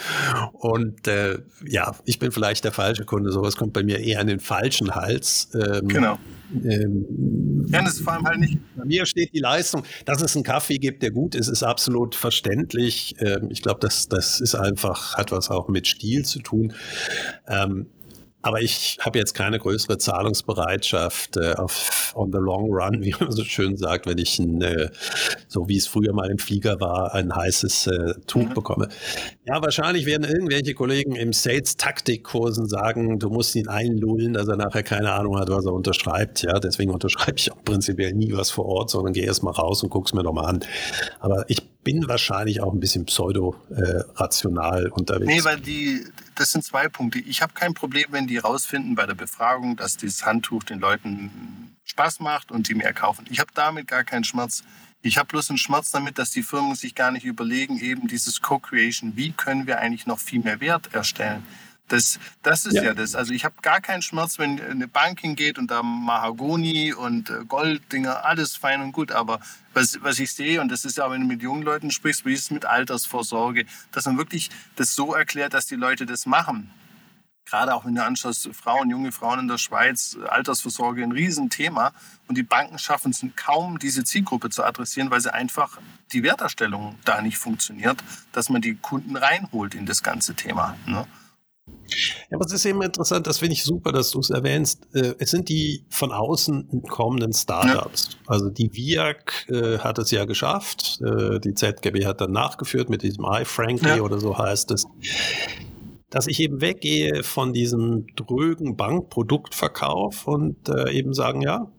Und 0.53 1.09
äh, 1.09 1.39
ja, 1.67 1.97
ich 2.05 2.21
bin 2.21 2.31
vielleicht 2.31 2.65
der 2.65 2.73
falsche 2.73 3.05
Kunde, 3.05 3.33
sowas 3.33 3.57
kommt 3.57 3.73
bei 3.73 3.83
mir 3.83 3.99
eher 3.99 4.21
an 4.21 4.29
den 4.29 4.39
falschen 4.39 4.95
Hals. 4.95 5.49
Ähm, 5.55 5.89
genau. 5.89 6.17
Ähm, 6.65 7.67
ja, 7.69 7.83
das 7.83 7.95
ist 7.95 8.03
vor 8.03 8.13
allem 8.13 8.25
halt 8.25 8.39
nicht. 8.39 8.59
Bei 8.77 8.85
mir 8.85 9.05
steht 9.07 9.35
die 9.35 9.41
Leistung, 9.41 9.83
dass 10.05 10.23
es 10.23 10.37
einen 10.37 10.45
Kaffee 10.45 10.79
gibt, 10.79 11.03
der 11.03 11.11
gut 11.11 11.35
ist, 11.35 11.49
ist 11.49 11.65
absolut 11.65 12.15
verständlich. 12.15 13.17
Ähm, 13.19 13.49
ich 13.51 13.63
glaube, 13.63 13.81
das, 13.81 14.09
das 14.09 14.41
ist 14.41 14.55
einfach, 14.55 15.17
hat 15.17 15.33
was 15.33 15.51
auch 15.51 15.69
mit 15.69 15.89
Stil 15.89 16.25
zu 16.25 16.39
tun. 16.39 16.73
Ähm, 17.49 17.87
aber 18.47 18.63
ich 18.63 18.99
habe 19.01 19.19
jetzt 19.19 19.35
keine 19.35 19.59
größere 19.59 19.99
Zahlungsbereitschaft 19.99 21.37
äh, 21.37 21.55
auf 21.55 22.13
on 22.15 22.31
the 22.31 22.39
long 22.39 22.71
run, 22.71 23.03
wie 23.03 23.13
man 23.19 23.33
so 23.33 23.43
schön 23.43 23.77
sagt, 23.77 24.07
wenn 24.07 24.19
ich 24.19 24.39
ein, 24.39 24.63
äh, 24.63 24.91
so 25.49 25.69
wie 25.69 25.77
es 25.77 25.89
früher 25.89 26.13
mal 26.13 26.31
im 26.31 26.39
Flieger 26.39 26.81
war, 26.81 27.13
ein 27.13 27.35
heißes 27.35 27.89
äh, 27.89 28.15
Tuch 28.29 28.49
mhm. 28.49 28.55
bekomme. 28.55 28.89
Ja, 29.47 29.61
wahrscheinlich 29.63 30.07
werden 30.07 30.23
irgendwelche 30.23 30.75
Kollegen 30.75 31.17
im 31.17 31.33
Sales-Taktikkursen 31.33 32.69
sagen, 32.69 33.19
du 33.19 33.31
musst 33.31 33.57
ihn 33.57 33.67
einlullen, 33.67 34.35
dass 34.35 34.47
er 34.47 34.57
nachher 34.57 34.85
keine 34.85 35.13
Ahnung 35.13 35.39
hat, 35.39 35.51
was 35.51 35.67
er 35.67 35.73
unterschreibt. 35.73 36.43
Ja, 36.43 36.61
deswegen 36.61 36.93
unterschreibe 36.93 37.39
ich 37.39 37.51
auch 37.51 37.65
prinzipiell 37.65 38.13
nie 38.13 38.33
was 38.33 38.51
vor 38.51 38.67
Ort, 38.67 38.91
sondern 38.91 39.13
gehe 39.13 39.27
erst 39.27 39.43
mal 39.43 39.51
raus 39.51 39.83
und 39.83 39.91
gucke 39.91 40.07
es 40.07 40.15
mir 40.15 40.23
nochmal 40.23 40.47
an. 40.47 40.61
Aber 41.19 41.45
ich 41.49 41.63
bin 41.87 42.09
wahrscheinlich 42.09 42.61
auch 42.61 42.73
ein 42.73 42.81
bisschen 42.81 43.07
pseudo-rational 43.07 44.87
äh, 44.87 44.91
unterwegs. 44.91 45.33
Nee, 45.33 45.45
weil 45.45 45.61
die, 45.61 46.05
das 46.35 46.51
sind 46.51 46.65
zwei 46.65 46.89
Punkte. 46.89 47.21
Ich 47.21 47.43
habe 47.43 47.53
kein 47.55 47.75
Problem, 47.75 48.07
wenn 48.11 48.27
die 48.27 48.39
rausfinden 48.39 48.97
bei 48.97 49.07
der 49.07 49.15
Befragung, 49.15 49.77
dass 49.77 49.97
dieses 49.97 50.27
Handtuch 50.27 50.65
den 50.65 50.81
Leuten 50.81 51.77
Spaß 51.85 52.19
macht 52.19 52.51
und 52.51 52.69
die 52.69 52.75
mehr 52.75 52.93
kaufen. 52.93 53.25
Ich 53.31 53.39
habe 53.39 53.53
damit 53.55 53.87
gar 53.87 54.03
keinen 54.03 54.25
Schmerz. 54.25 54.65
Ich 55.03 55.17
habe 55.17 55.29
bloß 55.29 55.51
einen 55.51 55.59
Schmerz 55.59 55.93
damit, 55.93 56.19
dass 56.19 56.33
die 56.33 56.43
Firmen 56.43 56.75
sich 56.75 56.97
gar 56.97 57.13
nicht 57.13 57.25
überlegen, 57.25 57.79
eben 57.79 58.09
dieses 58.09 58.43
Co-Creation, 58.43 59.13
wie 59.15 59.31
können 59.31 59.69
wir 59.69 59.79
eigentlich 59.79 60.07
noch 60.07 60.19
viel 60.19 60.41
mehr 60.41 60.59
Wert 60.59 60.93
erstellen. 60.93 61.45
Das, 61.89 62.19
das 62.43 62.67
ist 62.67 62.75
ja, 62.75 62.83
ja 62.83 62.95
das. 62.95 63.15
Also 63.15 63.33
ich 63.33 63.45
habe 63.45 63.55
gar 63.63 63.81
keinen 63.81 64.03
Schmerz, 64.03 64.39
wenn 64.39 64.61
eine 64.61 64.89
Bank 64.89 65.21
hingeht 65.21 65.57
und 65.57 65.71
da 65.71 65.83
Mahagoni 65.83 66.93
und 66.93 67.31
äh, 67.31 67.45
Golddinger, 67.47 68.25
alles 68.25 68.57
fein 68.57 68.81
und 68.81 68.93
gut. 68.93 69.13
Aber 69.13 69.39
was, 69.73 69.99
was 70.03 70.19
ich 70.19 70.33
sehe, 70.33 70.61
und 70.61 70.71
das 70.71 70.85
ist 70.85 70.99
ja, 70.99 71.09
wenn 71.11 71.21
du 71.21 71.27
mit 71.27 71.43
jungen 71.43 71.63
Leuten 71.63 71.93
sprichst, 71.93 72.25
wie 72.25 72.33
ist 72.33 72.43
es 72.43 72.51
mit 72.51 72.65
Altersvorsorge, 72.65 73.67
dass 73.93 74.07
man 74.07 74.19
wirklich 74.19 74.51
das 74.75 74.95
so 74.95 75.15
erklärt, 75.15 75.55
dass 75.55 75.67
die 75.67 75.77
Leute 75.77 76.07
das 76.07 76.27
machen. 76.27 76.71
Gerade 77.45 77.73
auch 77.73 77.85
wenn 77.85 77.95
du 77.95 78.05
anschaust, 78.05 78.49
Frauen, 78.53 78.91
junge 78.91 79.13
Frauen 79.13 79.39
in 79.39 79.49
der 79.49 79.59
Schweiz, 79.59 80.19
Altersvorsorge 80.29 81.05
ein 81.05 81.13
Riesenthema. 81.13 81.93
Und 82.27 82.37
die 82.37 82.43
Banken 82.43 82.81
schaffen 82.81 83.13
es 83.13 83.25
kaum, 83.37 83.79
diese 83.79 84.03
Zielgruppe 84.03 84.51
zu 84.51 84.65
adressieren, 84.65 85.13
weil 85.13 85.21
sie 85.21 85.33
einfach 85.33 85.79
die 86.13 86.25
Werterstellung 86.25 86.99
da 87.05 87.23
nicht 87.23 87.39
funktioniert, 87.39 88.03
dass 88.33 88.49
man 88.49 88.63
die 88.63 88.75
Kunden 88.75 89.15
reinholt 89.15 89.77
in 89.77 89.87
das 89.87 90.03
ganze 90.03 90.35
Thema. 90.35 90.77
Ne? 90.87 91.07
Ja, 92.31 92.37
aber 92.37 92.45
es 92.45 92.53
ist 92.53 92.65
eben 92.65 92.83
interessant, 92.83 93.27
das 93.27 93.39
finde 93.39 93.55
ich 93.55 93.65
super, 93.65 93.93
dass 93.93 94.11
du 94.11 94.21
es 94.21 94.31
erwähnst. 94.31 94.87
Äh, 94.95 95.15
es 95.19 95.31
sind 95.31 95.49
die 95.49 95.85
von 95.89 96.13
außen 96.13 96.83
kommenden 96.89 97.33
Startups. 97.33 98.11
Ja. 98.13 98.19
Also 98.27 98.51
die 98.51 98.73
VIAC 98.73 99.47
äh, 99.49 99.79
hat 99.79 99.99
es 99.99 100.11
ja 100.11 100.25
geschafft. 100.25 101.01
Äh, 101.03 101.41
die 101.41 101.55
ZGB 101.55 102.07
hat 102.07 102.21
dann 102.21 102.33
nachgeführt 102.33 102.91
mit 102.91 103.03
diesem 103.03 103.25
iFrankly 103.25 103.89
ja. 103.97 104.01
oder 104.01 104.19
so 104.19 104.37
heißt 104.37 104.71
es. 104.71 104.87
Dass 106.11 106.27
ich 106.27 106.41
eben 106.41 106.61
weggehe 106.61 107.23
von 107.23 107.53
diesem 107.53 108.07
drögen 108.15 108.77
Bankproduktverkauf 108.77 110.27
und 110.27 110.69
äh, 110.69 110.93
eben 110.93 111.13
sagen, 111.13 111.43
ja, 111.43 111.71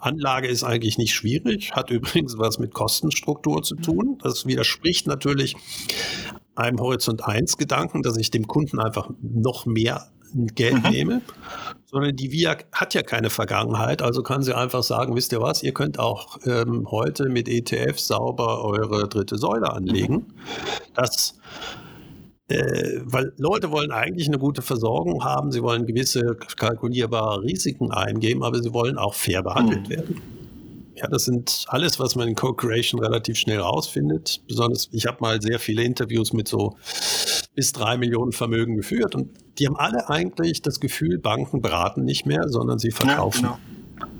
Anlage 0.00 0.48
ist 0.48 0.64
eigentlich 0.64 0.98
nicht 0.98 1.14
schwierig, 1.14 1.72
hat 1.72 1.90
übrigens 1.90 2.38
was 2.38 2.58
mit 2.58 2.72
Kostenstruktur 2.72 3.62
zu 3.62 3.76
tun. 3.76 4.18
Das 4.22 4.46
widerspricht 4.46 5.06
natürlich 5.06 5.56
einem 6.54 6.78
Horizont 6.78 7.24
1 7.24 7.56
Gedanken, 7.56 8.02
dass 8.02 8.16
ich 8.16 8.30
dem 8.30 8.46
Kunden 8.46 8.80
einfach 8.80 9.10
noch 9.20 9.66
mehr 9.66 10.08
Geld 10.32 10.84
mhm. 10.84 10.90
nehme, 10.90 11.22
sondern 11.86 12.14
die 12.14 12.30
VIA 12.30 12.56
hat 12.72 12.94
ja 12.94 13.02
keine 13.02 13.30
Vergangenheit, 13.30 14.00
also 14.00 14.22
kann 14.22 14.42
sie 14.42 14.56
einfach 14.56 14.82
sagen, 14.82 15.16
wisst 15.16 15.32
ihr 15.32 15.40
was, 15.40 15.62
ihr 15.62 15.72
könnt 15.72 15.98
auch 15.98 16.38
ähm, 16.44 16.86
heute 16.90 17.28
mit 17.28 17.48
ETF 17.48 17.98
sauber 17.98 18.64
eure 18.64 19.08
dritte 19.08 19.38
Säule 19.38 19.72
anlegen. 19.72 20.14
Mhm. 20.14 20.26
Das 20.94 21.34
äh, 22.48 23.00
weil 23.04 23.32
Leute 23.36 23.70
wollen 23.70 23.92
eigentlich 23.92 24.26
eine 24.26 24.38
gute 24.38 24.62
Versorgung 24.62 25.24
haben, 25.24 25.52
sie 25.52 25.62
wollen 25.62 25.86
gewisse 25.86 26.36
kalkulierbare 26.56 27.42
Risiken 27.42 27.92
eingeben, 27.92 28.42
aber 28.42 28.60
sie 28.60 28.72
wollen 28.72 28.98
auch 28.98 29.14
fair 29.14 29.42
behandelt 29.42 29.88
mhm. 29.88 29.90
werden. 29.90 30.22
Ja, 31.00 31.08
das 31.08 31.24
sind 31.24 31.64
alles, 31.68 31.98
was 31.98 32.14
man 32.14 32.28
in 32.28 32.34
Co-Creation 32.34 33.00
relativ 33.00 33.38
schnell 33.38 33.60
rausfindet. 33.60 34.42
Besonders, 34.46 34.90
ich 34.92 35.06
habe 35.06 35.16
mal 35.20 35.40
sehr 35.40 35.58
viele 35.58 35.82
Interviews 35.82 36.34
mit 36.34 36.46
so 36.46 36.76
bis 37.54 37.72
drei 37.72 37.96
Millionen 37.96 38.32
Vermögen 38.32 38.76
geführt 38.76 39.14
und 39.14 39.30
die 39.58 39.66
haben 39.66 39.76
alle 39.76 40.10
eigentlich 40.10 40.60
das 40.60 40.78
Gefühl, 40.78 41.18
Banken 41.18 41.62
beraten 41.62 42.04
nicht 42.04 42.26
mehr, 42.26 42.50
sondern 42.50 42.78
sie 42.78 42.90
verkaufen. 42.90 43.44
Ja, 43.44 43.58
genau. 43.98 44.10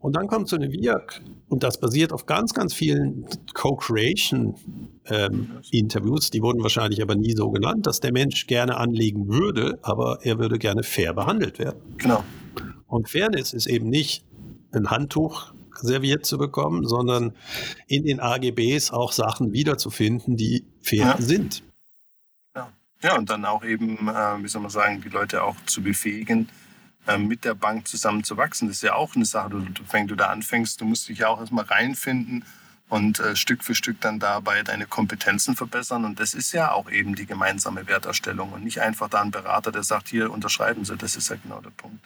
Und 0.00 0.16
dann 0.16 0.26
kommt 0.28 0.48
so 0.48 0.56
eine 0.56 0.70
VIAC 0.70 1.22
und 1.48 1.62
das 1.62 1.80
basiert 1.80 2.12
auf 2.12 2.26
ganz, 2.26 2.52
ganz 2.52 2.74
vielen 2.74 3.24
Co-Creation-Interviews. 3.54 6.26
Ähm, 6.26 6.30
die 6.32 6.42
wurden 6.42 6.62
wahrscheinlich 6.62 7.00
aber 7.02 7.14
nie 7.14 7.34
so 7.34 7.50
genannt, 7.50 7.86
dass 7.86 8.00
der 8.00 8.12
Mensch 8.12 8.46
gerne 8.46 8.76
anlegen 8.76 9.28
würde, 9.28 9.78
aber 9.80 10.18
er 10.22 10.38
würde 10.38 10.58
gerne 10.58 10.82
fair 10.82 11.14
behandelt 11.14 11.58
werden. 11.58 11.80
Genau. 11.96 12.22
Und 12.86 13.08
Fairness 13.08 13.54
ist 13.54 13.66
eben 13.66 13.88
nicht 13.88 14.26
ein 14.72 14.90
Handtuch 14.90 15.54
serviert 15.80 16.26
zu 16.26 16.38
bekommen, 16.38 16.86
sondern 16.86 17.34
in 17.86 18.04
den 18.04 18.20
AGBs 18.20 18.90
auch 18.90 19.12
Sachen 19.12 19.52
wiederzufinden, 19.52 20.36
die 20.36 20.64
fair 20.82 20.98
ja. 20.98 21.16
sind. 21.20 21.62
Ja. 22.54 22.72
ja, 23.02 23.16
und 23.16 23.30
dann 23.30 23.44
auch 23.44 23.64
eben, 23.64 24.08
äh, 24.08 24.42
wie 24.42 24.48
soll 24.48 24.62
man 24.62 24.70
sagen, 24.70 25.00
die 25.02 25.08
Leute 25.08 25.42
auch 25.42 25.56
zu 25.66 25.82
befähigen, 25.82 26.48
äh, 27.06 27.18
mit 27.18 27.44
der 27.44 27.54
Bank 27.54 27.88
zusammen 27.88 28.24
zu 28.24 28.36
wachsen. 28.36 28.68
Das 28.68 28.76
ist 28.76 28.82
ja 28.82 28.94
auch 28.94 29.14
eine 29.16 29.24
Sache, 29.24 29.50
du, 29.50 29.64
wenn 29.90 30.06
du 30.06 30.14
da 30.14 30.26
anfängst, 30.26 30.80
du 30.80 30.84
musst 30.84 31.08
dich 31.08 31.18
ja 31.18 31.28
auch 31.28 31.40
erstmal 31.40 31.64
reinfinden 31.64 32.44
und 32.90 33.20
äh, 33.20 33.36
Stück 33.36 33.64
für 33.64 33.74
Stück 33.74 34.00
dann 34.00 34.18
dabei 34.18 34.62
deine 34.62 34.86
Kompetenzen 34.86 35.56
verbessern. 35.56 36.04
Und 36.04 36.20
das 36.20 36.34
ist 36.34 36.52
ja 36.52 36.72
auch 36.72 36.90
eben 36.90 37.14
die 37.14 37.26
gemeinsame 37.26 37.86
Werterstellung 37.86 38.52
und 38.52 38.64
nicht 38.64 38.80
einfach 38.80 39.08
da 39.08 39.22
ein 39.22 39.30
Berater, 39.30 39.72
der 39.72 39.84
sagt, 39.84 40.08
hier 40.08 40.30
unterschreiben 40.30 40.84
Sie. 40.84 40.96
Das 40.96 41.16
ist 41.16 41.30
ja 41.30 41.36
genau 41.36 41.60
der 41.60 41.70
Punkt. 41.70 42.04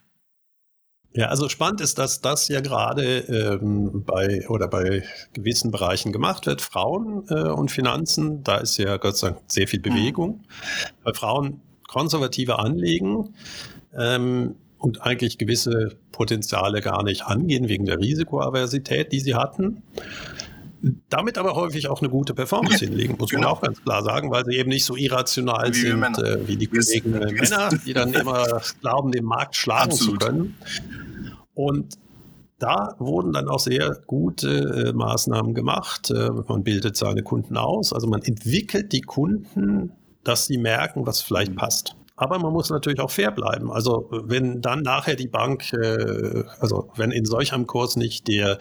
Ja, 1.17 1.29
also 1.29 1.49
spannend 1.49 1.81
ist, 1.81 1.99
dass 1.99 2.21
das 2.21 2.49
ja 2.49 2.61
gerade 2.61 3.19
ähm, 3.19 4.03
bei 4.05 4.49
oder 4.49 4.67
bei 4.67 5.05
gewissen 5.33 5.71
Bereichen 5.71 6.13
gemacht 6.13 6.47
wird. 6.47 6.61
Frauen 6.61 7.25
äh, 7.29 7.51
und 7.51 7.71
Finanzen, 7.71 8.43
da 8.43 8.57
ist 8.57 8.79
ja 8.79 8.97
Gott 8.97 9.17
sei 9.17 9.31
Dank 9.31 9.43
sehr 9.47 9.69
viel 9.69 9.79
mhm. 9.79 9.83
Bewegung. 9.83 10.31
Mhm. 10.31 10.41
Bei 11.05 11.15
Frauen 11.15 11.61
konservative 11.87 12.59
Anlegen 12.59 13.33
ähm, 13.97 14.57
und 14.79 15.03
eigentlich 15.03 15.39
gewisse 15.39 15.97
Potenziale 16.11 16.81
gar 16.81 17.05
nicht 17.05 17.23
angehen 17.23 17.69
wegen 17.69 17.85
der 17.85 18.01
Risikoaversität, 18.01 19.13
die 19.13 19.21
sie 19.21 19.37
hatten 19.37 19.85
damit 21.09 21.39
aber 21.39 21.55
häufig 21.55 21.89
auch 21.89 22.01
eine 22.01 22.11
gute 22.11 22.35
Performance 22.35 22.79
hinlegen, 22.85 23.17
muss 23.19 23.31
genau. 23.31 23.49
man 23.49 23.51
auch 23.51 23.61
ganz 23.63 23.83
klar 23.83 24.03
sagen, 24.03 24.31
weil 24.31 24.45
sie 24.45 24.57
eben 24.57 24.69
nicht 24.69 24.85
so 24.85 24.97
irrational 24.97 25.75
wie 25.75 25.81
sind 25.81 26.19
äh, 26.19 26.47
wie 26.47 26.57
die 26.57 26.67
Kollegen 26.67 27.11
Männer, 27.11 27.71
die 27.87 27.93
dann 27.93 28.13
immer 28.15 28.61
glauben, 28.81 29.13
den 29.13 29.25
Markt 29.25 29.57
schlagen 29.57 29.93
Absolut. 29.93 30.23
zu 30.23 30.29
können. 30.29 30.57
Und 31.55 31.99
da 32.59 32.95
wurden 32.99 33.33
dann 33.33 33.49
auch 33.49 33.59
sehr 33.59 33.99
gute 34.07 34.89
äh, 34.89 34.93
Maßnahmen 34.93 35.55
gemacht. 35.55 36.11
Äh, 36.11 36.31
man 36.31 36.63
bildet 36.63 36.97
seine 36.97 37.23
Kunden 37.23 37.57
aus, 37.57 37.93
also 37.93 38.07
man 38.07 38.23
entwickelt 38.23 38.93
die 38.93 39.03
Kunden, 39.03 39.93
dass 40.23 40.47
sie 40.47 40.59
merken, 40.59 41.07
was 41.07 41.21
vielleicht 41.21 41.53
mhm. 41.53 41.57
passt. 41.57 41.97
Aber 42.17 42.39
man 42.39 42.53
muss 42.53 42.71
natürlich 42.71 43.01
auch 43.01 43.11
fair 43.11 43.33
bleiben. 43.33 43.73
Also 43.73 44.09
wenn 44.11 44.61
dann 44.61 44.83
nachher 44.83 45.17
die 45.17 45.27
Bank, 45.27 45.73
äh, 45.73 46.45
also 46.61 46.91
wenn 46.95 47.11
in 47.11 47.25
solch 47.25 47.53
einem 47.53 47.67
Kurs 47.67 47.97
nicht 47.97 48.29
der, 48.29 48.61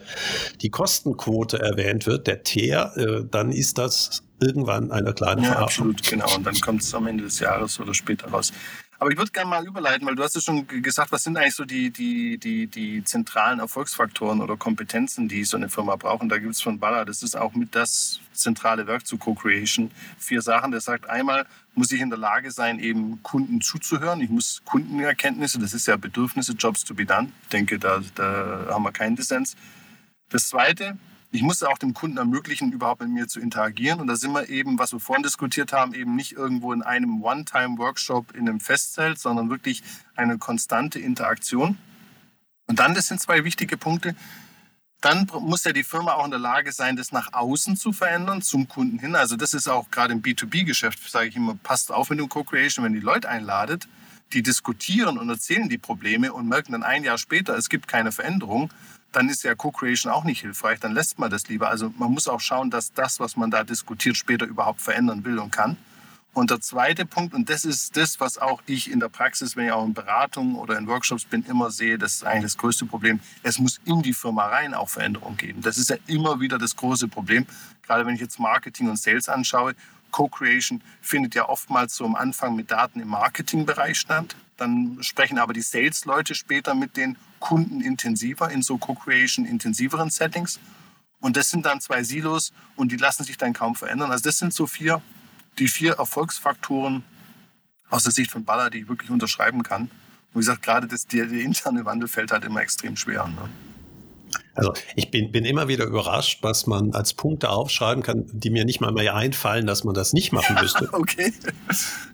die 0.61 0.69
Kostenquote 0.69 1.59
erwähnt 1.59 2.07
wird, 2.07 2.25
der 2.25 2.41
TER, 2.43 2.97
äh, 2.97 3.23
dann 3.29 3.51
ist 3.51 3.77
das 3.77 4.23
irgendwann 4.41 4.91
eine 4.91 5.13
kleine 5.13 5.43
ja, 5.43 5.49
Verarschung. 5.49 5.91
Absolut, 5.91 6.09
genau. 6.09 6.35
Und 6.35 6.47
dann 6.47 6.59
kommt 6.61 6.81
es 6.81 6.93
am 6.95 7.05
Ende 7.05 7.25
des 7.25 7.39
Jahres 7.39 7.79
oder 7.79 7.93
später 7.93 8.27
raus. 8.29 8.51
Aber 9.03 9.11
ich 9.11 9.17
würde 9.17 9.31
gerne 9.31 9.49
mal 9.49 9.67
überleiten, 9.67 10.07
weil 10.07 10.15
du 10.15 10.23
hast 10.23 10.33
ja 10.33 10.39
schon 10.39 10.65
gesagt, 10.65 11.11
was 11.11 11.23
sind 11.23 11.35
eigentlich 11.35 11.55
so 11.55 11.65
die, 11.65 11.91
die, 11.91 12.37
die, 12.37 12.67
die 12.67 13.03
zentralen 13.03 13.59
Erfolgsfaktoren 13.59 14.39
oder 14.39 14.55
Kompetenzen, 14.55 15.27
die 15.27 15.43
so 15.43 15.57
eine 15.57 15.67
Firma 15.67 15.97
braucht. 15.97 16.21
Und 16.21 16.29
da 16.29 16.37
gibt 16.37 16.53
es 16.53 16.61
von 16.61 16.79
Baller, 16.79 17.03
das 17.03 17.21
ist 17.21 17.35
auch 17.35 17.53
mit 17.53 17.75
das 17.75 18.21
zentrale 18.31 18.87
Werk 18.87 19.05
zu 19.05 19.17
Co-Creation, 19.17 19.91
vier 20.17 20.41
Sachen. 20.41 20.71
Der 20.71 20.79
sagt, 20.79 21.09
einmal 21.09 21.45
muss 21.75 21.91
ich 21.91 21.99
in 21.99 22.11
der 22.11 22.17
Lage 22.17 22.49
sein, 22.51 22.79
eben 22.79 23.21
Kunden 23.23 23.59
zuzuhören. 23.59 24.21
Ich 24.21 24.29
muss 24.29 24.61
Kundenerkenntnisse, 24.63 25.59
das 25.59 25.73
ist 25.73 25.85
ja 25.85 25.97
Bedürfnisse, 25.97 26.53
Jobs 26.53 26.85
to 26.85 26.93
be 26.93 27.05
done. 27.05 27.29
Ich 27.41 27.49
denke, 27.49 27.79
da, 27.79 28.01
da 28.15 28.67
haben 28.69 28.83
wir 28.83 28.93
keinen 28.93 29.17
Dissens. 29.17 29.57
Das 30.29 30.47
Zweite, 30.47 30.97
ich 31.33 31.41
muss 31.41 31.63
auch 31.63 31.79
dem 31.79 31.95
Kunden 31.95 32.17
ermöglichen, 32.17 32.71
überhaupt 32.71 33.01
mit 33.01 33.09
mir 33.09 33.27
zu 33.27 33.39
interagieren. 33.39 33.99
Und 33.99 34.05
da 34.05 34.15
sind 34.15 34.33
wir 34.33 34.49
eben, 34.49 34.77
was 34.77 34.93
wir 34.93 34.99
vorhin 34.99 35.23
diskutiert 35.23 35.73
haben, 35.73 35.95
eben 35.95 36.15
nicht 36.15 36.33
irgendwo 36.33 36.71
in 36.73 36.83
einem 36.83 37.23
One-Time-Workshop 37.23 38.35
in 38.35 38.47
einem 38.47 38.59
Festzelt, 38.59 39.17
sondern 39.17 39.49
wirklich 39.49 39.81
eine 40.15 40.37
konstante 40.37 40.99
Interaktion. 40.99 41.79
Und 42.67 42.77
dann, 42.77 42.93
das 42.93 43.07
sind 43.07 43.19
zwei 43.19 43.43
wichtige 43.43 43.77
Punkte, 43.77 44.15
dann 45.01 45.27
muss 45.39 45.63
ja 45.63 45.73
die 45.73 45.83
Firma 45.83 46.13
auch 46.13 46.25
in 46.25 46.31
der 46.31 46.39
Lage 46.39 46.71
sein, 46.71 46.95
das 46.95 47.11
nach 47.11 47.33
außen 47.33 47.77
zu 47.77 47.93
verändern, 47.93 48.43
zum 48.43 48.67
Kunden 48.67 48.99
hin. 48.99 49.15
Also 49.15 49.35
das 49.35 49.55
ist 49.55 49.67
auch 49.67 49.89
gerade 49.89 50.13
im 50.13 50.21
B2B-Geschäft, 50.21 51.09
sage 51.09 51.29
ich 51.29 51.35
immer, 51.35 51.55
passt 51.55 51.91
auf 51.91 52.11
mit 52.11 52.19
dem 52.19 52.29
Co-Creation, 52.29 52.85
wenn 52.85 52.93
die 52.93 52.99
Leute 52.99 53.27
einladet, 53.27 53.87
die 54.33 54.43
diskutieren 54.43 55.17
und 55.17 55.29
erzählen 55.29 55.67
die 55.67 55.79
Probleme 55.79 56.31
und 56.31 56.47
merken 56.47 56.73
dann 56.73 56.83
ein 56.83 57.03
Jahr 57.03 57.17
später, 57.17 57.57
es 57.57 57.69
gibt 57.69 57.87
keine 57.87 58.11
Veränderung, 58.11 58.71
dann 59.13 59.29
ist 59.29 59.43
ja 59.43 59.55
Co-Creation 59.55 60.11
auch 60.11 60.23
nicht 60.23 60.41
hilfreich, 60.41 60.79
dann 60.79 60.93
lässt 60.93 61.19
man 61.19 61.29
das 61.29 61.47
lieber. 61.47 61.69
Also 61.69 61.93
man 61.97 62.11
muss 62.11 62.27
auch 62.27 62.39
schauen, 62.39 62.69
dass 62.69 62.93
das, 62.93 63.19
was 63.19 63.37
man 63.37 63.51
da 63.51 63.63
diskutiert, 63.63 64.17
später 64.17 64.45
überhaupt 64.45 64.81
verändern 64.81 65.23
will 65.23 65.39
und 65.39 65.51
kann. 65.51 65.77
Und 66.33 66.49
der 66.49 66.59
zweite 66.61 67.05
Punkt, 67.05 67.35
und 67.35 67.47
das 67.47 67.63
ist 67.63 67.95
das, 67.95 68.19
was 68.19 68.39
auch 68.39 68.63
ich 68.65 68.91
in 68.91 68.99
der 68.99 69.09
Praxis, 69.09 69.55
wenn 69.55 69.67
ich 69.67 69.71
auch 69.71 69.85
in 69.85 69.93
Beratungen 69.93 70.55
oder 70.55 70.79
in 70.79 70.87
Workshops 70.87 71.25
bin, 71.25 71.45
immer 71.45 71.69
sehe, 71.69 71.99
das 71.99 72.15
ist 72.15 72.25
eigentlich 72.25 72.53
das 72.53 72.57
größte 72.57 72.87
Problem. 72.87 73.19
Es 73.43 73.59
muss 73.59 73.79
in 73.85 74.01
die 74.01 74.13
Firma 74.13 74.47
rein 74.47 74.73
auch 74.73 74.89
Veränderung 74.89 75.37
geben. 75.37 75.61
Das 75.61 75.77
ist 75.77 75.91
ja 75.91 75.97
immer 76.07 76.39
wieder 76.39 76.57
das 76.57 76.75
große 76.75 77.07
Problem. 77.07 77.45
Gerade 77.83 78.07
wenn 78.07 78.15
ich 78.15 78.21
jetzt 78.21 78.39
Marketing 78.39 78.89
und 78.89 78.97
Sales 78.97 79.29
anschaue, 79.29 79.75
Co-Creation 80.09 80.81
findet 81.01 81.35
ja 81.35 81.47
oftmals 81.47 81.95
so 81.95 82.05
am 82.05 82.15
Anfang 82.15 82.55
mit 82.55 82.71
Daten 82.71 82.99
im 82.99 83.09
Marketingbereich 83.09 83.99
statt. 83.99 84.35
Dann 84.57 84.97
sprechen 85.01 85.39
aber 85.39 85.53
die 85.53 85.61
Sales-Leute 85.61 86.35
später 86.35 86.75
mit 86.75 86.97
den 86.97 87.17
Kunden 87.39 87.81
intensiver 87.81 88.49
in 88.49 88.61
so 88.61 88.77
Co-Creation 88.77 89.45
intensiveren 89.45 90.09
Settings. 90.09 90.59
Und 91.19 91.37
das 91.37 91.49
sind 91.49 91.65
dann 91.65 91.81
zwei 91.81 92.03
Silos 92.03 92.53
und 92.75 92.91
die 92.91 92.97
lassen 92.97 93.23
sich 93.23 93.37
dann 93.37 93.53
kaum 93.53 93.75
verändern. 93.75 94.11
Also 94.11 94.25
das 94.25 94.37
sind 94.37 94.53
so 94.53 94.67
vier 94.67 95.01
die 95.59 95.67
vier 95.67 95.93
Erfolgsfaktoren 95.93 97.03
aus 97.89 98.03
der 98.03 98.11
Sicht 98.11 98.31
von 98.31 98.43
Baller, 98.43 98.69
die 98.69 98.79
ich 98.79 98.87
wirklich 98.87 99.09
unterschreiben 99.09 99.63
kann. 99.63 99.83
Und 99.83 99.91
wie 100.33 100.39
gesagt, 100.39 100.63
gerade 100.63 100.87
das, 100.87 101.05
der, 101.05 101.27
der 101.27 101.41
interne 101.41 101.85
Wandel 101.85 102.07
fällt 102.07 102.31
halt 102.31 102.43
immer 102.43 102.61
extrem 102.61 102.95
schwer. 102.95 103.27
Ne? 103.27 103.49
Also 104.55 104.73
ich 104.95 105.11
bin, 105.11 105.31
bin 105.31 105.45
immer 105.45 105.67
wieder 105.67 105.85
überrascht, 105.85 106.39
was 106.41 106.67
man 106.67 106.93
als 106.93 107.13
Punkte 107.13 107.49
aufschreiben 107.49 108.03
kann, 108.03 108.25
die 108.31 108.49
mir 108.49 108.65
nicht 108.65 108.81
mal 108.81 108.91
mehr 108.91 109.15
einfallen, 109.15 109.65
dass 109.65 109.83
man 109.83 109.93
das 109.93 110.13
nicht 110.13 110.31
machen 110.33 110.57
müsste. 110.59 110.89
okay. 110.93 111.33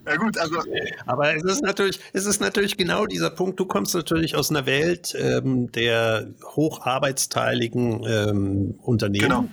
Ja 0.06 0.16
gut, 0.16 0.38
also. 0.38 0.62
Aber 1.06 1.34
es 1.34 1.44
ist 1.44 1.62
natürlich, 1.62 2.00
es 2.12 2.26
ist 2.26 2.40
natürlich 2.40 2.76
genau 2.76 3.06
dieser 3.06 3.30
Punkt. 3.30 3.60
Du 3.60 3.66
kommst 3.66 3.94
natürlich 3.94 4.36
aus 4.36 4.50
einer 4.50 4.66
Welt 4.66 5.14
ähm, 5.18 5.70
der 5.72 6.28
hocharbeitsteiligen 6.56 8.04
ähm, 8.06 8.74
Unternehmen. 8.82 9.28
Genau. 9.28 9.48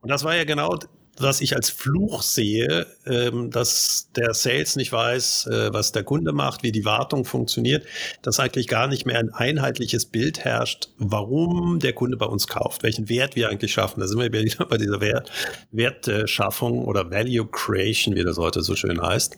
Und 0.00 0.10
das 0.10 0.24
war 0.24 0.36
ja 0.36 0.44
genau 0.44 0.78
was 1.18 1.40
ich 1.40 1.54
als 1.54 1.70
Fluch 1.70 2.22
sehe, 2.22 2.86
ähm, 3.06 3.50
dass 3.50 4.08
der 4.16 4.34
Sales 4.34 4.76
nicht 4.76 4.92
weiß, 4.92 5.46
äh, 5.46 5.72
was 5.72 5.92
der 5.92 6.02
Kunde 6.02 6.32
macht, 6.32 6.62
wie 6.62 6.72
die 6.72 6.84
Wartung 6.84 7.24
funktioniert, 7.24 7.84
dass 8.22 8.40
eigentlich 8.40 8.68
gar 8.68 8.86
nicht 8.86 9.06
mehr 9.06 9.18
ein 9.18 9.30
einheitliches 9.30 10.06
Bild 10.06 10.44
herrscht, 10.44 10.88
warum 10.98 11.78
der 11.78 11.92
Kunde 11.92 12.16
bei 12.16 12.26
uns 12.26 12.46
kauft, 12.46 12.82
welchen 12.82 13.08
Wert 13.08 13.36
wir 13.36 13.48
eigentlich 13.48 13.72
schaffen. 13.72 14.00
Da 14.00 14.06
sind 14.06 14.18
wir 14.18 14.32
wieder 14.32 14.64
bei 14.68 14.76
dieser 14.76 15.00
Wert, 15.00 15.30
Wertschaffung 15.70 16.84
oder 16.84 17.10
Value 17.10 17.46
Creation, 17.46 18.14
wie 18.14 18.24
das 18.24 18.38
heute 18.38 18.62
so 18.62 18.74
schön 18.74 19.00
heißt. 19.00 19.36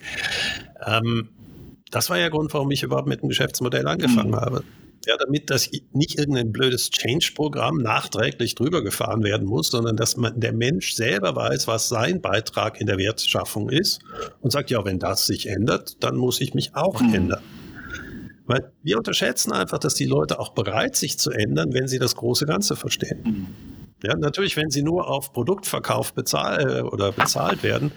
Ähm, 0.87 1.29
das 1.91 2.11
war 2.11 2.17
ja 2.17 2.25
der 2.25 2.31
Grund, 2.31 2.53
warum 2.53 2.71
ich 2.71 2.83
überhaupt 2.83 3.07
mit 3.07 3.23
dem 3.23 3.29
Geschäftsmodell 3.29 3.87
angefangen 3.87 4.31
mhm. 4.31 4.37
habe. 4.37 4.65
Ja, 5.07 5.17
damit 5.17 5.51
das 5.51 5.71
nicht 5.93 6.19
irgendein 6.19 6.51
blödes 6.51 6.91
Change-Programm 6.91 7.79
nachträglich 7.79 8.57
drüber 8.57 8.83
gefahren 8.83 9.23
werden 9.23 9.47
muss, 9.47 9.69
sondern 9.69 9.97
dass 9.97 10.17
man, 10.17 10.41
der 10.41 10.53
Mensch 10.53 10.95
selber 10.95 11.37
weiß, 11.37 11.69
was 11.69 11.89
sein 11.89 12.21
Beitrag 12.21 12.81
in 12.81 12.89
der 12.89 12.99
Wertschaffung 12.99 13.71
ist 13.71 14.01
und 14.41 14.51
sagt, 14.51 14.71
ja, 14.71 14.85
wenn 14.85 14.99
das 14.99 15.27
sich 15.27 15.47
ändert, 15.49 16.03
dann 16.03 16.17
muss 16.17 16.41
ich 16.41 16.55
mich 16.55 16.75
auch 16.75 17.01
mhm. 17.01 17.15
ändern. 17.15 17.43
Weil 18.47 18.73
wir 18.83 18.99
unterschätzen 18.99 19.53
einfach, 19.53 19.79
dass 19.79 19.95
die 19.95 20.07
Leute 20.07 20.41
auch 20.41 20.51
bereit 20.51 20.97
sich 20.97 21.19
zu 21.19 21.31
ändern, 21.31 21.73
wenn 21.73 21.87
sie 21.89 21.99
das 21.99 22.17
große 22.17 22.47
Ganze 22.47 22.75
verstehen. 22.75 23.23
Mhm. 23.25 23.47
Ja, 24.03 24.17
natürlich, 24.17 24.57
wenn 24.57 24.71
sie 24.71 24.83
nur 24.83 25.09
auf 25.09 25.33
Produktverkauf 25.33 26.15
bezahl 26.15 26.79
äh, 26.79 26.83
oder 26.83 27.13
bezahlt 27.13 27.63
werden, 27.63 27.93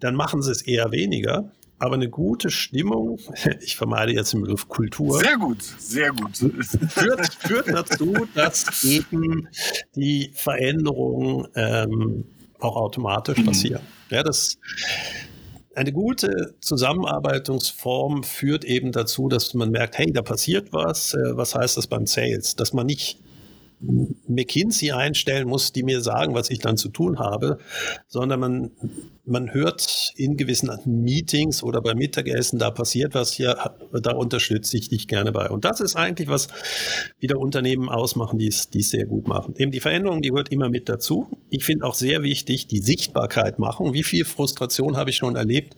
dann 0.00 0.14
machen 0.16 0.42
sie 0.42 0.50
es 0.50 0.62
eher 0.62 0.92
weniger. 0.92 1.50
Aber 1.82 1.96
eine 1.96 2.08
gute 2.08 2.48
Stimmung, 2.48 3.18
ich 3.60 3.76
vermeide 3.76 4.12
jetzt 4.12 4.32
den 4.32 4.42
Begriff 4.42 4.68
Kultur. 4.68 5.18
Sehr 5.18 5.36
gut, 5.36 5.60
sehr 5.62 6.12
gut. 6.12 6.36
Führt, 6.36 7.34
führt 7.40 7.68
dazu, 7.70 8.14
dass 8.36 8.84
eben 8.84 9.48
die 9.96 10.30
Veränderungen 10.32 11.48
ähm, 11.56 12.24
auch 12.60 12.76
automatisch 12.76 13.38
mhm. 13.38 13.46
passieren. 13.46 13.82
Ja, 14.10 14.22
das, 14.22 14.58
eine 15.74 15.92
gute 15.92 16.54
Zusammenarbeitungsform 16.60 18.22
führt 18.22 18.64
eben 18.64 18.92
dazu, 18.92 19.28
dass 19.28 19.52
man 19.52 19.72
merkt, 19.72 19.98
hey, 19.98 20.12
da 20.12 20.22
passiert 20.22 20.72
was. 20.72 21.14
Äh, 21.14 21.36
was 21.36 21.56
heißt 21.56 21.76
das 21.76 21.88
beim 21.88 22.06
Sales? 22.06 22.54
Dass 22.54 22.72
man 22.72 22.86
nicht 22.86 23.18
McKinsey 24.28 24.92
einstellen 24.92 25.48
muss, 25.48 25.72
die 25.72 25.82
mir 25.82 26.00
sagen, 26.00 26.34
was 26.34 26.50
ich 26.50 26.60
dann 26.60 26.76
zu 26.76 26.88
tun 26.88 27.18
habe, 27.18 27.58
sondern 28.06 28.40
man, 28.40 28.70
man 29.24 29.52
hört 29.52 30.12
in 30.16 30.36
gewissen 30.36 30.70
Meetings 30.84 31.62
oder 31.62 31.80
beim 31.80 31.98
Mittagessen, 31.98 32.58
da 32.58 32.70
passiert 32.70 33.14
was 33.14 33.32
hier, 33.32 33.72
da 33.92 34.12
unterstütze 34.12 34.76
ich 34.76 34.88
dich 34.88 35.08
gerne 35.08 35.32
bei. 35.32 35.50
Und 35.50 35.64
das 35.64 35.80
ist 35.80 35.96
eigentlich, 35.96 36.28
was 36.28 36.48
wieder 37.18 37.38
Unternehmen 37.38 37.88
ausmachen, 37.88 38.38
die 38.38 38.48
es, 38.48 38.70
die 38.70 38.80
es 38.80 38.90
sehr 38.90 39.06
gut 39.06 39.26
machen. 39.26 39.54
Eben 39.58 39.72
die 39.72 39.80
Veränderung, 39.80 40.22
die 40.22 40.30
gehört 40.30 40.50
immer 40.50 40.68
mit 40.68 40.88
dazu. 40.88 41.26
Ich 41.50 41.64
finde 41.64 41.84
auch 41.84 41.94
sehr 41.94 42.22
wichtig, 42.22 42.68
die 42.68 42.80
Sichtbarkeit 42.80 43.58
machen. 43.58 43.92
Wie 43.92 44.04
viel 44.04 44.24
Frustration 44.24 44.96
habe 44.96 45.10
ich 45.10 45.16
schon 45.16 45.36
erlebt, 45.36 45.74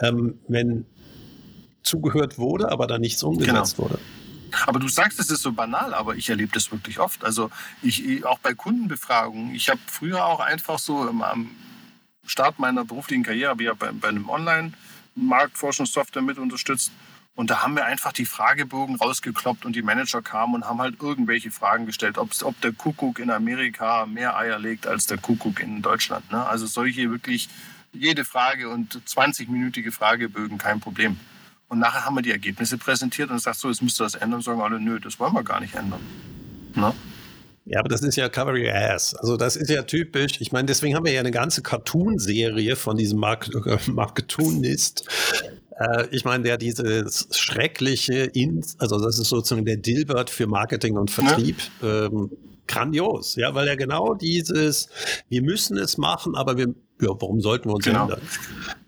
ähm, 0.00 0.38
wenn 0.48 0.86
zugehört 1.82 2.38
wurde, 2.38 2.70
aber 2.70 2.86
dann 2.86 3.00
nichts 3.00 3.22
umgesetzt 3.22 3.76
genau. 3.76 3.90
wurde. 3.90 3.98
Aber 4.66 4.78
du 4.78 4.88
sagst, 4.88 5.18
es 5.20 5.30
ist 5.30 5.42
so 5.42 5.52
banal, 5.52 5.94
aber 5.94 6.16
ich 6.16 6.28
erlebe 6.30 6.52
das 6.52 6.70
wirklich 6.72 6.98
oft. 6.98 7.24
Also 7.24 7.50
ich, 7.82 8.24
auch 8.24 8.38
bei 8.38 8.54
Kundenbefragungen. 8.54 9.54
Ich 9.54 9.68
habe 9.68 9.80
früher 9.86 10.24
auch 10.24 10.40
einfach 10.40 10.78
so 10.78 11.02
am 11.02 11.50
Start 12.24 12.58
meiner 12.58 12.84
beruflichen 12.84 13.22
Karriere, 13.22 13.50
habe 13.50 13.62
ich 13.62 13.66
ja 13.68 13.74
bei, 13.74 13.92
bei 13.92 14.08
einem 14.08 14.28
Online-Marktforschungssoftware 14.28 16.22
mit 16.22 16.38
unterstützt. 16.38 16.92
Und 17.36 17.50
da 17.50 17.62
haben 17.62 17.76
wir 17.76 17.84
einfach 17.84 18.12
die 18.12 18.24
Fragebogen 18.24 18.96
rausgekloppt 18.96 19.66
und 19.66 19.76
die 19.76 19.82
Manager 19.82 20.22
kamen 20.22 20.54
und 20.54 20.64
haben 20.64 20.80
halt 20.80 21.02
irgendwelche 21.02 21.50
Fragen 21.50 21.84
gestellt, 21.84 22.16
ob 22.16 22.60
der 22.62 22.72
Kuckuck 22.72 23.18
in 23.18 23.30
Amerika 23.30 24.06
mehr 24.06 24.38
Eier 24.38 24.58
legt 24.58 24.86
als 24.86 25.06
der 25.06 25.18
Kuckuck 25.18 25.60
in 25.60 25.82
Deutschland. 25.82 26.32
Ne? 26.32 26.44
Also 26.46 26.66
solche 26.66 27.10
wirklich 27.10 27.50
jede 27.92 28.24
Frage 28.24 28.70
und 28.70 29.02
20-minütige 29.06 29.92
Fragebögen, 29.92 30.56
kein 30.56 30.80
Problem. 30.80 31.20
Und 31.68 31.80
nachher 31.80 32.04
haben 32.04 32.14
wir 32.14 32.22
die 32.22 32.30
Ergebnisse 32.30 32.78
präsentiert 32.78 33.30
und 33.30 33.40
sagt 33.40 33.58
so, 33.58 33.68
jetzt 33.68 33.82
müsst 33.82 34.00
ihr 34.00 34.04
das 34.04 34.14
ändern. 34.14 34.34
Und 34.34 34.42
sagen 34.42 34.60
alle, 34.60 34.80
nö, 34.80 35.00
das 35.00 35.18
wollen 35.18 35.34
wir 35.34 35.42
gar 35.42 35.60
nicht 35.60 35.74
ändern. 35.74 36.00
Ne? 36.74 36.92
Ja, 37.64 37.80
aber 37.80 37.88
das 37.88 38.02
ist 38.02 38.16
ja 38.16 38.28
Cover 38.28 38.52
Your 38.52 38.72
Ass. 38.72 39.14
Also 39.16 39.36
das 39.36 39.56
ist 39.56 39.68
ja 39.70 39.82
typisch. 39.82 40.40
Ich 40.40 40.52
meine, 40.52 40.66
deswegen 40.66 40.94
haben 40.94 41.04
wir 41.04 41.12
ja 41.12 41.20
eine 41.20 41.32
ganze 41.32 41.62
Cartoon-Serie 41.62 42.76
von 42.76 42.96
diesem 42.96 43.18
Mark 43.18 43.48
äh, 43.66 43.78
Marketunist, 43.90 45.04
Äh, 45.78 46.06
ich 46.10 46.24
meine, 46.24 46.44
der 46.44 46.56
dieses 46.56 47.28
schreckliche, 47.32 48.24
In 48.24 48.64
also 48.78 48.98
das 48.98 49.18
ist 49.18 49.28
sozusagen 49.28 49.64
der 49.64 49.76
Dilbert 49.76 50.30
für 50.30 50.46
Marketing 50.46 50.96
und 50.96 51.10
Vertrieb. 51.10 51.56
Ja. 51.82 52.06
Ähm, 52.06 52.30
grandios, 52.66 53.36
ja, 53.36 53.54
weil 53.54 53.68
er 53.68 53.76
genau 53.76 54.14
dieses, 54.14 54.88
wir 55.28 55.42
müssen 55.42 55.76
es 55.76 55.98
machen, 55.98 56.34
aber 56.34 56.56
wir, 56.56 56.66
ja, 57.00 57.10
warum 57.20 57.40
sollten 57.40 57.68
wir 57.68 57.74
uns 57.74 57.84
genau. 57.84 58.04
ändern? 58.04 58.20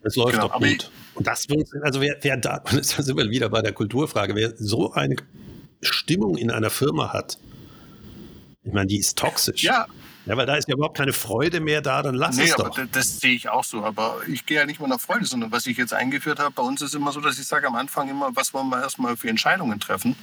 Es 0.03 0.17
läuft 0.17 0.33
genau, 0.33 0.49
doch 0.49 0.59
gut. 0.59 0.91
Und 1.19 1.27
das 1.27 1.47
also 1.83 2.01
wer, 2.01 2.17
wer 2.21 2.37
da, 2.37 2.59
und 2.65 2.75
jetzt 2.75 2.91
sind 2.91 3.17
wir 3.17 3.29
wieder 3.29 3.49
bei 3.49 3.61
der 3.61 3.73
Kulturfrage, 3.73 4.35
wer 4.37 4.55
so 4.57 4.93
eine 4.93 5.17
Stimmung 5.83 6.37
in 6.37 6.51
einer 6.51 6.71
Firma 6.71 7.13
hat, 7.13 7.39
ich 8.63 8.73
meine, 8.73 8.87
die 8.87 8.99
ist 8.99 9.19
toxisch. 9.19 9.65
Ja. 9.65 9.87
Ja, 10.27 10.37
weil 10.37 10.45
da 10.45 10.57
ist 10.57 10.69
ja 10.69 10.75
überhaupt 10.75 10.97
keine 10.97 11.15
Freude 11.15 11.59
mehr 11.59 11.81
da, 11.81 12.03
dann 12.03 12.15
lass 12.15 12.37
nee, 12.37 12.45
es 12.45 12.55
doch. 12.55 12.67
Aber 12.67 12.83
das, 12.83 12.91
das 12.93 13.21
sehe 13.21 13.33
ich 13.33 13.49
auch 13.49 13.65
so. 13.65 13.83
Aber 13.83 14.19
ich 14.29 14.45
gehe 14.45 14.59
ja 14.59 14.67
nicht 14.67 14.79
mehr 14.79 14.89
nach 14.89 15.01
Freude, 15.01 15.25
sondern 15.25 15.51
was 15.53 15.67
ich 15.67 15.79
jetzt 15.79 15.95
eingeführt 15.95 16.39
habe, 16.39 16.51
bei 16.51 16.63
uns 16.63 16.83
ist 16.83 16.95
immer 16.95 17.13
so, 17.13 17.21
dass 17.21 17.39
ich 17.39 17.47
sage 17.47 17.67
am 17.67 17.77
Anfang 17.77 18.11
immer, 18.11 18.31
was 18.37 18.53
wollen 18.53 18.69
wir 18.69 18.83
erstmal 18.83 19.17
für 19.17 19.31
Entscheidungen 19.31 19.81
treffen 19.81 20.17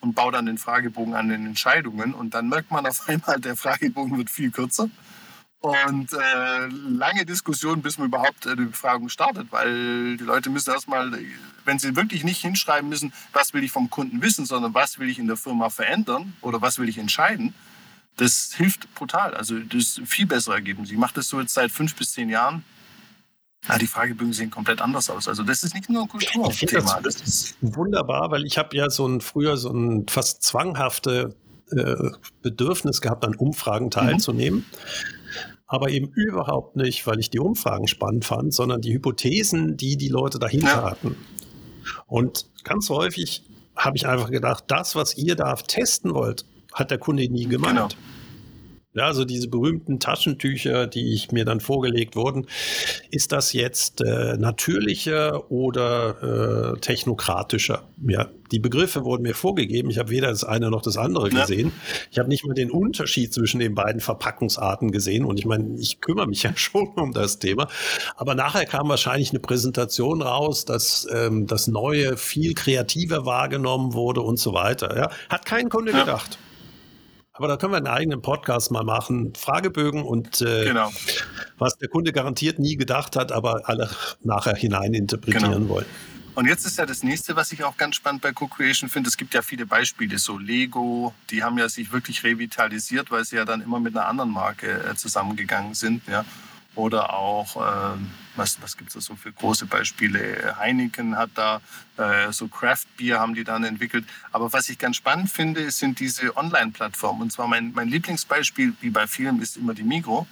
und 0.00 0.14
baue 0.14 0.32
dann 0.32 0.46
den 0.46 0.56
Fragebogen 0.56 1.14
an 1.14 1.28
den 1.28 1.44
Entscheidungen. 1.44 2.14
Und 2.14 2.32
dann 2.32 2.48
merkt 2.48 2.70
man 2.70 2.86
auf 2.86 3.06
einmal, 3.06 3.38
der 3.38 3.54
Fragebogen 3.54 4.16
wird 4.16 4.30
viel 4.30 4.50
kürzer. 4.50 4.88
Und 5.60 6.14
äh, 6.14 6.66
lange 6.68 7.26
Diskussion, 7.26 7.82
bis 7.82 7.98
man 7.98 8.08
überhaupt 8.08 8.46
äh, 8.46 8.56
die 8.56 8.64
Befragung 8.64 9.10
startet, 9.10 9.48
weil 9.50 10.16
die 10.16 10.24
Leute 10.24 10.48
müssen 10.48 10.70
erstmal, 10.70 11.12
wenn 11.66 11.78
sie 11.78 11.96
wirklich 11.96 12.24
nicht 12.24 12.40
hinschreiben 12.40 12.88
müssen, 12.88 13.12
was 13.34 13.52
will 13.52 13.62
ich 13.62 13.70
vom 13.70 13.90
Kunden 13.90 14.22
wissen, 14.22 14.46
sondern 14.46 14.72
was 14.72 14.98
will 14.98 15.10
ich 15.10 15.18
in 15.18 15.26
der 15.26 15.36
Firma 15.36 15.68
verändern 15.68 16.32
oder 16.40 16.62
was 16.62 16.78
will 16.78 16.88
ich 16.88 16.96
entscheiden, 16.96 17.52
das 18.16 18.54
hilft 18.56 18.92
brutal. 18.94 19.34
Also 19.34 19.58
das 19.58 19.98
ist 19.98 20.00
viel 20.06 20.26
bessere 20.26 20.54
Ergebnis. 20.54 20.90
Ich 20.90 20.96
mache 20.96 21.14
das 21.14 21.28
so 21.28 21.38
jetzt 21.38 21.52
seit 21.52 21.70
fünf 21.70 21.94
bis 21.94 22.12
zehn 22.12 22.30
Jahren. 22.30 22.64
Ja, 23.68 23.76
die 23.76 23.86
Fragebögen 23.86 24.32
sehen 24.32 24.50
komplett 24.50 24.80
anders 24.80 25.10
aus. 25.10 25.28
Also 25.28 25.42
das 25.42 25.62
ist 25.62 25.74
nicht 25.74 25.90
nur 25.90 26.02
ein 26.02 26.08
Kulturthema. 26.08 27.00
Das, 27.02 27.16
das 27.16 27.28
ist 27.28 27.56
wunderbar, 27.60 28.30
weil 28.30 28.46
ich 28.46 28.56
habe 28.56 28.74
ja 28.74 28.88
so 28.88 29.06
ein 29.06 29.20
früher 29.20 29.58
so 29.58 29.70
ein 29.70 30.08
fast 30.08 30.42
zwanghafte 30.42 31.36
äh, 31.70 32.10
Bedürfnis 32.40 33.02
gehabt, 33.02 33.26
an 33.26 33.34
Umfragen 33.34 33.86
mhm. 33.86 33.90
teilzunehmen. 33.90 34.60
Mhm 34.60 35.20
aber 35.70 35.90
eben 35.90 36.08
überhaupt 36.08 36.74
nicht, 36.74 37.06
weil 37.06 37.20
ich 37.20 37.30
die 37.30 37.38
Umfragen 37.38 37.86
spannend 37.86 38.24
fand, 38.24 38.52
sondern 38.52 38.80
die 38.80 38.92
Hypothesen, 38.92 39.76
die 39.76 39.96
die 39.96 40.08
Leute 40.08 40.40
dahinter 40.40 40.82
hatten. 40.82 41.14
Und 42.08 42.46
ganz 42.64 42.90
häufig 42.90 43.44
habe 43.76 43.96
ich 43.96 44.08
einfach 44.08 44.32
gedacht, 44.32 44.64
das, 44.66 44.96
was 44.96 45.16
ihr 45.16 45.36
da 45.36 45.54
testen 45.54 46.12
wollt, 46.12 46.44
hat 46.72 46.90
der 46.90 46.98
Kunde 46.98 47.28
nie 47.28 47.46
gemeint. 47.46 47.76
Genau. 47.76 47.88
Ja, 48.92 49.04
also 49.04 49.24
diese 49.24 49.46
berühmten 49.46 50.00
Taschentücher, 50.00 50.88
die 50.88 51.14
ich 51.14 51.30
mir 51.30 51.44
dann 51.44 51.60
vorgelegt 51.60 52.16
wurden, 52.16 52.46
ist 53.12 53.30
das 53.30 53.52
jetzt 53.52 54.00
äh, 54.00 54.36
natürlicher 54.36 55.48
oder 55.52 56.74
äh, 56.74 56.80
technokratischer? 56.80 57.84
Ja, 58.08 58.26
die 58.50 58.58
Begriffe 58.58 59.04
wurden 59.04 59.22
mir 59.22 59.36
vorgegeben. 59.36 59.90
Ich 59.90 59.98
habe 59.98 60.10
weder 60.10 60.26
das 60.26 60.42
eine 60.42 60.70
noch 60.70 60.82
das 60.82 60.96
andere 60.96 61.30
ja. 61.30 61.42
gesehen. 61.42 61.70
Ich 62.10 62.18
habe 62.18 62.28
nicht 62.28 62.44
mal 62.44 62.54
den 62.54 62.72
Unterschied 62.72 63.32
zwischen 63.32 63.60
den 63.60 63.76
beiden 63.76 64.00
Verpackungsarten 64.00 64.90
gesehen. 64.90 65.24
Und 65.24 65.38
ich 65.38 65.46
meine, 65.46 65.78
ich 65.78 66.00
kümmere 66.00 66.26
mich 66.26 66.42
ja 66.42 66.56
schon 66.56 66.88
um 66.88 67.12
das 67.12 67.38
Thema. 67.38 67.68
Aber 68.16 68.34
nachher 68.34 68.66
kam 68.66 68.88
wahrscheinlich 68.88 69.30
eine 69.30 69.38
Präsentation 69.38 70.20
raus, 70.20 70.64
dass 70.64 71.06
ähm, 71.12 71.46
das 71.46 71.68
Neue 71.68 72.16
viel 72.16 72.54
kreativer 72.54 73.24
wahrgenommen 73.24 73.92
wurde 73.92 74.22
und 74.22 74.40
so 74.40 74.52
weiter. 74.52 74.96
Ja, 74.96 75.10
hat 75.28 75.46
kein 75.46 75.68
Kunde 75.68 75.92
ja. 75.92 76.00
gedacht. 76.00 76.40
Aber 77.40 77.48
da 77.48 77.56
können 77.56 77.72
wir 77.72 77.78
einen 77.78 77.86
eigenen 77.86 78.20
Podcast 78.20 78.70
mal 78.70 78.84
machen. 78.84 79.32
Fragebögen 79.34 80.02
und 80.02 80.42
äh, 80.42 80.66
genau. 80.66 80.92
was 81.56 81.78
der 81.78 81.88
Kunde 81.88 82.12
garantiert 82.12 82.58
nie 82.58 82.76
gedacht 82.76 83.16
hat, 83.16 83.32
aber 83.32 83.62
alle 83.66 83.88
nachher 84.22 84.54
hineininterpretieren 84.54 85.52
genau. 85.52 85.68
wollen. 85.70 85.86
Und 86.34 86.44
jetzt 86.44 86.66
ist 86.66 86.76
ja 86.76 86.84
das 86.84 87.02
nächste, 87.02 87.36
was 87.36 87.50
ich 87.52 87.64
auch 87.64 87.78
ganz 87.78 87.96
spannend 87.96 88.20
bei 88.20 88.32
Co-Creation 88.32 88.90
finde. 88.90 89.08
Es 89.08 89.16
gibt 89.16 89.32
ja 89.32 89.40
viele 89.40 89.64
Beispiele, 89.64 90.18
so 90.18 90.36
Lego, 90.36 91.14
die 91.30 91.42
haben 91.42 91.56
ja 91.56 91.70
sich 91.70 91.90
wirklich 91.92 92.24
revitalisiert, 92.24 93.10
weil 93.10 93.24
sie 93.24 93.36
ja 93.36 93.46
dann 93.46 93.62
immer 93.62 93.80
mit 93.80 93.96
einer 93.96 94.06
anderen 94.06 94.32
Marke 94.32 94.84
äh, 94.84 94.94
zusammengegangen 94.94 95.72
sind. 95.72 96.02
Ja. 96.08 96.26
Oder 96.74 97.14
auch, 97.14 97.56
äh, 97.56 97.98
was, 98.36 98.62
was 98.62 98.76
gibt 98.76 98.90
es 98.90 98.94
da 98.94 99.00
so 99.00 99.16
für 99.16 99.32
große 99.32 99.66
Beispiele? 99.66 100.56
Heineken 100.58 101.16
hat 101.16 101.30
da 101.34 101.60
äh, 101.96 102.32
so 102.32 102.48
Craft 102.48 102.86
Beer 102.96 103.18
haben 103.18 103.34
die 103.34 103.44
dann 103.44 103.64
entwickelt. 103.64 104.04
Aber 104.30 104.52
was 104.52 104.68
ich 104.68 104.78
ganz 104.78 104.96
spannend 104.96 105.30
finde, 105.30 105.70
sind 105.70 105.98
diese 105.98 106.36
Online-Plattformen. 106.36 107.22
Und 107.22 107.32
zwar 107.32 107.48
mein, 107.48 107.72
mein 107.72 107.88
Lieblingsbeispiel, 107.88 108.74
wie 108.80 108.90
bei 108.90 109.06
vielen, 109.06 109.42
ist 109.42 109.56
immer 109.56 109.74
die 109.74 109.82
Migro. 109.82 110.26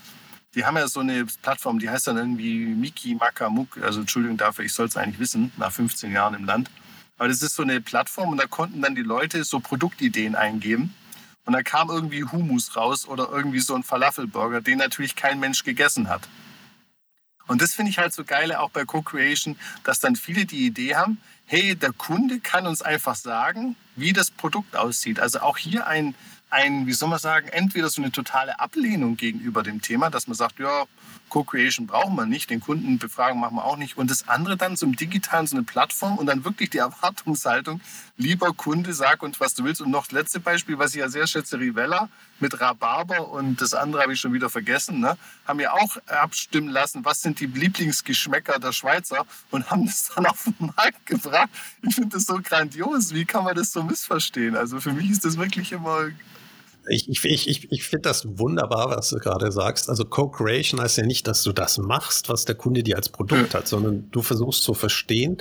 Die 0.54 0.64
haben 0.64 0.76
ja 0.76 0.88
so 0.88 1.00
eine 1.00 1.26
Plattform, 1.26 1.78
die 1.78 1.90
heißt 1.90 2.06
dann 2.06 2.16
irgendwie 2.16 2.66
Miki 2.66 3.14
Makamuk. 3.14 3.78
Also 3.82 4.00
Entschuldigung 4.00 4.36
dafür, 4.36 4.64
ich 4.64 4.72
soll 4.72 4.86
es 4.86 4.96
eigentlich 4.96 5.18
wissen, 5.18 5.52
nach 5.56 5.72
15 5.72 6.12
Jahren 6.12 6.34
im 6.34 6.44
Land. 6.44 6.70
Aber 7.18 7.28
das 7.28 7.42
ist 7.42 7.56
so 7.56 7.62
eine 7.62 7.80
Plattform 7.80 8.30
und 8.30 8.38
da 8.38 8.46
konnten 8.46 8.80
dann 8.80 8.94
die 8.94 9.02
Leute 9.02 9.42
so 9.44 9.60
Produktideen 9.60 10.36
eingeben. 10.36 10.94
Und 11.48 11.54
da 11.54 11.62
kam 11.62 11.88
irgendwie 11.88 12.24
Humus 12.24 12.76
raus 12.76 13.08
oder 13.08 13.30
irgendwie 13.30 13.60
so 13.60 13.74
ein 13.74 13.82
Falafelburger, 13.82 14.60
den 14.60 14.76
natürlich 14.76 15.16
kein 15.16 15.40
Mensch 15.40 15.64
gegessen 15.64 16.10
hat. 16.10 16.28
Und 17.46 17.62
das 17.62 17.72
finde 17.72 17.90
ich 17.90 17.96
halt 17.96 18.12
so 18.12 18.22
geil 18.22 18.54
auch 18.54 18.68
bei 18.68 18.84
Co-Creation, 18.84 19.56
dass 19.82 19.98
dann 19.98 20.14
viele 20.14 20.44
die 20.44 20.66
Idee 20.66 20.94
haben, 20.94 21.22
hey, 21.46 21.74
der 21.74 21.94
Kunde 21.94 22.40
kann 22.40 22.66
uns 22.66 22.82
einfach 22.82 23.14
sagen, 23.14 23.76
wie 23.96 24.12
das 24.12 24.30
Produkt 24.30 24.76
aussieht. 24.76 25.20
Also 25.20 25.40
auch 25.40 25.56
hier 25.56 25.86
ein, 25.86 26.14
ein, 26.50 26.86
wie 26.86 26.92
soll 26.92 27.08
man 27.08 27.18
sagen, 27.18 27.48
entweder 27.48 27.88
so 27.88 28.02
eine 28.02 28.12
totale 28.12 28.60
Ablehnung 28.60 29.16
gegenüber 29.16 29.62
dem 29.62 29.80
Thema, 29.80 30.10
dass 30.10 30.26
man 30.26 30.36
sagt, 30.36 30.58
ja, 30.58 30.84
Co-Creation 31.28 31.86
brauchen 31.86 32.14
wir 32.16 32.26
nicht, 32.26 32.50
den 32.50 32.60
Kunden 32.60 32.98
befragen 32.98 33.40
machen 33.40 33.56
wir 33.56 33.64
auch 33.64 33.76
nicht. 33.76 33.96
Und 33.96 34.10
das 34.10 34.28
andere 34.28 34.56
dann 34.56 34.74
im 34.80 34.96
Digitalen 34.96 35.46
so 35.46 35.56
eine 35.56 35.64
Plattform 35.64 36.18
und 36.18 36.26
dann 36.26 36.44
wirklich 36.44 36.70
die 36.70 36.78
Erwartungshaltung, 36.78 37.80
lieber 38.16 38.52
Kunde, 38.52 38.92
sag 38.92 39.22
uns, 39.22 39.40
was 39.40 39.54
du 39.54 39.64
willst. 39.64 39.80
Und 39.80 39.90
noch 39.90 40.06
das 40.06 40.12
letzte 40.12 40.40
Beispiel, 40.40 40.78
was 40.78 40.94
ich 40.94 41.00
ja 41.00 41.08
sehr 41.08 41.26
schätze, 41.26 41.58
Rivella 41.58 42.08
mit 42.40 42.60
Rhabarber 42.60 43.28
und 43.28 43.60
das 43.60 43.74
andere 43.74 44.02
habe 44.02 44.12
ich 44.12 44.20
schon 44.20 44.32
wieder 44.32 44.48
vergessen, 44.48 45.00
ne? 45.00 45.16
haben 45.46 45.60
ja 45.60 45.72
auch 45.72 45.96
abstimmen 46.06 46.68
lassen, 46.68 47.04
was 47.04 47.20
sind 47.20 47.40
die 47.40 47.46
Lieblingsgeschmäcker 47.46 48.58
der 48.58 48.72
Schweizer 48.72 49.26
und 49.50 49.70
haben 49.70 49.86
das 49.86 50.12
dann 50.14 50.26
auf 50.26 50.44
den 50.44 50.72
Markt 50.76 51.06
gebracht. 51.06 51.48
Ich 51.82 51.94
finde 51.94 52.10
das 52.10 52.26
so 52.26 52.40
grandios. 52.42 53.12
Wie 53.12 53.24
kann 53.24 53.44
man 53.44 53.54
das 53.54 53.72
so 53.72 53.82
missverstehen? 53.82 54.56
Also 54.56 54.80
für 54.80 54.92
mich 54.92 55.10
ist 55.10 55.24
das 55.24 55.36
wirklich 55.36 55.72
immer 55.72 56.10
ich, 56.88 57.08
ich, 57.08 57.48
ich, 57.48 57.72
ich 57.72 57.84
finde 57.84 58.08
das 58.08 58.38
wunderbar, 58.38 58.90
was 58.90 59.10
du 59.10 59.16
gerade 59.16 59.52
sagst. 59.52 59.88
Also 59.88 60.04
Co-Creation 60.04 60.80
heißt 60.80 60.98
ja 60.98 61.06
nicht, 61.06 61.26
dass 61.26 61.42
du 61.42 61.52
das 61.52 61.78
machst, 61.78 62.28
was 62.28 62.44
der 62.44 62.54
Kunde 62.54 62.82
dir 62.82 62.96
als 62.96 63.08
Produkt 63.08 63.54
hat, 63.54 63.68
sondern 63.68 64.10
du 64.10 64.22
versuchst 64.22 64.62
zu 64.62 64.74
verstehen. 64.74 65.38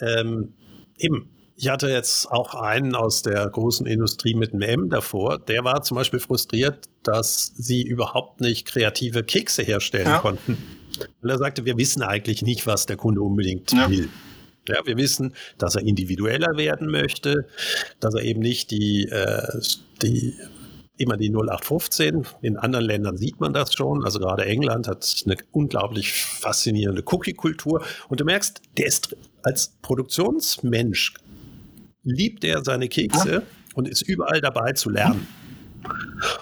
Ähm, 0.00 0.54
eben, 0.96 1.30
ich 1.56 1.68
hatte 1.68 1.88
jetzt 1.88 2.30
auch 2.30 2.54
einen 2.54 2.94
aus 2.94 3.22
der 3.22 3.48
großen 3.48 3.86
Industrie 3.86 4.34
mit 4.34 4.52
einem 4.52 4.62
M 4.62 4.90
davor. 4.90 5.38
Der 5.38 5.64
war 5.64 5.82
zum 5.82 5.96
Beispiel 5.96 6.20
frustriert, 6.20 6.88
dass 7.02 7.52
sie 7.56 7.82
überhaupt 7.82 8.40
nicht 8.40 8.66
kreative 8.66 9.22
Kekse 9.22 9.62
herstellen 9.62 10.06
ja. 10.06 10.18
konnten. 10.18 10.58
Und 11.22 11.28
er 11.28 11.38
sagte, 11.38 11.64
wir 11.64 11.76
wissen 11.76 12.02
eigentlich 12.02 12.42
nicht, 12.42 12.66
was 12.66 12.86
der 12.86 12.96
Kunde 12.96 13.22
unbedingt 13.22 13.72
ja. 13.72 13.88
will. 13.90 14.08
Ja, 14.68 14.80
wir 14.84 14.96
wissen, 14.96 15.34
dass 15.58 15.74
er 15.74 15.82
individueller 15.82 16.56
werden 16.56 16.88
möchte, 16.88 17.46
dass 17.98 18.14
er 18.14 18.22
eben 18.22 18.40
nicht 18.40 18.70
die, 18.70 19.08
äh, 19.08 19.60
die 20.02 20.34
immer 21.02 21.16
die 21.16 21.28
0815. 21.28 22.26
In 22.40 22.56
anderen 22.56 22.86
Ländern 22.86 23.16
sieht 23.16 23.40
man 23.40 23.52
das 23.52 23.74
schon. 23.74 24.04
Also 24.04 24.18
gerade 24.18 24.44
England 24.44 24.88
hat 24.88 25.22
eine 25.26 25.36
unglaublich 25.50 26.12
faszinierende 26.12 27.02
Cookie-Kultur. 27.04 27.84
Und 28.08 28.20
du 28.20 28.24
merkst, 28.24 28.62
der 28.78 28.86
ist 28.86 29.16
als 29.42 29.74
Produktionsmensch 29.82 31.14
liebt 32.04 32.44
er 32.44 32.64
seine 32.64 32.88
Kekse 32.88 33.32
ja. 33.32 33.42
und 33.74 33.88
ist 33.88 34.02
überall 34.02 34.40
dabei 34.40 34.72
zu 34.72 34.90
lernen. 34.90 35.26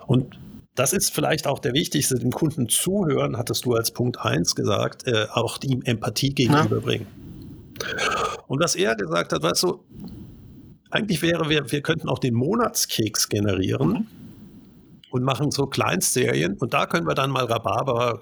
Und 0.07 0.39
das 0.75 0.93
ist 0.93 1.13
vielleicht 1.13 1.47
auch 1.47 1.59
der 1.59 1.75
wichtigste, 1.75 2.19
dem 2.19 2.31
Kunden 2.31 2.69
zuhören, 2.69 3.37
hattest 3.37 3.65
du 3.65 3.75
als 3.75 3.91
Punkt 3.91 4.19
1 4.19 4.55
gesagt, 4.55 5.07
äh, 5.07 5.27
auch 5.33 5.59
ihm 5.63 5.83
Empathie 5.83 6.35
gegenüberbringen. 6.35 7.07
Ja. 7.07 8.39
Und 8.47 8.61
was 8.61 8.77
er 8.77 8.95
gesagt 8.95 9.33
hat, 9.33 9.43
weißt 9.43 9.63
du, 9.63 9.85
eigentlich 10.91 11.23
wäre, 11.23 11.49
wir, 11.49 11.71
wir 11.71 11.83
könnten 11.83 12.09
auch 12.09 12.19
den 12.19 12.35
Monatskeks 12.35 13.29
generieren 13.29 13.89
mhm. 13.89 14.07
Und 15.11 15.23
machen 15.23 15.51
so 15.51 15.67
Kleinstserien 15.67 16.57
und 16.59 16.73
da 16.73 16.87
können 16.87 17.07
wir 17.07 17.15
dann 17.15 17.31
mal 17.31 17.45
Rhabarber, 17.45 18.21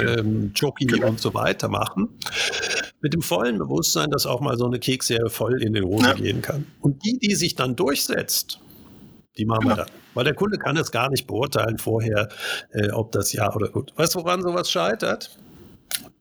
ähm, 0.00 0.52
Jockey 0.54 0.86
genau. 0.86 1.08
und 1.08 1.20
so 1.20 1.34
weiter 1.34 1.68
machen. 1.68 2.08
Mit 3.00 3.14
dem 3.14 3.22
vollen 3.22 3.58
Bewusstsein, 3.58 4.10
dass 4.10 4.26
auch 4.26 4.40
mal 4.40 4.56
so 4.56 4.66
eine 4.66 4.78
Keksserie 4.78 5.30
voll 5.30 5.62
in 5.62 5.72
den 5.74 5.84
Hose 5.84 6.06
ja. 6.06 6.14
gehen 6.14 6.42
kann. 6.42 6.66
Und 6.80 7.04
die, 7.04 7.18
die 7.18 7.34
sich 7.34 7.54
dann 7.54 7.76
durchsetzt, 7.76 8.60
die 9.36 9.44
machen 9.44 9.62
genau. 9.62 9.76
wir 9.76 9.84
dann. 9.84 9.94
Weil 10.14 10.24
der 10.24 10.34
Kunde 10.34 10.58
kann 10.58 10.76
es 10.76 10.90
gar 10.90 11.08
nicht 11.10 11.26
beurteilen 11.26 11.78
vorher, 11.78 12.28
äh, 12.72 12.90
ob 12.90 13.12
das 13.12 13.32
ja 13.32 13.54
oder 13.54 13.68
gut. 13.68 13.92
Weißt 13.96 14.14
du, 14.14 14.20
woran 14.20 14.42
sowas 14.42 14.70
scheitert? 14.70 15.38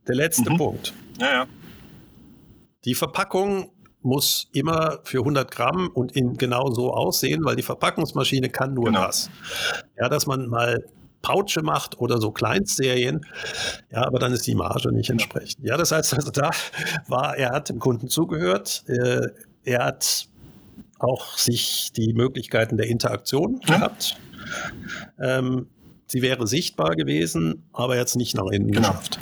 Der 0.07 0.15
letzte 0.15 0.51
mhm. 0.51 0.57
Punkt. 0.57 0.93
Ja, 1.19 1.31
ja. 1.31 1.47
Die 2.85 2.95
Verpackung 2.95 3.71
muss 4.01 4.47
immer 4.53 4.99
für 5.03 5.19
100 5.19 5.51
Gramm 5.51 5.89
und 5.93 6.15
in 6.15 6.37
genau 6.37 6.71
so 6.71 6.93
aussehen, 6.93 7.43
weil 7.43 7.55
die 7.55 7.63
Verpackungsmaschine 7.63 8.49
kann 8.49 8.73
nur 8.73 8.85
genau. 8.85 9.05
das. 9.05 9.29
Ja, 9.97 10.09
dass 10.09 10.25
man 10.25 10.47
mal 10.47 10.85
Pouche 11.21 11.61
macht 11.61 11.99
oder 11.99 12.19
so 12.19 12.31
Kleinstserien. 12.31 13.25
Ja, 13.91 14.05
aber 14.05 14.19
dann 14.19 14.31
ist 14.31 14.47
die 14.47 14.55
Marge 14.55 14.91
nicht 14.93 15.09
entsprechend. 15.09 15.65
Ja, 15.65 15.77
das 15.77 15.91
heißt 15.91 16.13
also, 16.13 16.31
da 16.31 16.51
war, 17.07 17.35
er 17.37 17.51
hat 17.51 17.69
dem 17.69 17.79
Kunden 17.79 18.07
zugehört. 18.07 18.83
Äh, 18.87 19.27
er 19.63 19.85
hat 19.85 20.27
auch 20.99 21.37
sich 21.37 21.91
die 21.95 22.13
Möglichkeiten 22.13 22.77
der 22.77 22.87
Interaktion 22.87 23.59
ja. 23.67 23.75
gehabt. 23.75 24.17
Ähm, 25.19 25.67
sie 26.07 26.21
wäre 26.21 26.47
sichtbar 26.47 26.95
gewesen, 26.95 27.63
aber 27.73 27.97
jetzt 27.97 28.15
nicht 28.15 28.35
nach 28.35 28.47
innen 28.47 28.71
genau. 28.71 28.89
geschafft. 28.89 29.19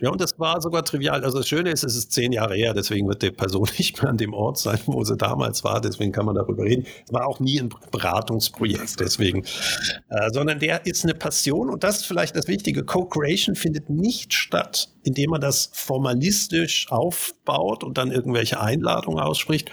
Ja, 0.00 0.10
und 0.10 0.20
das 0.20 0.38
war 0.38 0.60
sogar 0.60 0.84
trivial. 0.84 1.22
Also 1.24 1.38
das 1.38 1.48
Schöne 1.48 1.70
ist, 1.70 1.84
es 1.84 1.94
ist 1.94 2.12
zehn 2.12 2.32
Jahre 2.32 2.54
her, 2.54 2.72
deswegen 2.72 3.06
wird 3.08 3.22
die 3.22 3.30
Person 3.30 3.68
nicht 3.78 4.02
mehr 4.02 4.10
an 4.10 4.16
dem 4.16 4.32
Ort 4.34 4.58
sein, 4.58 4.78
wo 4.86 5.04
sie 5.04 5.16
damals 5.16 5.62
war. 5.64 5.80
Deswegen 5.80 6.12
kann 6.12 6.26
man 6.26 6.34
darüber 6.34 6.64
reden. 6.64 6.86
Es 7.06 7.12
war 7.12 7.26
auch 7.26 7.40
nie 7.40 7.60
ein 7.60 7.68
Beratungsprojekt, 7.90 9.00
deswegen. 9.00 9.44
Äh, 10.08 10.30
sondern 10.32 10.58
der 10.58 10.86
ist 10.86 11.04
eine 11.04 11.14
Passion 11.14 11.68
und 11.68 11.84
das 11.84 11.98
ist 11.98 12.06
vielleicht 12.06 12.36
das 12.36 12.48
Wichtige. 12.48 12.84
Co-Creation 12.84 13.54
findet 13.54 13.90
nicht 13.90 14.32
statt, 14.32 14.88
indem 15.02 15.30
man 15.30 15.40
das 15.40 15.70
formalistisch 15.72 16.90
aufbaut 16.90 17.84
und 17.84 17.98
dann 17.98 18.10
irgendwelche 18.10 18.60
Einladungen 18.60 19.20
ausspricht, 19.20 19.70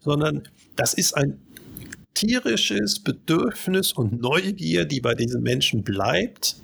sondern 0.00 0.42
das 0.76 0.94
ist 0.94 1.16
ein 1.16 1.40
tierisches 2.14 3.00
Bedürfnis 3.00 3.92
und 3.92 4.20
Neugier, 4.20 4.84
die 4.84 5.00
bei 5.00 5.14
diesen 5.14 5.42
Menschen 5.42 5.82
bleibt, 5.82 6.56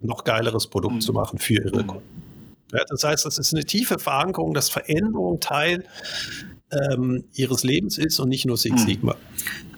noch 0.00 0.24
geileres 0.24 0.66
Produkt 0.66 0.96
mhm. 0.96 1.00
zu 1.00 1.12
machen 1.12 1.38
für 1.38 1.54
ihre 1.54 1.82
mhm. 1.82 1.86
Kunden. 1.86 2.22
Ja, 2.72 2.84
das 2.88 3.02
heißt, 3.02 3.24
das 3.24 3.38
ist 3.38 3.54
eine 3.54 3.64
tiefe 3.64 3.98
Verankerung, 3.98 4.52
dass 4.52 4.68
Veränderung 4.68 5.40
Teil 5.40 5.84
ähm, 6.70 7.24
ihres 7.32 7.64
Lebens 7.64 7.96
ist 7.96 8.20
und 8.20 8.28
nicht 8.28 8.44
nur 8.44 8.56
Six 8.56 8.82
mhm. 8.82 8.86
Sigma. 8.86 9.16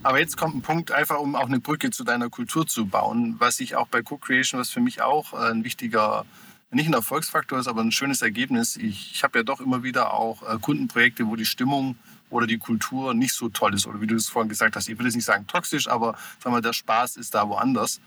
Aber 0.03 0.18
jetzt 0.18 0.37
kommt 0.37 0.57
ein 0.57 0.62
Punkt, 0.62 0.91
einfach 0.93 1.18
um 1.21 1.37
auch 1.37 1.47
eine 1.47 1.61
Brücke 1.61 1.91
zu 1.91 2.05
deiner 2.05 2.31
Kultur 2.31 2.66
zu 2.66 2.87
bauen, 2.87 3.37
was 3.39 3.61
ich 3.61 3.77
auch 3.77 3.87
bei 3.87 4.03
Co-Creation, 4.03 4.61
was 4.61 4.71
für 4.71 4.81
mich 4.81 5.03
auch 5.03 5.35
äh, 5.35 5.51
ein 5.51 5.62
wichtiger, 5.62 6.25
nicht 6.71 6.89
ein 6.89 6.95
Erfolgsfaktor 6.95 7.59
ist, 7.59 7.68
aber 7.68 7.83
ein 7.83 7.93
schönes 7.93 8.23
Ergebnis. 8.23 8.77
Ich, 8.77 9.12
ich 9.14 9.23
habe 9.23 9.39
ja 9.39 9.43
doch 9.45 9.61
immer 9.61 9.83
wieder 9.83 10.14
auch 10.14 10.43
äh, 10.43 10.59
Kundenprojekte, 10.59 11.27
wo 11.27 11.37
die 11.37 11.45
Stimmung 11.45 11.97
oder 12.31 12.47
die 12.47 12.59
Kultur 12.59 13.12
nicht 13.12 13.35
so 13.35 13.49
toll 13.51 13.75
ist. 13.75 13.87
Oder 13.87 14.01
wie 14.01 14.07
du 14.07 14.14
es 14.14 14.29
vorhin 14.29 14.49
gesagt 14.49 14.75
hast, 14.75 14.89
ich 14.89 14.99
will 14.99 15.07
jetzt 15.07 15.16
nicht 15.16 15.25
sagen 15.25 15.47
toxisch, 15.47 15.89
aber 15.89 16.16
sagen 16.43 16.57
wir, 16.57 16.62
der 16.62 16.73
Spaß 16.73 17.16
ist 17.16 17.35
da 17.35 17.49
woanders. 17.49 18.01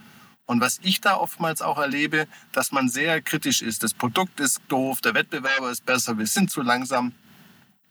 Und 0.45 0.59
was 0.59 0.79
ich 0.83 0.99
da 0.99 1.15
oftmals 1.15 1.61
auch 1.61 1.77
erlebe, 1.77 2.27
dass 2.51 2.71
man 2.71 2.89
sehr 2.89 3.21
kritisch 3.21 3.61
ist. 3.61 3.83
Das 3.83 3.93
Produkt 3.93 4.39
ist 4.39 4.61
doof, 4.67 4.99
der 5.01 5.13
Wettbewerber 5.13 5.71
ist 5.71 5.85
besser, 5.85 6.17
wir 6.17 6.27
sind 6.27 6.51
zu 6.51 6.61
langsam. 6.61 7.13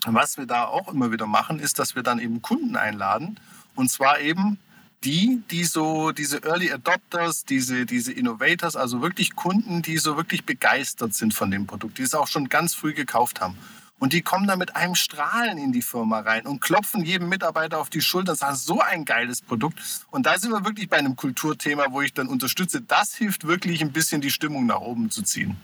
Was 0.05 0.37
wir 0.37 0.47
da 0.47 0.65
auch 0.65 0.89
immer 0.89 1.13
wieder 1.13 1.27
machen, 1.27 1.61
ist, 1.61 1.79
dass 1.79 1.95
wir 1.95 2.03
dann 2.03 2.19
eben 2.19 2.43
Kunden 2.43 2.77
einladen. 2.77 3.39
Und 3.75 3.89
zwar 3.91 4.21
eben 4.21 4.59
die, 5.05 5.43
die 5.51 5.65
so, 5.65 6.13
diese 6.13 6.43
Early 6.45 6.73
Adopters, 6.73 7.45
diese, 7.45 7.87
diese 7.87 8.13
Innovators, 8.13 8.77
also 8.77 9.01
wirklich 9.01 9.35
Kunden, 9.35 9.83
die 9.83 9.99
so 9.99 10.17
wirklich 10.17 10.45
begeistert 10.45 11.15
sind 11.15 11.35
von 11.35 11.51
dem 11.51 11.67
Produkt, 11.67 11.99
die 11.99 12.03
es 12.03 12.15
auch 12.15 12.29
schon 12.29 12.49
ganz 12.49 12.75
früh 12.75 12.93
gekauft 12.95 13.41
haben. 13.41 13.57
Und 14.03 14.15
die 14.15 14.23
kommen 14.23 14.49
da 14.49 14.57
mit 14.57 14.75
einem 14.75 14.97
Strahlen 14.97 15.59
in 15.59 15.71
die 15.71 15.81
Firma 15.81 16.19
rein 16.19 16.45
und 16.45 16.61
klopfen 16.61 17.05
jedem 17.05 17.29
Mitarbeiter 17.29 17.79
auf 17.79 17.89
die 17.89 18.01
Schulter 18.01 18.33
und 18.33 18.39
sagen, 18.39 18.57
so 18.57 18.81
ein 18.81 19.05
geiles 19.05 19.41
Produkt. 19.41 19.79
Und 20.11 20.27
da 20.27 20.37
sind 20.41 20.51
wir 20.51 20.65
wirklich 20.65 20.89
bei 20.89 20.97
einem 20.97 21.15
Kulturthema, 21.15 21.85
wo 21.91 22.03
ich 22.03 22.13
dann 22.13 22.27
unterstütze. 22.27 22.81
Das 22.81 23.15
hilft 23.15 23.47
wirklich 23.47 23.81
ein 23.81 23.93
bisschen 23.93 24.21
die 24.21 24.33
Stimmung 24.33 24.67
nach 24.67 24.81
oben 24.81 25.09
zu 25.09 25.23
ziehen. 25.23 25.57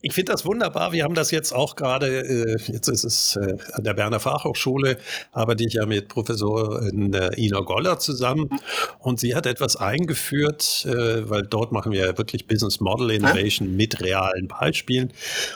Ich 0.00 0.14
finde 0.14 0.30
das 0.30 0.46
wunderbar. 0.46 0.92
Wir 0.92 1.02
haben 1.02 1.14
das 1.14 1.32
jetzt 1.32 1.52
auch 1.52 1.74
gerade, 1.74 2.20
äh, 2.20 2.56
jetzt 2.72 2.86
ist 2.86 3.02
es 3.02 3.36
äh, 3.36 3.56
an 3.72 3.82
der 3.82 3.94
Berner 3.94 4.20
Fachhochschule, 4.20 4.96
arbeite 5.32 5.64
ich 5.64 5.74
ja 5.74 5.86
mit 5.86 6.06
Professorin 6.06 7.12
äh, 7.12 7.30
Ina 7.36 7.60
Goller 7.60 7.98
zusammen 7.98 8.48
und 9.00 9.18
sie 9.18 9.34
hat 9.34 9.44
etwas 9.46 9.74
eingeführt, 9.74 10.86
äh, 10.86 11.28
weil 11.28 11.42
dort 11.42 11.72
machen 11.72 11.90
wir 11.90 12.06
ja 12.06 12.18
wirklich 12.18 12.46
Business 12.46 12.78
Model 12.78 13.10
Innovation 13.10 13.70
ja. 13.70 13.74
mit 13.74 14.00
realen 14.00 14.46
Beispielen 14.46 15.12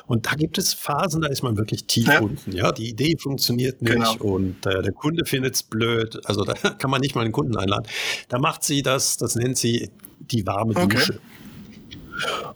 und 0.09 0.27
da 0.27 0.33
gibt 0.33 0.59
es 0.59 0.75
Phasen, 0.75 1.23
da 1.23 1.29
ist 1.29 1.43
man 1.43 1.57
wirklich 1.57 1.87
tief 1.87 2.09
ja. 2.09 2.21
unten. 2.21 2.51
Ja, 2.51 2.73
die 2.73 2.89
Idee 2.89 3.17
funktioniert 3.17 3.81
nicht 3.81 3.95
genau. 3.95 4.15
und 4.19 4.67
äh, 4.67 4.83
der 4.83 4.93
Kunde 4.93 5.25
findet 5.25 5.55
es 5.55 5.63
blöd, 5.63 6.19
also 6.25 6.43
da 6.43 6.55
kann 6.79 6.91
man 6.91 7.01
nicht 7.01 7.15
mal 7.15 7.23
einen 7.23 7.33
Kunden 7.33 7.57
einladen. 7.57 7.87
Da 8.29 8.41
macht 8.41 8.65
sie 8.65 8.83
das, 8.83 9.19
das 9.19 9.37
nennt 9.37 9.57
sie 9.57 9.91
die 10.19 10.45
warme 10.47 10.75
Dusche. 10.75 11.21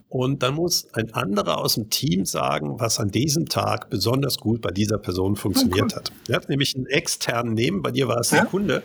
Und 0.09 0.43
dann 0.43 0.55
muss 0.55 0.89
ein 0.95 1.13
anderer 1.15 1.59
aus 1.59 1.75
dem 1.75 1.91
Team 1.91 2.25
sagen, 2.25 2.79
was 2.79 2.99
an 2.99 3.11
diesem 3.11 3.47
Tag 3.47 3.91
besonders 3.91 4.39
gut 4.39 4.61
bei 4.61 4.71
dieser 4.71 4.99
Person 4.99 5.37
funktioniert 5.37 5.93
oh, 5.93 5.97
hat. 5.97 6.13
Er 6.29 6.37
hat 6.37 6.49
nämlich 6.49 6.75
einen 6.77 6.87
externen 6.87 7.55
nehmen, 7.55 7.83
bei 7.83 7.91
dir 7.91 8.09
war 8.09 8.21
es 8.21 8.31
ja? 8.31 8.39
der 8.39 8.47
Kunde. 8.47 8.83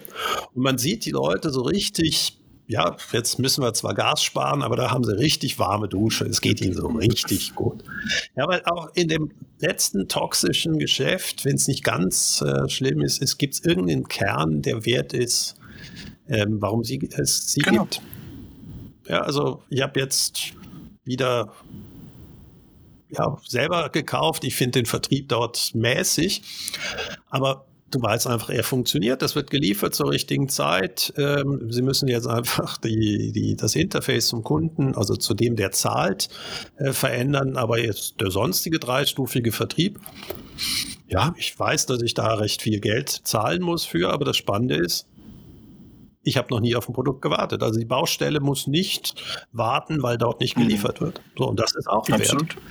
Und 0.54 0.64
man 0.64 0.78
sieht 0.78 1.06
die 1.06 1.12
Leute 1.12 1.52
so 1.52 1.62
richtig 1.62 2.38
ja, 2.72 2.96
jetzt 3.12 3.38
müssen 3.38 3.62
wir 3.66 3.74
zwar 3.74 3.94
Gas 3.94 4.24
sparen, 4.24 4.62
aber 4.62 4.78
da 4.78 4.92
haben 4.92 5.04
sie 5.04 5.18
richtig 5.18 5.60
warme 5.60 5.90
Dusche. 5.90 6.24
Es 6.24 6.40
geht 6.40 6.62
ihnen 6.62 6.74
so 6.74 6.88
richtig 6.88 7.54
gut. 7.54 7.84
Ja, 8.38 8.48
weil 8.48 8.62
auch 8.64 8.90
in 8.94 9.10
dem 9.10 9.32
letzten 9.60 10.08
toxischen 10.08 10.80
Geschäft, 10.80 11.44
wenn 11.44 11.56
es 11.58 11.68
nicht 11.68 11.84
ganz 11.84 12.42
äh, 12.42 12.70
schlimm 12.70 13.02
ist, 13.02 13.22
es 13.22 13.38
gibt 13.38 13.66
irgendeinen 13.66 14.08
Kern, 14.08 14.62
der 14.62 14.86
wert 14.86 15.12
ist, 15.12 15.56
ähm, 16.30 16.62
warum 16.62 16.86
sie, 16.86 16.98
es 17.12 17.52
sie 17.52 17.60
genau. 17.60 17.82
gibt. 17.84 18.02
Ja, 19.10 19.24
also 19.24 19.64
ich 19.70 19.82
habe 19.82 20.00
jetzt 20.00 20.54
wieder 21.04 21.54
ja, 23.10 23.38
selber 23.46 23.90
gekauft. 23.90 24.44
Ich 24.44 24.56
finde 24.56 24.80
den 24.80 24.86
Vertrieb 24.86 25.30
dort 25.30 25.72
mäßig. 25.74 26.44
Aber 27.30 27.66
du 27.92 28.02
weißt 28.02 28.28
einfach, 28.28 28.50
er 28.50 28.64
funktioniert, 28.64 29.22
das 29.22 29.36
wird 29.36 29.50
geliefert 29.50 29.94
zur 29.94 30.12
richtigen 30.12 30.48
Zeit. 30.50 31.14
Ähm, 31.18 31.68
Sie 31.70 31.82
müssen 31.82 32.08
jetzt 32.08 32.28
einfach 32.28 32.78
die, 32.78 33.32
die, 33.32 33.56
das 33.56 33.76
Interface 33.76 34.28
zum 34.28 34.44
Kunden, 34.44 34.96
also 34.96 35.16
zu 35.16 35.34
dem, 35.34 35.56
der 35.56 35.72
zahlt, 35.72 36.30
äh, 36.78 36.94
verändern. 36.94 37.58
Aber 37.58 37.80
jetzt 37.80 38.22
der 38.22 38.32
sonstige 38.32 38.80
dreistufige 38.80 39.52
Vertrieb, 39.52 40.00
ja, 41.08 41.34
ich 41.38 41.58
weiß, 41.58 41.88
dass 41.88 42.02
ich 42.02 42.14
da 42.14 42.36
recht 42.36 42.62
viel 42.62 42.80
Geld 42.80 43.10
zahlen 43.10 43.62
muss 43.62 43.84
für, 43.84 44.12
aber 44.14 44.24
das 44.24 44.38
Spannende 44.38 44.76
ist, 44.76 45.08
ich 46.24 46.38
habe 46.38 46.48
noch 46.52 46.60
nie 46.60 46.76
auf 46.76 46.88
ein 46.88 46.94
Produkt 46.94 47.22
gewartet. 47.22 47.64
Also 47.64 47.80
die 47.80 47.86
Baustelle 47.86 48.40
muss 48.40 48.68
nicht 48.68 49.16
warten, 49.52 50.04
weil 50.04 50.18
dort 50.18 50.40
nicht 50.40 50.56
geliefert 50.56 51.02
mhm. 51.02 51.06
wird. 51.06 51.22
So, 51.38 51.48
und 51.50 51.60
das 51.60 51.76
ist 51.76 51.88
auch 51.88 52.08
Absolut. 52.10 52.56
Wert. 52.56 52.64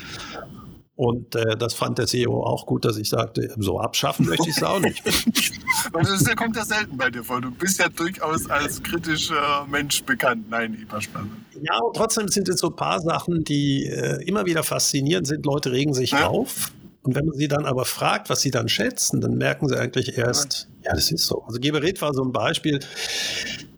Und 1.00 1.34
äh, 1.34 1.56
das 1.56 1.72
fand 1.72 1.96
der 1.96 2.06
CEO 2.06 2.42
auch 2.42 2.66
gut, 2.66 2.84
dass 2.84 2.98
ich 2.98 3.08
sagte, 3.08 3.54
so 3.56 3.80
abschaffen 3.80 4.26
möchte 4.26 4.50
ich 4.50 4.58
es 4.58 4.62
auch 4.62 4.80
nicht. 4.80 5.02
das 5.92 6.36
kommt 6.36 6.56
ja 6.56 6.64
selten 6.66 6.98
bei 6.98 7.08
dir 7.08 7.24
vor. 7.24 7.40
Du 7.40 7.50
bist 7.50 7.78
ja 7.78 7.88
durchaus 7.88 8.50
als 8.50 8.82
kritischer 8.82 9.66
Mensch 9.70 10.04
bekannt. 10.04 10.50
Nein, 10.50 10.74
Hyperspanne. 10.74 11.30
Ja, 11.62 11.78
und 11.78 11.96
trotzdem 11.96 12.28
sind 12.28 12.50
es 12.50 12.60
so 12.60 12.66
ein 12.66 12.76
paar 12.76 13.00
Sachen, 13.00 13.44
die 13.44 13.86
äh, 13.86 14.22
immer 14.26 14.44
wieder 14.44 14.62
faszinierend 14.62 15.26
sind. 15.26 15.46
Leute 15.46 15.72
regen 15.72 15.94
sich 15.94 16.10
ja. 16.10 16.28
auf. 16.28 16.70
Und 17.02 17.14
wenn 17.14 17.24
man 17.24 17.34
sie 17.34 17.48
dann 17.48 17.64
aber 17.64 17.84
fragt, 17.84 18.28
was 18.28 18.40
sie 18.40 18.50
dann 18.50 18.68
schätzen, 18.68 19.20
dann 19.20 19.36
merken 19.36 19.68
sie 19.68 19.76
eigentlich 19.76 20.18
erst, 20.18 20.68
ja, 20.84 20.92
das 20.92 21.10
ist 21.10 21.26
so. 21.26 21.42
Also 21.42 21.58
Geberit 21.58 22.02
war 22.02 22.12
so 22.12 22.22
ein 22.22 22.32
Beispiel. 22.32 22.80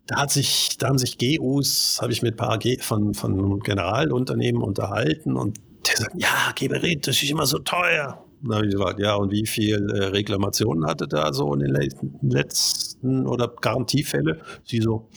Da, 0.06 0.16
hat 0.16 0.32
sich, 0.32 0.76
da 0.78 0.88
haben 0.88 0.98
sich 0.98 1.18
GUs, 1.18 1.98
habe 2.02 2.12
ich 2.12 2.22
mit 2.22 2.34
ein 2.34 2.36
paar 2.36 2.58
G 2.58 2.78
von, 2.78 3.14
von 3.14 3.60
Generalunternehmen 3.60 4.60
unterhalten 4.60 5.36
und 5.36 5.58
der 5.86 5.96
sagt, 5.96 6.14
ja, 6.16 6.52
Geberit, 6.56 7.06
das 7.06 7.22
ist 7.22 7.30
immer 7.30 7.46
so 7.46 7.58
teuer. 7.58 8.24
Da 8.42 8.56
habe 8.56 8.66
ich 8.66 8.72
gesagt, 8.72 8.98
ja, 8.98 9.14
und 9.14 9.30
wie 9.30 9.46
viele 9.46 9.76
äh, 9.92 10.04
Reklamationen 10.06 10.86
hatte 10.86 11.06
da 11.06 11.32
so 11.32 11.54
in 11.54 11.60
den 11.60 11.90
letzten 12.22 13.26
oder 13.26 13.48
Garantiefälle? 13.48 14.40
Sie 14.64 14.80
so 14.80 15.08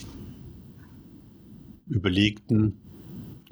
überlegten 1.88 2.80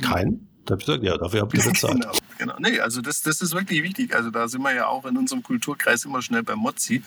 keinen. 0.02 0.48
Da 0.66 0.74
habe 0.74 0.82
ich 0.82 0.86
gesagt, 0.86 1.04
ja, 1.04 1.18
dafür 1.18 1.42
habt 1.42 1.54
ihr 1.56 1.64
bezahlt. 1.64 2.02
genau, 2.02 2.12
genau. 2.46 2.56
Nee, 2.60 2.80
also 2.80 3.02
das, 3.02 3.22
das 3.22 3.42
ist 3.42 3.54
wirklich 3.54 3.84
wichtig. 3.84 4.16
Also 4.16 4.30
da 4.30 4.48
sind 4.48 4.62
wir 4.62 4.74
ja 4.74 4.88
auch 4.88 5.06
in 5.06 5.18
unserem 5.18 5.44
Kulturkreis 5.44 6.06
immer 6.06 6.22
schnell 6.22 6.44
beim 6.44 6.60
Mozzi. 6.60 7.04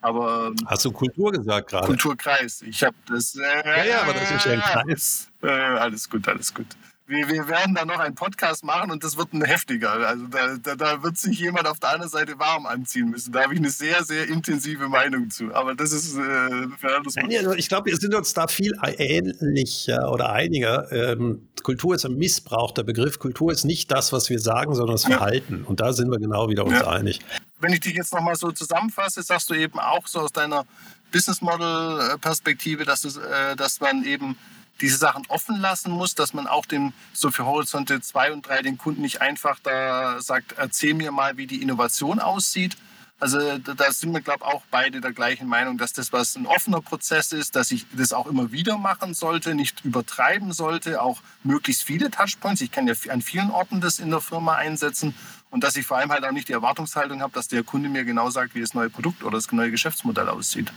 Aber, 0.00 0.48
ähm, 0.48 0.66
Hast 0.66 0.84
du 0.84 0.92
Kultur 0.92 1.32
gesagt 1.32 1.70
gerade? 1.70 1.86
Kulturkreis. 1.86 2.62
Ich 2.62 2.82
habe 2.84 2.96
das. 3.08 3.34
Äh, 3.36 3.40
ja, 3.40 3.84
ja, 3.84 4.02
aber 4.02 4.12
das 4.12 4.30
ist 4.30 4.44
ja 4.44 4.52
ein 4.52 4.60
Kreis. 4.60 5.30
Äh, 5.42 5.48
alles 5.48 6.08
gut, 6.08 6.28
alles 6.28 6.52
gut 6.52 6.66
wir, 7.06 7.28
wir 7.28 7.48
werden 7.48 7.74
da 7.74 7.84
noch 7.84 7.98
einen 7.98 8.14
Podcast 8.14 8.64
machen 8.64 8.90
und 8.90 9.04
das 9.04 9.18
wird 9.18 9.32
ein 9.34 9.44
heftiger. 9.44 9.92
Also 9.92 10.26
da, 10.26 10.56
da, 10.56 10.74
da, 10.74 11.02
wird 11.02 11.18
sich 11.18 11.38
jemand 11.38 11.66
auf 11.66 11.78
der 11.78 11.90
anderen 11.90 12.10
Seite 12.10 12.38
warm 12.38 12.64
anziehen 12.64 13.10
müssen. 13.10 13.32
Da 13.32 13.42
habe 13.42 13.52
ich 13.52 13.60
eine 13.60 13.70
sehr, 13.70 14.04
sehr 14.04 14.26
intensive 14.28 14.88
Meinung 14.88 15.28
zu. 15.28 15.54
Aber 15.54 15.74
das 15.74 15.92
ist 15.92 16.16
äh, 16.16 16.68
für 16.78 17.56
Ich 17.56 17.68
glaube, 17.68 17.90
wir 17.90 17.96
sind 17.98 18.14
uns 18.14 18.32
da 18.32 18.48
viel 18.48 18.72
ähnlicher 18.96 20.10
oder 20.10 20.32
einiger. 20.32 20.90
Ähm, 20.92 21.48
Kultur 21.62 21.94
ist 21.94 22.06
ein 22.06 22.16
missbrauchter 22.16 22.84
Begriff. 22.84 23.18
Kultur 23.18 23.52
ist 23.52 23.64
nicht 23.64 23.90
das, 23.90 24.12
was 24.12 24.30
wir 24.30 24.38
sagen, 24.38 24.74
sondern 24.74 24.94
das 24.94 25.04
Verhalten. 25.04 25.60
Ja. 25.62 25.68
Und 25.68 25.80
da 25.80 25.92
sind 25.92 26.10
wir 26.10 26.18
genau 26.18 26.48
wieder 26.48 26.64
uns 26.64 26.80
ja. 26.80 26.88
einig. 26.88 27.20
Wenn 27.60 27.74
ich 27.74 27.80
dich 27.80 27.94
jetzt 27.94 28.14
nochmal 28.14 28.36
so 28.36 28.50
zusammenfasse, 28.50 29.22
sagst 29.22 29.50
du 29.50 29.54
eben 29.54 29.78
auch 29.78 30.06
so 30.06 30.20
aus 30.20 30.32
deiner 30.32 30.64
Business 31.12 31.42
Model 31.42 32.18
Perspektive, 32.18 32.84
dass, 32.84 33.04
es, 33.04 33.16
äh, 33.16 33.56
dass 33.56 33.80
man 33.80 34.04
eben 34.04 34.36
diese 34.80 34.96
Sachen 34.98 35.24
offen 35.28 35.60
lassen 35.60 35.92
muss, 35.92 36.14
dass 36.14 36.34
man 36.34 36.46
auch 36.46 36.66
dem, 36.66 36.92
so 37.12 37.30
für 37.30 37.44
Horizonte 37.44 38.00
2 38.00 38.32
und 38.32 38.46
3 38.48 38.62
den 38.62 38.78
Kunden 38.78 39.02
nicht 39.02 39.20
einfach 39.20 39.58
da 39.62 40.20
sagt, 40.20 40.54
erzähl 40.58 40.94
mir 40.94 41.12
mal, 41.12 41.36
wie 41.36 41.46
die 41.46 41.62
Innovation 41.62 42.18
aussieht, 42.20 42.76
Also 43.20 43.58
da 43.58 43.92
sind 43.92 44.12
wir, 44.12 44.20
glaube 44.20 44.40
ich, 44.42 44.52
auch 44.52 44.62
beide 44.70 45.00
der 45.00 45.12
gleichen 45.12 45.46
Meinung, 45.46 45.78
dass 45.78 45.92
das 45.92 46.12
was 46.12 46.34
ein 46.36 46.46
offener 46.46 46.80
Prozess 46.80 47.32
ist, 47.32 47.54
dass 47.56 47.70
ich 47.70 47.86
das 47.92 48.12
auch 48.12 48.26
immer 48.26 48.50
wieder 48.52 48.76
machen 48.76 49.14
sollte, 49.14 49.54
nicht 49.54 49.84
übertreiben 49.84 50.52
sollte, 50.52 51.00
auch 51.00 51.22
möglichst 51.44 51.84
viele 51.84 52.10
Touchpoints. 52.10 52.60
Ich 52.60 52.72
kann 52.72 52.86
ja 52.88 52.94
an 53.08 53.22
vielen 53.22 53.50
Orten 53.50 53.80
das 53.80 53.98
in 53.98 54.10
der 54.10 54.20
Firma 54.20 54.56
einsetzen 54.56 55.14
und 55.50 55.62
dass 55.64 55.76
ich 55.76 55.86
vor 55.86 55.96
allem 55.96 56.10
halt 56.10 56.24
auch 56.24 56.32
nicht 56.32 56.48
die 56.48 56.52
Erwartungshaltung 56.52 57.22
habe, 57.22 57.32
dass 57.32 57.48
der 57.48 57.62
Kunde 57.62 57.88
mir 57.88 58.04
genau 58.04 58.30
sagt, 58.30 58.54
wie 58.54 58.60
das 58.60 58.74
neue 58.74 58.90
Produkt 58.90 59.22
oder 59.22 59.36
das 59.38 59.50
neue 59.52 59.70
Geschäftsmodell 59.70 60.28
aussieht. 60.28 60.72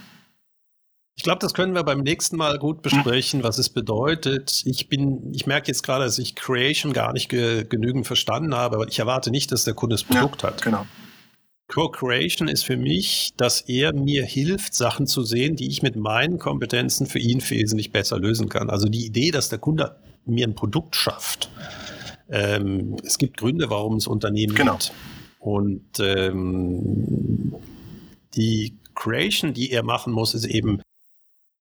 Ich 1.27 1.29
glaube, 1.29 1.41
das 1.41 1.53
können 1.53 1.75
wir 1.75 1.83
beim 1.83 2.03
nächsten 2.03 2.37
Mal 2.37 2.57
gut 2.57 2.81
besprechen, 2.81 3.43
was 3.43 3.57
es 3.57 3.67
bedeutet. 3.67 4.61
Ich 4.63 4.87
bin, 4.87 5.33
ich 5.33 5.45
merke 5.45 5.67
jetzt 5.67 5.83
gerade, 5.83 6.05
dass 6.05 6.19
ich 6.19 6.35
Creation 6.37 6.93
gar 6.93 7.11
nicht 7.11 7.27
ge 7.27 7.65
genügend 7.67 8.07
verstanden 8.07 8.55
habe, 8.55 8.77
aber 8.77 8.87
ich 8.87 8.97
erwarte 8.97 9.29
nicht, 9.29 9.51
dass 9.51 9.65
der 9.65 9.73
Kunde 9.73 9.95
das 9.95 10.05
Produkt 10.05 10.43
ja, 10.43 10.47
hat. 10.47 10.61
Genau. 10.61 10.85
Co-Creation 11.67 12.47
ist 12.47 12.63
für 12.63 12.77
mich, 12.77 13.33
dass 13.35 13.59
er 13.59 13.93
mir 13.93 14.23
hilft, 14.23 14.73
Sachen 14.73 15.05
zu 15.05 15.23
sehen, 15.23 15.57
die 15.57 15.67
ich 15.67 15.81
mit 15.81 15.97
meinen 15.97 16.39
Kompetenzen 16.39 17.07
für 17.07 17.19
ihn 17.19 17.41
wesentlich 17.49 17.91
besser 17.91 18.17
lösen 18.17 18.47
kann. 18.47 18.69
Also 18.69 18.87
die 18.87 19.05
Idee, 19.05 19.31
dass 19.31 19.49
der 19.49 19.59
Kunde 19.59 19.97
mir 20.25 20.47
ein 20.47 20.55
Produkt 20.55 20.95
schafft. 20.95 21.49
Ähm, 22.29 22.95
es 23.03 23.17
gibt 23.17 23.35
Gründe, 23.35 23.69
warum 23.69 23.97
es 23.97 24.07
Unternehmen 24.07 24.55
genau. 24.55 24.77
gibt. 24.77 24.93
Und 25.39 25.99
ähm, 25.99 27.53
die 28.33 28.77
Creation, 28.95 29.53
die 29.53 29.73
er 29.73 29.83
machen 29.83 30.13
muss, 30.13 30.33
ist 30.33 30.45
eben 30.45 30.81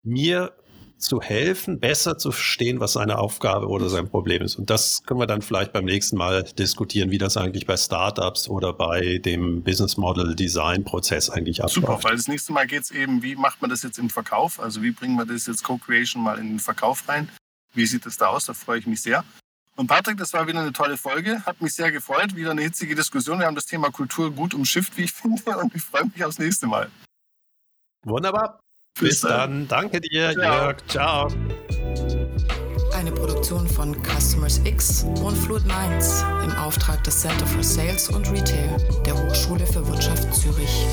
mir 0.05 0.53
zu 0.97 1.21
helfen, 1.21 1.79
besser 1.79 2.17
zu 2.17 2.31
verstehen, 2.31 2.79
was 2.79 2.93
seine 2.93 3.17
Aufgabe 3.17 3.67
oder 3.67 3.89
sein 3.89 4.09
Problem 4.09 4.41
ist. 4.41 4.55
Und 4.55 4.69
das 4.69 5.03
können 5.03 5.19
wir 5.19 5.27
dann 5.27 5.41
vielleicht 5.41 5.73
beim 5.73 5.85
nächsten 5.85 6.17
Mal 6.17 6.43
diskutieren, 6.43 7.11
wie 7.11 7.17
das 7.17 7.37
eigentlich 7.37 7.65
bei 7.65 7.75
Startups 7.75 8.47
oder 8.47 8.73
bei 8.73 9.19
dem 9.19 9.63
Business 9.63 9.97
Model 9.97 10.35
Design 10.35 10.83
Prozess 10.83 11.29
eigentlich 11.29 11.61
abläuft. 11.61 11.75
Super, 11.75 11.99
weil 12.03 12.15
das 12.15 12.27
nächste 12.27 12.53
Mal 12.53 12.65
geht 12.65 12.83
es 12.83 12.91
eben, 12.91 13.21
wie 13.23 13.35
macht 13.35 13.61
man 13.61 13.69
das 13.69 13.83
jetzt 13.83 13.99
im 13.99 14.09
Verkauf? 14.09 14.59
Also 14.59 14.81
wie 14.81 14.91
bringen 14.91 15.15
wir 15.17 15.25
das 15.25 15.47
jetzt 15.47 15.63
Co-Creation 15.63 16.23
mal 16.23 16.39
in 16.39 16.49
den 16.49 16.59
Verkauf 16.59 17.07
rein? 17.09 17.29
Wie 17.73 17.85
sieht 17.85 18.05
das 18.05 18.17
da 18.17 18.27
aus? 18.27 18.45
Da 18.45 18.53
freue 18.53 18.79
ich 18.79 18.87
mich 18.87 19.01
sehr. 19.01 19.25
Und 19.75 19.87
Patrick, 19.87 20.17
das 20.17 20.31
war 20.31 20.47
wieder 20.47 20.61
eine 20.61 20.71
tolle 20.71 20.95
Folge. 20.95 21.45
Hat 21.45 21.61
mich 21.61 21.73
sehr 21.73 21.91
gefreut. 21.91 22.35
Wieder 22.35 22.51
eine 22.51 22.61
hitzige 22.61 22.95
Diskussion. 22.95 23.39
Wir 23.39 23.47
haben 23.47 23.55
das 23.55 23.65
Thema 23.65 23.91
Kultur 23.91 24.31
gut 24.31 24.53
umschifft, 24.53 24.97
wie 24.97 25.03
ich 25.03 25.11
finde. 25.11 25.57
Und 25.57 25.75
ich 25.75 25.81
freue 25.81 26.05
mich 26.05 26.23
aufs 26.23 26.39
nächste 26.39 26.67
Mal. 26.67 26.89
Wunderbar. 28.05 28.59
Bis, 28.99 29.21
dann. 29.21 29.67
Danke 29.67 29.99
dir, 29.99 30.31
Ciao. 30.31 30.43
Jörg. 30.43 30.77
Ciao. 30.87 31.27
Eine 32.93 33.11
Produktion 33.11 33.67
von 33.67 33.95
Customers 34.03 34.61
X 34.63 35.05
und 35.21 35.35
Fluid 35.35 35.63
Minds 35.65 36.23
im 36.43 36.51
Auftrag 36.57 37.03
des 37.03 37.21
Center 37.21 37.45
for 37.45 37.61
Sales 37.61 38.09
und 38.09 38.31
Retail 38.31 38.77
der 39.05 39.15
Hochschule 39.15 39.65
für 39.65 39.85
Wirtschaft 39.85 40.33
Zürich. 40.33 40.85